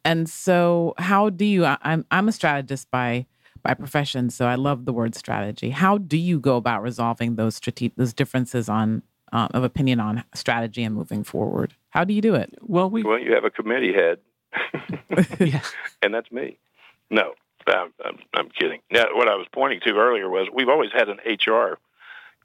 And 0.05 0.29
so, 0.29 0.94
how 0.96 1.29
do 1.29 1.44
you? 1.44 1.64
I'm 1.66 2.07
I'm 2.11 2.29
a 2.29 2.33
strategist 2.33 2.90
by 2.90 3.27
by 3.62 3.75
profession. 3.75 4.31
So 4.31 4.46
I 4.46 4.55
love 4.55 4.85
the 4.85 4.92
word 4.92 5.14
strategy. 5.14 5.70
How 5.70 5.99
do 5.99 6.16
you 6.16 6.40
go 6.40 6.57
about 6.57 6.83
resolving 6.83 7.37
those 7.37 7.57
strate- 7.57 7.96
those 7.96 8.12
differences 8.12 8.68
on 8.68 9.03
uh, 9.33 9.49
of 9.53 9.62
opinion 9.64 10.01
on 10.01 10.25
strategy 10.35 10.83
and 10.83 10.94
moving 10.94 11.25
forward? 11.25 11.75
How 11.90 12.05
do 12.05 12.12
you 12.12 12.20
do 12.20 12.35
it? 12.35 12.55
Well, 12.61 12.90
we 12.90 13.03
well 13.03 13.18
you 13.18 13.35
have 13.35 13.44
a 13.44 13.51
committee 13.51 13.92
head, 13.92 14.18
yeah. 15.40 15.62
and 16.03 16.14
that's 16.14 16.31
me. 16.31 16.59
No, 17.11 17.35
I'm, 17.66 17.92
I'm, 18.05 18.18
I'm 18.35 18.49
kidding. 18.49 18.81
Now, 18.90 19.07
what 19.12 19.29
I 19.29 19.37
was 19.37 19.46
pointing 19.53 19.81
to 19.81 19.96
earlier 19.96 20.29
was 20.29 20.49
we've 20.53 20.68
always 20.68 20.92
had 20.92 21.09
an 21.09 21.18
HR 21.27 21.79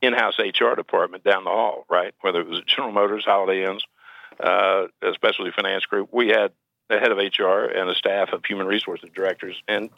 in-house 0.02 0.38
HR 0.40 0.76
department 0.76 1.24
down 1.24 1.44
the 1.44 1.50
hall, 1.50 1.86
right? 1.90 2.14
Whether 2.22 2.42
it 2.42 2.48
was 2.48 2.62
General 2.68 2.92
Motors, 2.92 3.26
Holiday 3.26 3.66
Inns, 3.66 3.86
uh, 4.40 4.88
Specialty 5.14 5.52
Finance 5.52 5.86
Group, 5.86 6.10
we 6.12 6.30
had 6.30 6.52
the 6.90 7.00
head 7.00 7.12
of 7.12 7.18
HR 7.18 7.66
and 7.66 7.90
a 7.90 7.96
staff 7.96 8.30
of 8.34 8.44
human 8.46 8.68
resources 8.68 9.10
directors, 9.14 9.62
and 9.68 9.90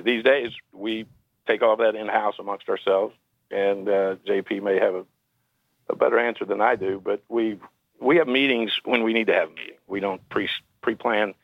these 0.00 0.24
days, 0.24 0.52
we 0.72 1.06
take 1.46 1.62
all 1.62 1.76
that 1.76 1.94
in 1.94 2.08
house 2.08 2.36
amongst 2.38 2.68
ourselves, 2.68 3.14
and 3.50 3.88
uh, 3.88 4.16
JP 4.26 4.62
may 4.62 4.78
have 4.78 4.94
a, 4.94 5.04
a 5.90 5.96
better 5.96 6.18
answer 6.18 6.44
than 6.44 6.60
I 6.60 6.76
do, 6.76 7.00
but 7.02 7.22
we 7.28 7.58
we 8.00 8.16
have 8.16 8.26
meetings 8.26 8.72
when 8.84 9.02
we 9.04 9.12
need 9.12 9.28
to 9.28 9.34
have 9.34 9.50
a 9.50 9.54
meeting. 9.54 9.76
We 9.86 10.00
don't 10.00 10.26
pre 10.28 10.48
pre 10.80 10.94
plan 10.94 11.34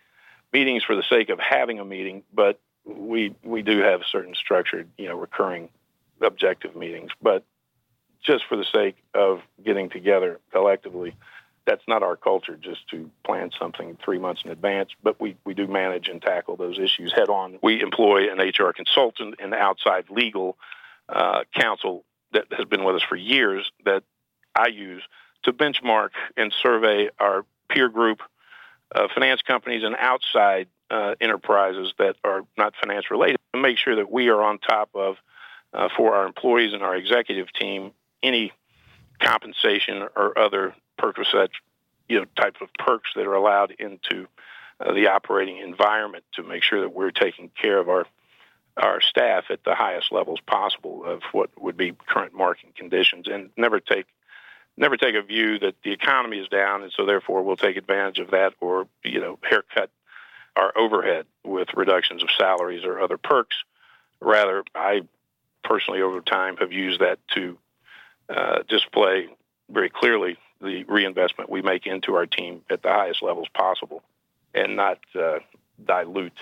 meetings 0.53 0.83
for 0.83 0.97
the 0.97 1.03
sake 1.03 1.29
of 1.29 1.39
having 1.39 1.79
a 1.79 1.85
meeting, 1.85 2.23
but 2.33 2.59
we 2.85 3.35
we 3.43 3.63
do 3.63 3.81
have 3.81 4.03
certain 4.11 4.35
structured, 4.35 4.89
you 4.97 5.09
know, 5.09 5.17
recurring 5.17 5.69
objective 6.21 6.75
meetings. 6.75 7.11
But 7.23 7.45
just 8.23 8.45
for 8.49 8.57
the 8.57 8.65
sake 8.73 8.97
of 9.15 9.41
getting 9.65 9.91
together 9.91 10.41
collectively 10.53 11.15
that's 11.69 11.87
not 11.87 12.03
our 12.03 12.17
culture 12.17 12.57
just 12.57 12.89
to 12.89 13.11
plan 13.25 13.51
something 13.59 13.99
three 14.03 14.19
months 14.19 14.41
in 14.43 14.51
advance, 14.51 14.89
but 15.03 15.21
we, 15.21 15.37
we 15.45 15.53
do 15.53 15.67
manage 15.67 16.09
and 16.09 16.23
tackle 16.23 16.57
those 16.57 16.79
issues 16.79 17.13
head 17.13 17.29
on. 17.29 17.59
We 17.63 17.83
employ 17.83 18.33
an 18.33 18.39
HR 18.39 18.73
consultant 18.73 19.35
and 19.39 19.53
outside 19.53 20.07
legal 20.09 20.57
uh, 21.11 21.45
counsel 21.55 22.05
that 22.33 22.47
has 22.57 22.65
been 22.65 22.85
with 22.85 22.97
us 22.97 23.03
for 23.03 23.17
years 23.17 23.71
that 23.85 24.03
I 24.55 24.69
use 24.69 25.03
to 25.43 25.53
benchmark 25.53 26.11
and 26.39 26.55
survey 26.63 27.11
our 27.19 27.45
peer 27.69 27.91
group, 27.91 28.23
uh, 28.95 29.09
finance 29.15 29.43
companies, 29.43 29.85
and 29.85 29.95
outside 29.95 30.69
uh, 30.91 31.17
enterprises 31.21 31.93
that 31.99 32.17
are 32.25 32.47
not 32.57 32.73
finance 32.81 33.11
related 33.11 33.37
to 33.53 33.61
make 33.61 33.77
sure 33.77 33.97
that 33.97 34.11
we 34.11 34.29
are 34.31 34.43
on 34.43 34.59
top 34.59 34.89
of, 34.95 35.17
uh, 35.75 35.91
for 35.95 36.15
our 36.15 36.27
employees 36.27 36.73
and 36.73 36.83
our 36.83 36.97
executive 36.97 37.53
team, 37.53 37.93
any 38.23 38.53
compensation 39.21 40.09
or 40.17 40.39
other 40.39 40.75
perquisite, 40.99 41.51
you 42.09 42.19
know, 42.19 42.27
types 42.37 42.61
of 42.61 42.69
perks 42.79 43.11
that 43.15 43.27
are 43.27 43.35
allowed 43.35 43.71
into 43.79 44.27
uh, 44.81 44.93
the 44.93 45.09
operating 45.09 45.59
environment 45.59 46.25
to 46.35 46.43
make 46.43 46.63
sure 46.63 46.81
that 46.81 46.95
we're 46.95 47.11
taking 47.11 47.51
care 47.61 47.79
of 47.79 47.89
our 47.89 48.07
our 48.77 49.01
staff 49.01 49.47
at 49.51 49.65
the 49.65 49.75
highest 49.75 50.13
levels 50.13 50.39
possible 50.47 51.05
of 51.05 51.21
what 51.33 51.51
would 51.61 51.77
be 51.77 51.93
current 52.07 52.33
market 52.33 52.77
conditions, 52.77 53.27
and 53.27 53.51
never 53.57 53.81
take 53.81 54.07
never 54.77 54.97
take 54.97 55.17
a 55.17 55.23
view 55.23 55.59
that 55.59 55.75
the 55.83 55.91
economy 55.91 56.39
is 56.39 56.49
down, 56.49 56.83
and 56.83 56.93
so 56.93 57.05
therefore 57.05 57.43
we'll 57.43 57.57
take 57.57 57.77
advantage 57.77 58.21
of 58.21 58.31
that, 58.31 58.55
or 58.61 58.87
you 59.03 59.21
know, 59.21 59.39
haircut 59.43 59.91
our 60.55 60.77
overhead 60.77 61.27
with 61.45 61.69
reductions 61.75 62.23
of 62.23 62.29
salaries 62.39 62.85
or 62.85 63.01
other 63.01 63.19
perks. 63.19 63.57
Rather, 64.21 64.65
I 64.75 65.03
personally 65.65 66.03
over 66.03 66.21
time 66.21 66.57
have 66.59 66.73
used 66.73 67.01
that 67.01 67.19
to 67.35 67.59
uh, 68.29 68.63
display 68.69 69.29
very 69.71 69.91
clearly 69.91 70.37
the 70.61 70.85
reinvestment 70.85 71.51
we 71.51 71.63
make 71.63 71.87
into 71.87 72.15
our 72.15 72.27
team 72.27 72.63
at 72.71 72.83
the 72.83 72.89
highest 72.89 73.23
levels 73.23 73.49
possible 73.55 74.03
and 74.55 74.77
not 74.77 74.99
uh, 75.15 75.39
dilute 75.85 76.39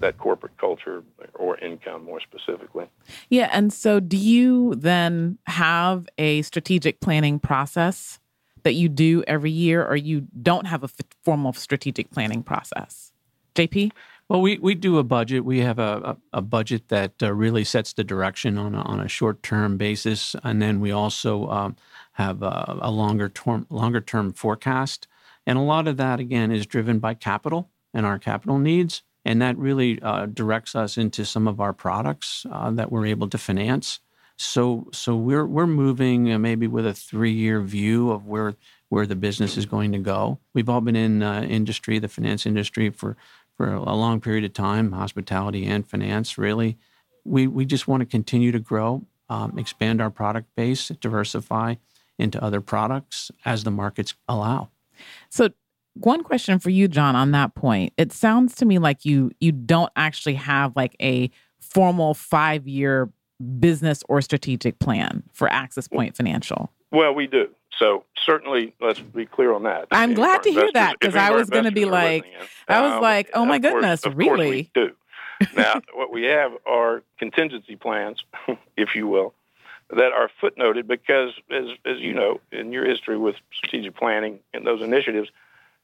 that 0.00 0.18
corporate 0.18 0.56
culture 0.58 1.02
or 1.34 1.58
income 1.58 2.04
more 2.04 2.20
specifically. 2.20 2.86
Yeah. 3.28 3.48
And 3.52 3.72
so, 3.72 4.00
do 4.00 4.16
you 4.16 4.74
then 4.74 5.38
have 5.46 6.08
a 6.18 6.42
strategic 6.42 7.00
planning 7.00 7.38
process 7.38 8.18
that 8.62 8.74
you 8.74 8.88
do 8.88 9.22
every 9.26 9.50
year, 9.50 9.84
or 9.84 9.96
you 9.96 10.26
don't 10.40 10.66
have 10.66 10.84
a 10.84 10.88
formal 11.22 11.52
strategic 11.52 12.10
planning 12.10 12.42
process? 12.42 13.12
JP? 13.54 13.92
Well, 14.28 14.40
we, 14.40 14.58
we 14.58 14.74
do 14.74 14.98
a 14.98 15.04
budget. 15.04 15.44
We 15.44 15.58
have 15.58 15.78
a, 15.78 16.16
a, 16.32 16.38
a 16.38 16.42
budget 16.42 16.88
that 16.88 17.22
uh, 17.22 17.32
really 17.34 17.64
sets 17.64 17.92
the 17.92 18.04
direction 18.04 18.56
on 18.56 18.74
a, 18.74 18.80
on 18.80 19.00
a 19.00 19.08
short 19.08 19.42
term 19.42 19.76
basis. 19.76 20.34
And 20.42 20.62
then 20.62 20.80
we 20.80 20.90
also 20.90 21.48
um, 21.50 21.76
have 22.12 22.42
a, 22.42 22.78
a 22.80 22.90
longer 22.90 23.28
term 23.28 23.66
longer 23.70 24.00
term 24.00 24.32
forecast, 24.32 25.08
and 25.46 25.58
a 25.58 25.62
lot 25.62 25.88
of 25.88 25.96
that 25.96 26.20
again 26.20 26.50
is 26.50 26.66
driven 26.66 26.98
by 26.98 27.14
capital 27.14 27.70
and 27.94 28.06
our 28.06 28.18
capital 28.18 28.58
needs, 28.58 29.02
and 29.24 29.40
that 29.42 29.56
really 29.58 30.00
uh, 30.02 30.26
directs 30.26 30.74
us 30.74 30.96
into 30.96 31.24
some 31.24 31.46
of 31.46 31.60
our 31.60 31.72
products 31.72 32.46
uh, 32.50 32.70
that 32.70 32.90
we're 32.90 33.06
able 33.06 33.28
to 33.28 33.38
finance. 33.38 34.00
So 34.36 34.88
so 34.92 35.16
we're 35.16 35.46
we're 35.46 35.66
moving 35.66 36.32
uh, 36.32 36.38
maybe 36.38 36.66
with 36.66 36.86
a 36.86 36.94
three 36.94 37.32
year 37.32 37.60
view 37.60 38.10
of 38.10 38.26
where 38.26 38.54
where 38.88 39.06
the 39.06 39.16
business 39.16 39.56
is 39.56 39.64
going 39.64 39.92
to 39.92 39.98
go. 39.98 40.38
We've 40.52 40.68
all 40.68 40.80
been 40.82 40.96
in 40.96 41.22
uh, 41.22 41.42
industry, 41.42 41.98
the 41.98 42.08
finance 42.08 42.44
industry, 42.44 42.90
for 42.90 43.16
for 43.62 43.72
a 43.74 43.94
long 43.94 44.20
period 44.20 44.42
of 44.42 44.52
time, 44.52 44.90
hospitality 44.90 45.64
and 45.66 45.86
finance. 45.86 46.36
Really, 46.36 46.76
we 47.24 47.46
we 47.46 47.64
just 47.64 47.86
want 47.86 48.00
to 48.00 48.06
continue 48.06 48.50
to 48.50 48.58
grow, 48.58 49.06
um, 49.28 49.56
expand 49.56 50.00
our 50.00 50.10
product 50.10 50.48
base, 50.56 50.88
diversify, 50.88 51.76
into 52.18 52.42
other 52.42 52.60
products 52.60 53.30
as 53.44 53.62
the 53.62 53.70
markets 53.70 54.14
allow. 54.28 54.70
So 55.30 55.50
one 55.94 56.24
question 56.24 56.58
for 56.58 56.70
you 56.70 56.88
John 56.88 57.14
on 57.14 57.30
that 57.32 57.54
point. 57.54 57.92
It 57.96 58.12
sounds 58.12 58.56
to 58.56 58.64
me 58.64 58.80
like 58.80 59.04
you 59.04 59.30
you 59.38 59.52
don't 59.52 59.92
actually 59.94 60.34
have 60.34 60.74
like 60.74 60.96
a 61.00 61.30
formal 61.60 62.14
5-year 62.14 63.12
business 63.60 64.02
or 64.08 64.20
strategic 64.22 64.80
plan 64.80 65.22
for 65.32 65.48
Access 65.52 65.86
Point 65.86 66.16
Financial. 66.16 66.72
Well, 66.90 67.14
we 67.14 67.28
do. 67.28 67.48
So 67.82 68.04
certainly, 68.24 68.74
let's 68.80 69.00
be 69.00 69.26
clear 69.26 69.52
on 69.52 69.64
that. 69.64 69.88
I'm 69.90 70.14
glad 70.14 70.44
to 70.44 70.52
hear 70.52 70.70
that 70.74 71.00
because 71.00 71.16
I 71.16 71.32
was 71.32 71.50
going 71.50 71.64
to 71.64 71.72
be 71.72 71.84
like, 71.84 72.24
I 72.68 72.80
was 72.80 72.92
um, 72.92 73.02
like, 73.02 73.30
oh 73.34 73.44
my 73.44 73.58
goodness, 73.58 74.02
course, 74.02 74.14
really? 74.14 74.70
do. 74.72 74.92
now, 75.56 75.80
what 75.92 76.12
we 76.12 76.22
have 76.26 76.52
are 76.64 77.02
contingency 77.18 77.74
plans, 77.74 78.22
if 78.76 78.94
you 78.94 79.08
will, 79.08 79.34
that 79.90 80.12
are 80.12 80.30
footnoted 80.40 80.86
because, 80.86 81.32
as, 81.50 81.64
as 81.84 81.98
you 81.98 82.14
know, 82.14 82.40
in 82.52 82.70
your 82.70 82.84
history 82.84 83.18
with 83.18 83.34
strategic 83.52 83.96
planning 83.96 84.38
and 84.54 84.64
those 84.64 84.80
initiatives, 84.80 85.28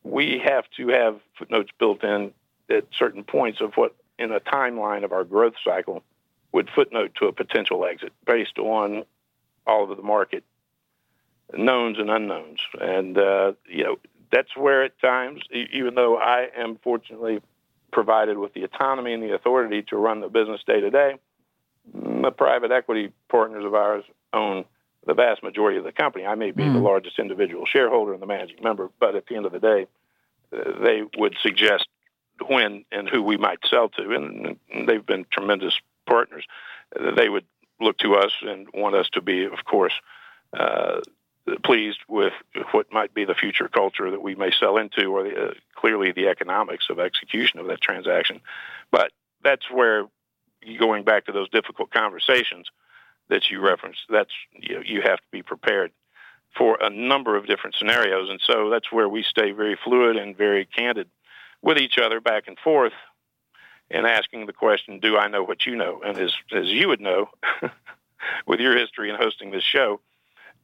we 0.05 0.40
have 0.44 0.66
to 0.76 0.86
have 0.90 1.18
footnotes 1.36 1.70
built 1.80 2.05
in 2.05 2.32
at 2.70 2.84
certain 2.96 3.24
points 3.24 3.61
of 3.61 3.74
what, 3.74 3.96
in 4.20 4.30
a 4.30 4.38
timeline 4.38 5.03
of 5.03 5.11
our 5.11 5.24
growth 5.24 5.55
cycle, 5.64 6.05
would 6.53 6.70
footnote 6.72 7.11
to 7.16 7.26
a 7.26 7.32
potential 7.32 7.84
exit 7.84 8.12
based 8.24 8.61
on 8.61 9.05
all 9.66 9.90
of 9.90 9.96
the 9.96 10.03
market 10.05 10.44
knowns 11.57 11.99
and 11.99 12.11
unknowns. 12.11 12.61
And, 12.80 13.16
uh, 13.16 13.53
you 13.68 13.84
know, 13.84 13.99
that's 14.30 14.57
where 14.57 14.82
at 14.84 14.99
times, 15.01 15.40
even 15.51 15.94
though 15.94 16.16
I 16.18 16.49
am 16.57 16.78
fortunately 16.82 17.40
provided 17.90 18.36
with 18.36 18.53
the 18.53 18.64
autonomy 18.64 19.14
and 19.14 19.22
the 19.22 19.34
authority 19.34 19.82
to 19.82 19.96
run 19.96 20.20
the 20.20 20.28
business 20.28 20.61
day 20.66 20.80
to 20.80 20.90
day, 20.90 21.14
the 21.94 22.30
private 22.30 22.70
equity 22.70 23.12
partners 23.28 23.64
of 23.64 23.74
ours 23.74 24.05
own 24.32 24.64
the 25.07 25.14
vast 25.14 25.42
majority 25.42 25.78
of 25.78 25.84
the 25.84 25.92
company. 25.92 26.26
I 26.26 26.34
may 26.34 26.51
be 26.51 26.64
mm. 26.64 26.74
the 26.74 26.80
largest 26.80 27.18
individual 27.18 27.64
shareholder 27.64 28.12
and 28.12 28.20
the 28.20 28.26
managing 28.26 28.62
member, 28.62 28.90
but 29.01 29.14
at 29.14 29.26
the 29.26 29.36
end 29.36 29.46
of 29.46 29.53
the 29.53 29.59
day, 29.59 29.86
uh, 30.53 30.84
they 30.84 31.03
would 31.16 31.36
suggest 31.42 31.88
when 32.46 32.84
and 32.92 33.09
who 33.09 33.22
we 33.22 33.36
might 33.38 33.61
sell 33.68 33.88
to, 33.88 34.14
and, 34.14 34.59
and 34.72 34.88
they've 34.88 35.07
been 35.07 35.24
tremendous 35.30 35.80
partners. 36.07 36.44
Uh, 36.94 37.14
they 37.14 37.28
would 37.28 37.44
look 37.80 37.96
to 37.99 38.16
us 38.16 38.32
and 38.42 38.68
want 38.74 38.94
us 38.94 39.09
to 39.12 39.22
be, 39.22 39.44
of 39.44 39.64
course, 39.64 39.94
uh, 40.53 41.01
pleased 41.64 42.01
with 42.09 42.32
what 42.72 42.92
might 42.92 43.14
be 43.14 43.24
the 43.24 43.34
future 43.34 43.68
culture 43.68 44.11
that 44.11 44.22
we 44.22 44.34
may 44.34 44.51
sell 44.51 44.76
into, 44.76 45.07
or 45.07 45.22
the, 45.24 45.49
uh, 45.49 45.51
clearly 45.74 46.12
the 46.12 46.28
economics 46.28 46.86
of 46.90 46.99
execution 46.99 47.59
of 47.59 47.66
that 47.66 47.80
transaction. 47.80 48.40
But 48.90 49.12
that's 49.42 49.70
where, 49.70 50.07
going 50.78 51.05
back 51.05 51.26
to 51.26 51.32
those 51.32 51.49
difficult 51.51 51.90
conversations 51.90 52.68
that 53.28 53.51
you 53.51 53.61
referenced, 53.61 54.01
that's 54.09 54.32
you, 54.53 54.76
know, 54.76 54.82
you 54.84 55.03
have 55.03 55.18
to 55.18 55.28
be 55.30 55.42
prepared 55.42 55.92
for 56.57 56.78
a 56.80 56.90
number 56.90 57.36
of 57.36 57.46
different 57.46 57.76
scenarios, 57.76 58.30
and 58.30 58.40
so 58.42 58.70
that's 58.70 58.90
where 58.90 59.09
we 59.09 59.22
stay 59.22 59.53
very 59.53 59.78
fluid 59.84 60.16
and 60.16 60.36
very 60.36 60.64
candid 60.64 61.09
with 61.62 61.78
each 61.78 61.99
other 61.99 62.20
back 62.20 62.44
and 62.46 62.59
forth, 62.59 62.92
and 63.90 64.07
asking 64.07 64.46
the 64.46 64.53
question, 64.53 64.99
"Do 64.99 65.16
I 65.16 65.28
know 65.28 65.42
what 65.42 65.66
you 65.66 65.76
know?" 65.76 66.01
And 66.05 66.16
as 66.18 66.32
as 66.53 66.66
you 66.66 66.88
would 66.88 67.01
know, 67.01 67.30
with 68.46 68.61
your 68.61 68.76
history 68.76 69.11
in 69.11 69.16
hosting 69.16 69.51
this 69.51 69.64
show 69.64 70.01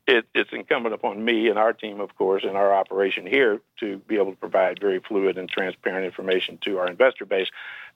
it, 0.06 0.26
it's 0.34 0.50
incumbent 0.52 0.94
upon 0.94 1.24
me 1.24 1.48
and 1.48 1.58
our 1.58 1.72
team, 1.72 2.00
of 2.00 2.14
course, 2.16 2.44
and 2.44 2.56
our 2.56 2.74
operation 2.74 3.26
here 3.26 3.60
to 3.80 3.98
be 3.98 4.16
able 4.16 4.32
to 4.32 4.36
provide 4.36 4.78
very 4.80 5.00
fluid 5.00 5.38
and 5.38 5.48
transparent 5.48 6.04
information 6.04 6.58
to 6.64 6.78
our 6.78 6.86
investor 6.86 7.24
base, 7.24 7.48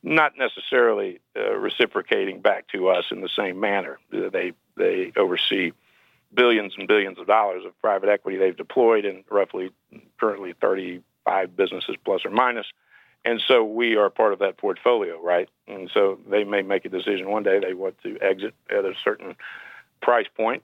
not 0.03 0.33
necessarily 0.39 1.21
uh, 1.37 1.55
reciprocating 1.57 2.41
back 2.41 2.67
to 2.69 2.89
us 2.89 3.07
in 3.11 3.21
the 3.21 3.29
same 3.29 3.61
manner. 3.61 3.99
They 4.11 4.53
they 4.77 5.13
oversee 5.17 5.73
billions 6.33 6.75
and 6.79 6.89
billions 6.89 7.19
of 7.19 7.27
dollars 7.27 7.65
of 7.67 7.79
private 7.81 8.09
equity 8.09 8.39
they've 8.39 8.57
deployed 8.57 9.05
in 9.05 9.25
roughly 9.31 9.71
currently 10.19 10.55
35 10.61 11.57
businesses 11.57 11.97
plus 12.05 12.25
or 12.25 12.31
minus. 12.31 12.67
And 13.25 13.43
so 13.47 13.65
we 13.65 13.97
are 13.97 14.09
part 14.09 14.33
of 14.33 14.39
that 14.39 14.57
portfolio, 14.57 15.21
right? 15.21 15.49
And 15.67 15.91
so 15.93 16.19
they 16.31 16.45
may 16.45 16.63
make 16.63 16.85
a 16.85 16.89
decision 16.89 17.29
one 17.29 17.43
day 17.43 17.59
they 17.59 17.75
want 17.75 17.99
to 18.05 18.19
exit 18.21 18.55
at 18.71 18.85
a 18.85 18.95
certain 19.05 19.37
price 20.01 20.27
point 20.35 20.63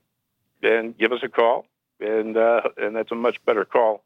then 0.64 0.94
give 0.98 1.12
us 1.12 1.20
a 1.22 1.28
call, 1.28 1.66
and 2.00 2.36
uh, 2.36 2.62
and 2.76 2.96
that's 2.96 3.12
a 3.12 3.14
much 3.14 3.44
better 3.44 3.64
call 3.64 4.02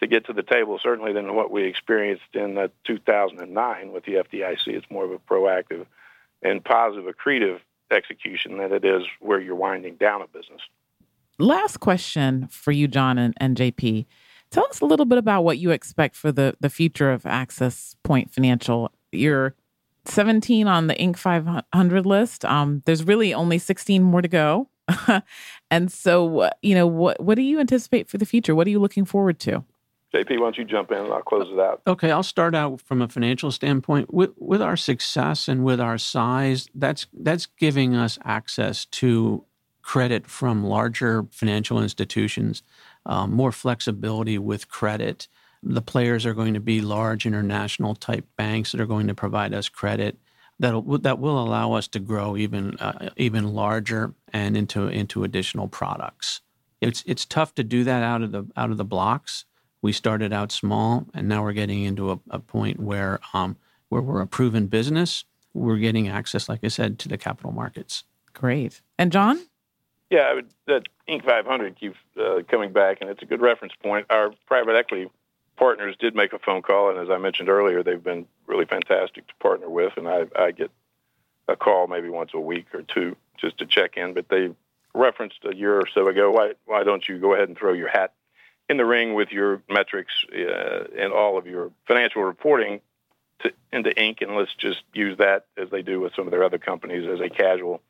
to 0.00 0.06
get 0.06 0.26
to 0.26 0.32
the 0.32 0.42
table 0.42 0.78
certainly 0.82 1.12
than 1.12 1.34
what 1.34 1.50
we 1.50 1.64
experienced 1.64 2.34
in 2.34 2.58
uh, 2.58 2.68
2009 2.84 3.92
with 3.92 4.04
the 4.04 4.14
FDIC. 4.14 4.66
It's 4.66 4.90
more 4.90 5.04
of 5.04 5.12
a 5.12 5.18
proactive 5.18 5.86
and 6.42 6.62
positive, 6.62 7.06
accretive 7.06 7.60
execution 7.90 8.58
than 8.58 8.72
it 8.72 8.84
is 8.84 9.04
where 9.20 9.40
you're 9.40 9.54
winding 9.54 9.94
down 9.96 10.20
a 10.20 10.26
business. 10.26 10.60
Last 11.38 11.78
question 11.78 12.48
for 12.48 12.72
you, 12.72 12.88
John 12.88 13.16
and, 13.16 13.32
and 13.38 13.56
JP. 13.56 14.06
Tell 14.50 14.66
us 14.66 14.80
a 14.80 14.84
little 14.84 15.06
bit 15.06 15.18
about 15.18 15.42
what 15.42 15.58
you 15.58 15.70
expect 15.70 16.14
for 16.16 16.30
the, 16.30 16.54
the 16.60 16.70
future 16.70 17.10
of 17.10 17.24
Access 17.24 17.96
Point 18.02 18.30
Financial. 18.30 18.90
You're 19.12 19.54
17 20.04 20.66
on 20.66 20.88
the 20.88 20.94
Inc. 20.94 21.16
500 21.16 22.06
list. 22.06 22.44
Um, 22.44 22.82
there's 22.84 23.04
really 23.04 23.32
only 23.32 23.58
16 23.58 24.02
more 24.02 24.22
to 24.22 24.28
go. 24.28 24.68
and 25.70 25.90
so, 25.90 26.50
you 26.62 26.74
know, 26.74 26.86
what 26.86 27.20
what 27.20 27.34
do 27.36 27.42
you 27.42 27.60
anticipate 27.60 28.08
for 28.08 28.18
the 28.18 28.26
future? 28.26 28.54
What 28.54 28.66
are 28.66 28.70
you 28.70 28.78
looking 28.78 29.04
forward 29.04 29.38
to? 29.40 29.64
JP, 30.14 30.30
why 30.30 30.36
don't 30.36 30.58
you 30.58 30.64
jump 30.64 30.92
in 30.92 30.98
and 30.98 31.12
I'll 31.12 31.22
close 31.22 31.50
it 31.50 31.58
out. 31.58 31.82
Okay, 31.86 32.10
I'll 32.10 32.22
start 32.22 32.54
out 32.54 32.80
from 32.80 33.02
a 33.02 33.08
financial 33.08 33.50
standpoint. 33.50 34.14
With 34.14 34.30
with 34.38 34.62
our 34.62 34.76
success 34.76 35.48
and 35.48 35.64
with 35.64 35.80
our 35.80 35.98
size, 35.98 36.68
that's 36.74 37.06
that's 37.12 37.46
giving 37.46 37.94
us 37.94 38.18
access 38.24 38.84
to 38.86 39.44
credit 39.82 40.26
from 40.26 40.64
larger 40.64 41.26
financial 41.30 41.80
institutions, 41.80 42.62
um, 43.04 43.32
more 43.32 43.52
flexibility 43.52 44.38
with 44.38 44.68
credit. 44.68 45.28
The 45.62 45.82
players 45.82 46.24
are 46.26 46.34
going 46.34 46.54
to 46.54 46.60
be 46.60 46.80
large 46.80 47.26
international 47.26 47.94
type 47.94 48.26
banks 48.36 48.72
that 48.72 48.80
are 48.80 48.86
going 48.86 49.08
to 49.08 49.14
provide 49.14 49.54
us 49.54 49.68
credit 49.68 50.18
that 50.58 51.00
that 51.02 51.18
will 51.18 51.42
allow 51.42 51.72
us 51.72 51.88
to 51.88 51.98
grow 51.98 52.36
even 52.36 52.76
uh, 52.78 53.10
even 53.16 53.54
larger 53.54 54.14
and 54.32 54.56
into 54.56 54.88
into 54.88 55.24
additional 55.24 55.68
products. 55.68 56.40
It's 56.80 57.02
it's 57.06 57.24
tough 57.24 57.54
to 57.56 57.64
do 57.64 57.84
that 57.84 58.02
out 58.02 58.22
of 58.22 58.32
the 58.32 58.46
out 58.56 58.70
of 58.70 58.76
the 58.76 58.84
blocks. 58.84 59.44
We 59.82 59.92
started 59.92 60.32
out 60.32 60.52
small, 60.52 61.06
and 61.14 61.28
now 61.28 61.42
we're 61.42 61.52
getting 61.52 61.84
into 61.84 62.10
a, 62.10 62.18
a 62.30 62.38
point 62.38 62.80
where 62.80 63.20
um, 63.32 63.56
where 63.88 64.02
we're 64.02 64.20
a 64.20 64.26
proven 64.26 64.66
business. 64.66 65.24
We're 65.52 65.78
getting 65.78 66.08
access, 66.08 66.48
like 66.48 66.60
I 66.64 66.68
said, 66.68 66.98
to 67.00 67.08
the 67.08 67.16
capital 67.16 67.52
markets. 67.52 68.04
Great. 68.34 68.82
And 68.98 69.10
John? 69.10 69.40
Yeah, 70.10 70.34
would, 70.34 70.50
that 70.66 70.82
Inc. 71.08 71.24
500 71.24 71.80
keeps 71.80 71.96
uh, 72.20 72.40
coming 72.48 72.72
back, 72.72 72.98
and 73.00 73.08
it's 73.08 73.22
a 73.22 73.24
good 73.24 73.40
reference 73.40 73.72
point. 73.82 74.06
Our 74.10 74.32
private 74.46 74.76
equity 74.76 75.10
partners 75.56 75.96
did 75.98 76.14
make 76.14 76.32
a 76.32 76.38
phone 76.38 76.62
call, 76.62 76.90
and 76.90 76.98
as 76.98 77.10
I 77.10 77.18
mentioned 77.18 77.48
earlier, 77.48 77.82
they've 77.82 78.02
been 78.02 78.26
really 78.46 78.66
fantastic 78.66 79.26
to 79.26 79.34
partner 79.40 79.68
with. 79.68 79.92
And 79.96 80.08
I, 80.08 80.26
I 80.36 80.50
get 80.52 80.70
a 81.48 81.56
call 81.56 81.86
maybe 81.86 82.08
once 82.08 82.32
a 82.34 82.40
week 82.40 82.66
or 82.74 82.82
two 82.82 83.16
just 83.38 83.58
to 83.58 83.66
check 83.66 83.96
in. 83.96 84.14
But 84.14 84.28
they 84.28 84.50
referenced 84.94 85.44
a 85.44 85.54
year 85.54 85.76
or 85.76 85.86
so 85.92 86.08
ago, 86.08 86.30
why 86.30 86.52
why 86.64 86.84
don't 86.84 87.06
you 87.08 87.18
go 87.18 87.34
ahead 87.34 87.48
and 87.48 87.56
throw 87.56 87.72
your 87.72 87.88
hat 87.88 88.12
in 88.68 88.76
the 88.76 88.84
ring 88.84 89.14
with 89.14 89.30
your 89.30 89.62
metrics 89.68 90.12
uh, 90.32 90.84
and 90.98 91.12
all 91.12 91.38
of 91.38 91.46
your 91.46 91.70
financial 91.86 92.22
reporting 92.22 92.80
to, 93.40 93.52
into 93.72 93.90
Inc. 93.90 94.22
And 94.22 94.36
let's 94.36 94.54
just 94.54 94.82
use 94.92 95.18
that 95.18 95.46
as 95.56 95.70
they 95.70 95.82
do 95.82 96.00
with 96.00 96.14
some 96.16 96.26
of 96.26 96.30
their 96.30 96.42
other 96.42 96.58
companies 96.58 97.08
as 97.08 97.20
a 97.20 97.28
casual 97.28 97.80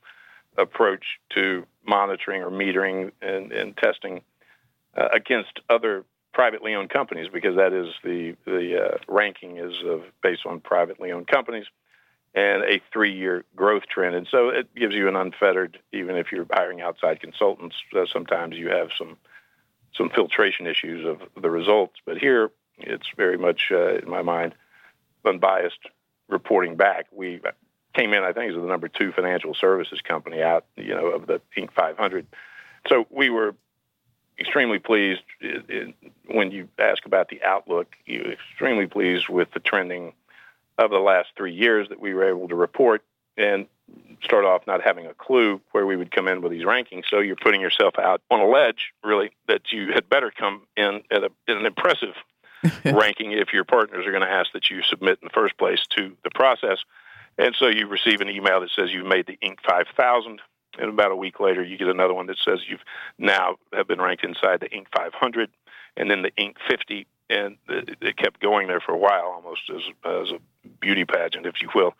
approach 0.59 1.05
to 1.31 1.67
monitoring 1.87 2.43
or 2.43 2.51
metering 2.51 3.13
and, 3.23 3.53
and 3.53 3.77
testing 3.77 4.23
uh, 4.97 5.09
against 5.13 5.61
other 5.71 6.05
privately 6.37 6.75
owned 6.75 6.91
companies 6.91 7.29
because 7.33 7.57
that 7.57 7.73
is 7.73 7.89
the 8.05 8.37
the 8.45 8.79
uh, 8.79 8.99
ranking 9.09 9.57
is 9.57 9.73
of 9.87 10.03
based 10.23 10.45
on 10.45 10.61
privately 10.61 11.11
owned 11.11 11.27
companies 11.27 11.65
and 12.35 12.63
a 12.63 12.79
three 12.93 13.15
year 13.15 13.47
growth 13.57 13.85
trend. 13.89 14.15
And 14.15 14.29
so 14.31 14.51
it 14.51 14.73
gives 14.75 14.95
you 14.95 15.09
an 15.09 15.17
unfettered, 15.17 15.79
even 15.95 16.15
if 16.17 16.31
you're 16.31 16.47
hiring 16.53 16.83
outside 16.83 17.23
consultants, 17.23 17.75
uh, 17.97 18.05
sometimes 18.13 18.55
you 18.57 18.69
have 18.69 18.91
some 18.99 19.17
some 19.97 20.11
filtration 20.11 20.67
issues 20.67 21.07
of 21.07 21.23
the 21.43 21.49
results. 21.49 21.95
But 22.05 22.19
here 22.19 22.51
it's 22.77 23.07
very 23.17 23.39
much, 23.39 23.71
uh, 23.71 23.95
in 23.95 24.11
my 24.11 24.21
mind, 24.21 24.55
unbiased 25.25 25.81
reporting 26.29 26.77
back. 26.77 27.07
We 27.13 27.41
came 27.95 28.13
in, 28.13 28.25
I 28.25 28.35
think, 28.35 28.51
as 28.51 28.61
the 28.61 28.69
number 28.69 28.89
two 28.89 29.11
financial 29.11 29.55
services 29.55 30.03
company 30.03 30.43
out, 30.43 30.67
you 30.77 30.95
know, 30.95 31.07
of 31.07 31.27
the 31.27 31.41
Inc. 31.57 31.73
500. 31.73 32.27
So 32.89 33.07
we 33.09 33.31
were 33.31 33.55
extremely 34.39 34.79
pleased 34.79 35.23
uh, 35.43 35.59
uh, 35.59 36.09
when 36.27 36.51
you 36.51 36.69
ask 36.79 37.07
about 37.07 37.29
the 37.29 37.43
outlook. 37.43 37.95
You're 38.05 38.33
extremely 38.33 38.87
pleased 38.87 39.29
with 39.29 39.51
the 39.53 39.61
trending 39.61 40.13
of 40.79 40.91
the 40.91 40.99
last 40.99 41.29
three 41.37 41.55
years 41.55 41.89
that 41.89 42.01
we 42.01 42.15
were 42.15 42.29
able 42.29 42.49
to 42.49 42.55
report 42.55 43.03
and 43.37 43.67
start 44.23 44.45
off 44.45 44.67
not 44.67 44.83
having 44.83 45.07
a 45.07 45.15
clue 45.15 45.61
where 45.73 45.87
we 45.87 45.97
would 45.97 46.11
come 46.11 46.29
in 46.29 46.43
with 46.43 46.53
these 46.53 46.65
rankings. 46.65 47.05
So 47.09 47.21
you're 47.21 47.37
putting 47.37 47.61
yourself 47.61 47.99
out 47.99 48.21
on 48.31 48.41
a 48.41 48.47
ledge, 48.47 48.93
really, 49.05 49.31
that 49.49 49.73
you 49.73 49.93
had 49.93 50.09
better 50.09 50.31
come 50.31 50.63
in 50.77 51.03
at, 51.11 51.23
a, 51.23 51.31
at 51.49 51.57
an 51.57 51.67
impressive 51.67 52.15
ranking 52.85 53.33
if 53.33 53.53
your 53.53 53.65
partners 53.65 54.07
are 54.07 54.11
going 54.11 54.23
to 54.23 54.31
ask 54.31 54.53
that 54.53 54.71
you 54.71 54.83
submit 54.83 55.19
in 55.23 55.27
the 55.27 55.33
first 55.33 55.57
place 55.59 55.87
to 55.91 56.17
the 56.25 56.31
process. 56.31 56.79
And 57.39 57.55
so 57.59 57.69
you 57.69 57.87
receive 57.87 58.21
an 58.21 58.31
email 58.31 58.61
that 58.61 58.71
says 58.71 58.93
you've 58.93 59.07
made 59.07 59.27
the 59.27 59.39
Inc. 59.43 59.59
5000 59.67 60.41
and 60.79 60.89
about 60.91 61.11
a 61.11 61.17
week 61.17 61.41
later, 61.41 61.63
you 61.63 61.77
get 61.77 61.89
another 61.89 62.15
one 62.15 62.27
that 62.27 62.39
says 62.45 62.61
you've 62.69 62.85
now 63.19 63.57
have 63.73 63.89
been 63.89 64.01
ranked 64.01 64.25
inside 64.25 64.61
the 64.61 64.69
Inc. 64.69 64.87
500, 64.95 65.51
and 65.97 66.11
then 66.11 66.23
the 66.23 66.31
Inc. 66.33 66.57
50, 66.69 67.07
and 67.29 67.57
it 67.69 68.17
kept 68.17 68.41
going 68.41 68.69
there 68.69 68.81
for 68.81 68.93
a 68.93 68.99
while, 68.99 69.33
almost 69.35 69.63
as 69.71 69.83
as 70.05 70.31
a 70.31 70.39
beauty 70.81 71.05
pageant, 71.05 71.47
if 71.47 71.61
you 71.61 71.69
will. 71.75 71.95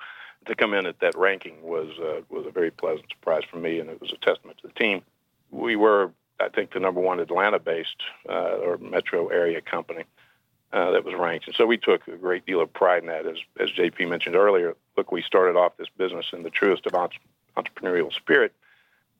To 0.47 0.55
come 0.55 0.75
in 0.75 0.87
at 0.87 1.01
that 1.01 1.17
ranking 1.17 1.63
was 1.63 1.91
uh, 1.99 2.21
was 2.29 2.47
a 2.47 2.51
very 2.51 2.71
pleasant 2.71 3.09
surprise 3.11 3.43
for 3.51 3.57
me, 3.57 3.81
and 3.81 3.91
it 3.91 4.01
was 4.01 4.13
a 4.13 4.25
testament 4.25 4.59
to 4.59 4.69
the 4.69 4.75
team. 4.75 5.03
We 5.51 5.75
were, 5.75 6.13
I 6.39 6.49
think, 6.49 6.73
the 6.73 6.81
number 6.81 7.01
one 7.01 7.19
Atlanta-based 7.19 8.03
uh, 8.29 8.59
or 8.59 8.79
metro 8.79 9.29
area 9.29 9.61
company 9.61 10.05
uh, 10.73 10.91
that 10.91 11.05
was 11.05 11.15
ranked. 11.15 11.47
And 11.47 11.57
so 11.57 11.67
we 11.67 11.79
took 11.79 12.07
a 12.09 12.17
great 12.17 12.47
deal 12.47 12.61
of 12.61 12.73
pride 12.73 13.03
in 13.03 13.09
that. 13.09 13.27
As, 13.27 13.37
as 13.59 13.71
JP 13.71 14.09
mentioned 14.09 14.37
earlier, 14.37 14.77
look, 14.97 15.13
we 15.13 15.23
started 15.23 15.57
off 15.57 15.77
this 15.77 15.89
business 15.97 16.27
in 16.33 16.43
the 16.43 16.51
truest 16.51 16.87
of 16.87 16.93
entrepreneurial 17.57 18.13
spirit, 18.13 18.53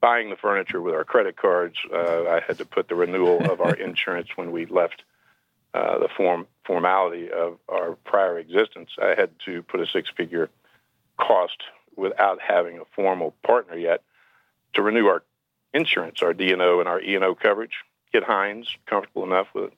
buying 0.01 0.29
the 0.29 0.35
furniture 0.35 0.81
with 0.81 0.93
our 0.93 1.03
credit 1.03 1.37
cards. 1.37 1.75
Uh, 1.91 2.23
I 2.27 2.41
had 2.45 2.57
to 2.59 2.65
put 2.65 2.87
the 2.87 2.95
renewal 2.95 3.51
of 3.51 3.61
our 3.61 3.73
insurance 3.87 4.29
when 4.35 4.51
we 4.51 4.65
left 4.65 5.03
uh, 5.73 5.99
the 5.99 6.09
form 6.15 6.47
formality 6.65 7.29
of 7.31 7.57
our 7.69 7.95
prior 8.03 8.37
existence. 8.39 8.89
I 9.01 9.15
had 9.17 9.31
to 9.45 9.63
put 9.63 9.79
a 9.79 9.87
six-figure 9.87 10.49
cost 11.17 11.63
without 11.95 12.39
having 12.41 12.79
a 12.79 12.85
formal 12.95 13.33
partner 13.43 13.75
yet 13.75 14.01
to 14.73 14.81
renew 14.81 15.07
our 15.07 15.23
insurance, 15.73 16.21
our 16.21 16.33
D&O 16.33 16.79
and 16.79 16.87
our 16.87 17.01
E&O 17.01 17.35
coverage. 17.35 17.83
Get 18.13 18.23
Hines 18.23 18.67
comfortable 18.85 19.23
enough 19.23 19.47
with 19.53 19.71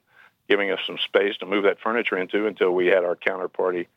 giving 0.47 0.71
us 0.71 0.79
some 0.85 0.97
space 0.97 1.37
to 1.37 1.45
move 1.45 1.63
that 1.63 1.79
furniture 1.79 2.17
into 2.17 2.47
until 2.47 2.71
we 2.71 2.87
had 2.87 3.03
our 3.03 3.15
counterparty 3.15 3.87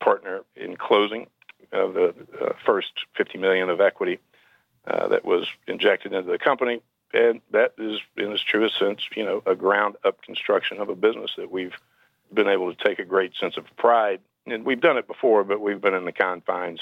partner 0.00 0.42
in 0.54 0.76
closing 0.76 1.26
of 1.72 1.94
the 1.94 2.14
uh, 2.40 2.52
first 2.64 2.92
50 3.16 3.38
million 3.38 3.68
of 3.68 3.80
equity 3.80 4.18
uh, 4.86 5.08
that 5.08 5.24
was 5.24 5.46
injected 5.66 6.12
into 6.12 6.30
the 6.30 6.38
company. 6.38 6.80
And 7.12 7.40
that 7.52 7.74
is, 7.78 8.00
in 8.16 8.32
its 8.32 8.42
truest 8.42 8.78
sense, 8.78 9.00
you 9.14 9.24
know, 9.24 9.42
a 9.46 9.54
ground 9.54 9.96
up 10.04 10.22
construction 10.22 10.78
of 10.78 10.88
a 10.88 10.94
business 10.94 11.32
that 11.36 11.50
we've 11.50 11.74
been 12.32 12.48
able 12.48 12.74
to 12.74 12.84
take 12.84 12.98
a 12.98 13.04
great 13.04 13.34
sense 13.36 13.56
of 13.56 13.64
pride. 13.76 14.20
And 14.46 14.64
we've 14.64 14.80
done 14.80 14.98
it 14.98 15.06
before, 15.06 15.44
but 15.44 15.60
we've 15.60 15.80
been 15.80 15.94
in 15.94 16.04
the 16.04 16.12
confines 16.12 16.80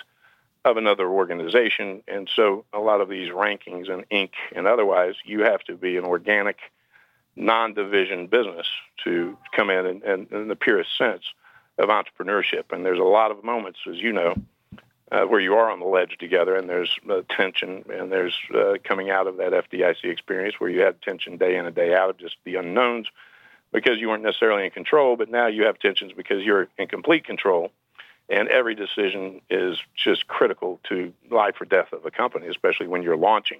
of 0.64 0.76
another 0.76 1.08
organization. 1.08 2.02
And 2.08 2.28
so 2.34 2.64
a 2.72 2.78
lot 2.78 3.00
of 3.00 3.08
these 3.08 3.30
rankings 3.30 3.90
and 3.90 4.08
Inc. 4.08 4.30
and 4.56 4.66
otherwise, 4.66 5.14
you 5.24 5.40
have 5.40 5.62
to 5.64 5.76
be 5.76 5.96
an 5.96 6.04
organic, 6.04 6.58
non-division 7.36 8.28
business 8.28 8.66
to 9.04 9.36
come 9.54 9.70
in 9.70 9.86
and, 9.86 10.02
and 10.02 10.32
in 10.32 10.48
the 10.48 10.56
purest 10.56 10.96
sense 10.96 11.22
of 11.78 11.90
entrepreneurship. 11.90 12.64
And 12.70 12.84
there's 12.84 12.98
a 12.98 13.02
lot 13.02 13.30
of 13.30 13.44
moments, 13.44 13.80
as 13.88 13.96
you 13.96 14.12
know, 14.12 14.34
uh, 15.12 15.22
where 15.22 15.40
you 15.40 15.54
are 15.54 15.70
on 15.70 15.80
the 15.80 15.86
ledge 15.86 16.16
together, 16.18 16.56
and 16.56 16.68
there's 16.68 16.90
uh, 17.10 17.20
tension, 17.28 17.84
and 17.92 18.10
there's 18.10 18.34
uh, 18.54 18.74
coming 18.82 19.10
out 19.10 19.26
of 19.26 19.36
that 19.36 19.52
FDIC 19.52 20.04
experience 20.04 20.56
where 20.58 20.70
you 20.70 20.80
had 20.80 21.00
tension 21.02 21.36
day 21.36 21.56
in 21.56 21.66
and 21.66 21.74
day 21.74 21.94
out 21.94 22.10
of 22.10 22.16
just 22.16 22.36
the 22.44 22.56
unknowns 22.56 23.08
because 23.72 23.98
you 23.98 24.08
weren't 24.08 24.22
necessarily 24.22 24.64
in 24.64 24.70
control, 24.70 25.16
but 25.16 25.30
now 25.30 25.46
you 25.46 25.64
have 25.64 25.78
tensions 25.78 26.12
because 26.16 26.42
you're 26.42 26.68
in 26.78 26.86
complete 26.86 27.24
control, 27.24 27.70
and 28.28 28.48
every 28.48 28.74
decision 28.74 29.40
is 29.50 29.78
just 29.94 30.26
critical 30.26 30.80
to 30.88 31.12
life 31.30 31.60
or 31.60 31.64
death 31.66 31.92
of 31.92 32.06
a 32.06 32.10
company, 32.10 32.46
especially 32.48 32.86
when 32.86 33.02
you're 33.02 33.16
launching 33.16 33.58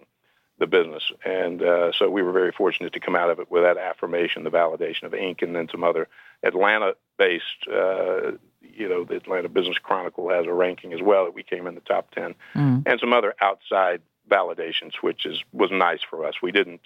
the 0.59 0.67
business. 0.67 1.03
And 1.25 1.61
uh, 1.63 1.93
so 1.99 2.09
we 2.09 2.23
were 2.23 2.33
very 2.33 2.53
fortunate 2.53 2.93
to 2.93 3.01
come 3.01 3.17
out 3.17 3.29
of 3.29 3.41
it 3.41 3.51
with 3.51 3.65
that 3.65 3.77
affirmation, 3.77 4.45
the 4.45 4.51
validation 4.51 5.03
of 5.03 5.13
Inc., 5.13 5.43
and 5.43 5.55
then 5.55 5.69
some 5.69 5.83
other 5.83 6.09
Atlanta-based 6.43 7.69
uh, 7.69 8.33
you 8.73 8.89
know, 8.89 9.05
the 9.05 9.17
Atlanta 9.17 9.49
Business 9.49 9.79
Chronicle 9.79 10.31
has 10.31 10.47
a 10.47 10.53
ranking 10.53 10.93
as 10.93 11.01
well 11.03 11.25
that 11.25 11.35
we 11.35 11.43
came 11.43 11.67
in 11.67 11.75
the 11.75 11.81
top 11.81 12.11
10, 12.13 12.35
mm. 12.55 12.83
and 12.87 13.01
some 13.01 13.13
other 13.13 13.35
outside 13.41 14.01
validations, 14.31 14.95
which 15.01 15.27
is 15.27 15.43
was 15.53 15.71
nice 15.71 16.01
for 16.09 16.27
us. 16.27 16.35
We 16.43 16.53
didn't 16.53 16.81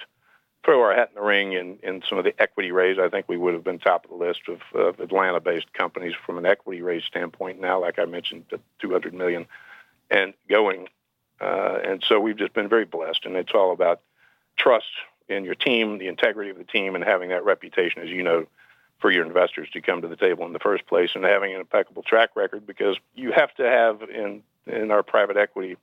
throw 0.64 0.82
our 0.82 0.94
hat 0.94 1.10
in 1.10 1.14
the 1.14 1.26
ring 1.26 1.52
in, 1.52 1.78
in 1.82 2.02
some 2.08 2.18
of 2.18 2.24
the 2.24 2.34
equity 2.40 2.72
raise. 2.72 2.98
I 2.98 3.08
think 3.08 3.28
we 3.28 3.36
would 3.36 3.54
have 3.54 3.64
been 3.64 3.78
top 3.78 4.04
of 4.04 4.10
the 4.10 4.16
list 4.16 4.40
of, 4.48 4.60
of 4.74 5.00
Atlanta-based 5.00 5.72
companies 5.72 6.14
from 6.26 6.36
an 6.36 6.46
equity 6.46 6.82
raise 6.82 7.04
standpoint. 7.04 7.60
Now, 7.60 7.80
like 7.80 7.98
I 7.98 8.04
mentioned, 8.04 8.44
the 8.50 8.60
200 8.80 9.14
million 9.14 9.46
and 10.10 10.34
going, 10.48 10.88
uh, 11.40 11.78
and 11.84 12.04
so 12.06 12.18
we've 12.18 12.36
just 12.36 12.54
been 12.54 12.68
very 12.68 12.84
blessed. 12.84 13.24
And 13.24 13.36
it's 13.36 13.52
all 13.54 13.72
about 13.72 14.00
trust 14.58 14.86
in 15.28 15.44
your 15.44 15.54
team, 15.54 15.98
the 15.98 16.08
integrity 16.08 16.50
of 16.50 16.58
the 16.58 16.64
team, 16.64 16.94
and 16.94 17.04
having 17.04 17.28
that 17.28 17.44
reputation, 17.44 18.02
as 18.02 18.08
you 18.08 18.22
know, 18.22 18.46
for 18.98 19.10
your 19.10 19.24
investors 19.24 19.68
to 19.72 19.80
come 19.80 20.02
to 20.02 20.08
the 20.08 20.16
table 20.16 20.44
in 20.46 20.52
the 20.52 20.58
first 20.58 20.86
place 20.86 21.10
and 21.14 21.24
having 21.24 21.54
an 21.54 21.60
impeccable 21.60 22.02
track 22.02 22.30
record 22.34 22.66
because 22.66 22.96
you 23.14 23.32
have 23.32 23.54
to 23.54 23.62
have 23.62 24.02
in 24.02 24.42
in 24.66 24.90
our 24.90 25.02
private 25.02 25.36
equity 25.36 25.76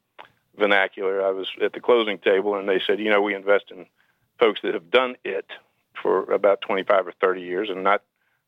vernacular. 0.57 1.25
I 1.25 1.31
was 1.31 1.47
at 1.61 1.73
the 1.73 1.79
closing 1.79 2.17
table 2.19 2.55
and 2.55 2.67
they 2.67 2.79
said, 2.79 2.99
you 2.99 3.09
know, 3.09 3.21
we 3.21 3.33
invest 3.33 3.65
in 3.71 3.85
folks 4.39 4.61
that 4.61 4.73
have 4.73 4.91
done 4.91 5.15
it 5.23 5.45
for 6.01 6.31
about 6.31 6.61
25 6.61 7.07
or 7.07 7.13
30 7.19 7.41
years 7.41 7.69
and 7.69 7.83
not 7.83 8.03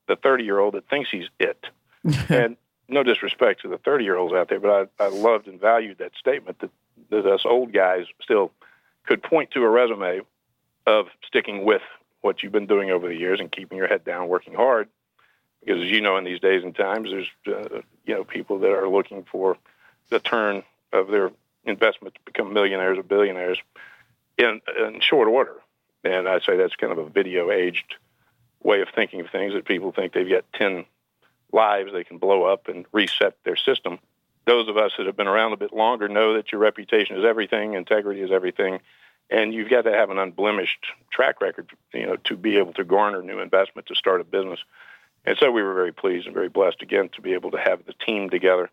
the 0.08 0.16
30 0.16 0.44
year 0.44 0.60
old 0.60 0.74
that 0.76 0.90
thinks 0.90 1.10
he's 1.10 1.30
it. 1.40 1.66
and 2.30 2.58
no 2.88 3.04
disrespect 3.04 3.62
to 3.62 3.68
the 3.68 3.78
30 3.78 4.04
year 4.04 4.16
olds 4.16 4.34
out 4.34 4.50
there, 4.50 4.60
but 4.60 4.90
I, 5.00 5.04
I 5.04 5.08
loved 5.10 5.48
and 5.48 5.60
valued 5.60 5.98
that 5.98 6.12
statement 6.18 6.60
that, 6.60 6.70
that 7.10 7.26
us 7.26 7.42
old 7.46 7.74
guys 7.74 8.06
still 8.22 8.52
could 9.06 9.24
point 9.24 9.52
to 9.52 9.64
a 9.64 9.70
resume 9.70 10.22
of 10.86 11.08
sticking 11.26 11.66
with 11.66 11.82
what 12.22 12.44
you've 12.44 12.52
been 12.52 12.68
doing 12.68 12.92
over 12.92 13.08
the 13.08 13.16
years 13.16 13.40
and 13.40 13.52
keeping 13.52 13.78
your 13.78 13.88
head 13.88 14.04
down, 14.04 14.28
working 14.28 14.54
hard. 14.54 14.90
Because 15.64 15.84
as 15.84 15.92
you 15.92 16.02
know, 16.02 16.18
in 16.18 16.24
these 16.24 16.40
days 16.40 16.64
and 16.64 16.76
times, 16.76 17.10
there's 17.10 17.30
uh, 17.48 17.82
you 18.06 18.16
know 18.16 18.24
people 18.24 18.60
that 18.60 18.72
are 18.72 18.90
looking 18.90 19.26
for 19.30 19.58
the 20.10 20.20
turn 20.20 20.64
of 20.94 21.10
their 21.10 21.32
investment 21.66 22.16
to 22.16 22.22
become 22.26 22.54
millionaires 22.54 22.98
or 22.98 23.04
billionaires 23.04 23.60
in 24.38 24.62
in 24.80 25.00
short 25.02 25.28
order. 25.28 25.56
And 26.04 26.28
I 26.28 26.40
say 26.40 26.58
that's 26.58 26.76
kind 26.76 26.94
of 26.94 27.00
a 27.00 27.10
video 27.10 27.52
aged 27.52 27.96
way 28.64 28.82
of 28.82 28.90
thinking 28.94 29.22
of 29.22 29.30
things 29.30 29.54
that 29.54 29.66
people 29.66 29.92
think 29.92 30.14
they've 30.14 30.30
got 30.30 30.46
ten 30.54 30.86
lives 31.52 31.92
they 31.92 32.04
can 32.04 32.18
blow 32.18 32.44
up 32.44 32.68
and 32.68 32.86
reset 32.92 33.36
their 33.44 33.56
system. 33.56 34.00
Those 34.46 34.70
of 34.70 34.78
us 34.78 34.94
that 34.98 35.06
have 35.06 35.18
been 35.18 35.28
around 35.28 35.54
a 35.54 35.58
bit 35.58 35.74
longer 35.74 36.08
know 36.08 36.34
that 36.36 36.52
your 36.52 36.62
reputation 36.62 37.18
is 37.18 37.26
everything, 37.26 37.74
integrity 37.74 38.22
is 38.22 38.32
everything, 38.32 38.80
and 39.30 39.54
you've 39.54 39.70
got 39.70 39.84
to 39.84 39.92
have 39.92 40.10
an 40.10 40.18
unblemished 40.18 40.86
track 41.12 41.42
record, 41.42 41.70
you 41.94 42.06
know, 42.06 42.16
to 42.26 42.38
be 42.38 42.58
able 42.58 42.74
to 42.74 42.84
garner 42.84 43.22
new 43.22 43.40
investment 43.40 43.88
to 43.88 43.96
start 43.96 44.22
a 44.22 44.24
business. 44.24 44.60
And 45.26 45.38
so 45.38 45.52
we 45.52 45.62
were 45.62 45.74
very 45.74 45.92
pleased 45.92 46.26
and 46.26 46.34
very 46.34 46.50
blessed 46.50 46.82
again 46.82 47.10
to 47.16 47.22
be 47.22 47.34
able 47.34 47.52
to 47.52 47.58
have 47.58 47.86
the 47.86 47.94
team 48.06 48.30
together, 48.30 48.70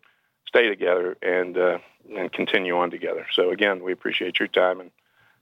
stay 0.47 0.69
together, 0.69 1.17
and 1.21 1.57
uh, 1.57 1.79
and 2.15 2.31
continue 2.31 2.77
on 2.77 2.91
together. 2.91 3.25
So 3.33 3.51
again, 3.51 3.83
we 3.83 3.91
appreciate 3.91 4.39
your 4.39 4.47
time 4.47 4.79
and 4.79 4.91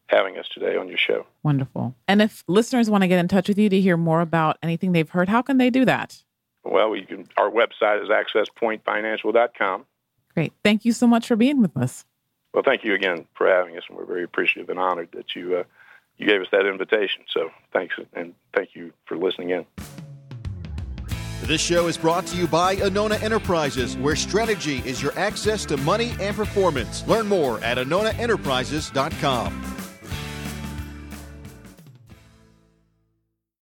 having 0.07 0.37
us 0.37 0.47
today 0.49 0.75
on 0.75 0.87
your 0.87 0.97
show. 0.97 1.25
Wonderful. 1.43 1.95
And 2.07 2.21
if 2.21 2.43
listeners 2.47 2.89
want 2.89 3.03
to 3.03 3.07
get 3.07 3.19
in 3.19 3.27
touch 3.27 3.47
with 3.47 3.57
you 3.57 3.69
to 3.69 3.79
hear 3.79 3.97
more 3.97 4.21
about 4.21 4.57
anything 4.63 4.91
they've 4.91 5.09
heard, 5.09 5.29
how 5.29 5.41
can 5.41 5.57
they 5.57 5.69
do 5.69 5.85
that? 5.85 6.23
Well, 6.63 6.95
you 6.95 7.05
can. 7.05 7.27
Our 7.37 7.51
website 7.51 8.01
is 8.01 8.09
accesspointfinancial.com. 8.09 9.85
Great. 10.33 10.53
Thank 10.63 10.85
you 10.85 10.93
so 10.93 11.05
much 11.05 11.27
for 11.27 11.35
being 11.35 11.61
with 11.61 11.77
us. 11.77 12.05
Well, 12.53 12.63
thank 12.63 12.83
you 12.83 12.93
again 12.93 13.25
for 13.35 13.47
having 13.47 13.75
us, 13.77 13.83
and 13.89 13.97
we're 13.97 14.05
very 14.05 14.23
appreciative 14.23 14.69
and 14.69 14.79
honored 14.79 15.09
that 15.13 15.35
you 15.35 15.57
uh, 15.57 15.63
you 16.17 16.27
gave 16.27 16.41
us 16.41 16.47
that 16.51 16.67
invitation. 16.67 17.23
So 17.29 17.49
thanks, 17.71 17.95
and 18.13 18.35
thank 18.53 18.75
you 18.75 18.93
for 19.05 19.17
listening 19.17 19.49
in. 19.49 19.65
This 21.41 21.59
show 21.59 21.87
is 21.87 21.97
brought 21.97 22.25
to 22.27 22.37
you 22.37 22.47
by 22.47 22.77
Anona 22.77 23.21
Enterprises, 23.21 23.97
where 23.97 24.15
strategy 24.15 24.81
is 24.85 25.01
your 25.01 25.17
access 25.19 25.65
to 25.65 25.75
money 25.77 26.13
and 26.21 26.33
performance. 26.35 27.05
Learn 27.05 27.27
more 27.27 27.59
at 27.61 27.77
AnonaEnterprises.com. 27.77 29.82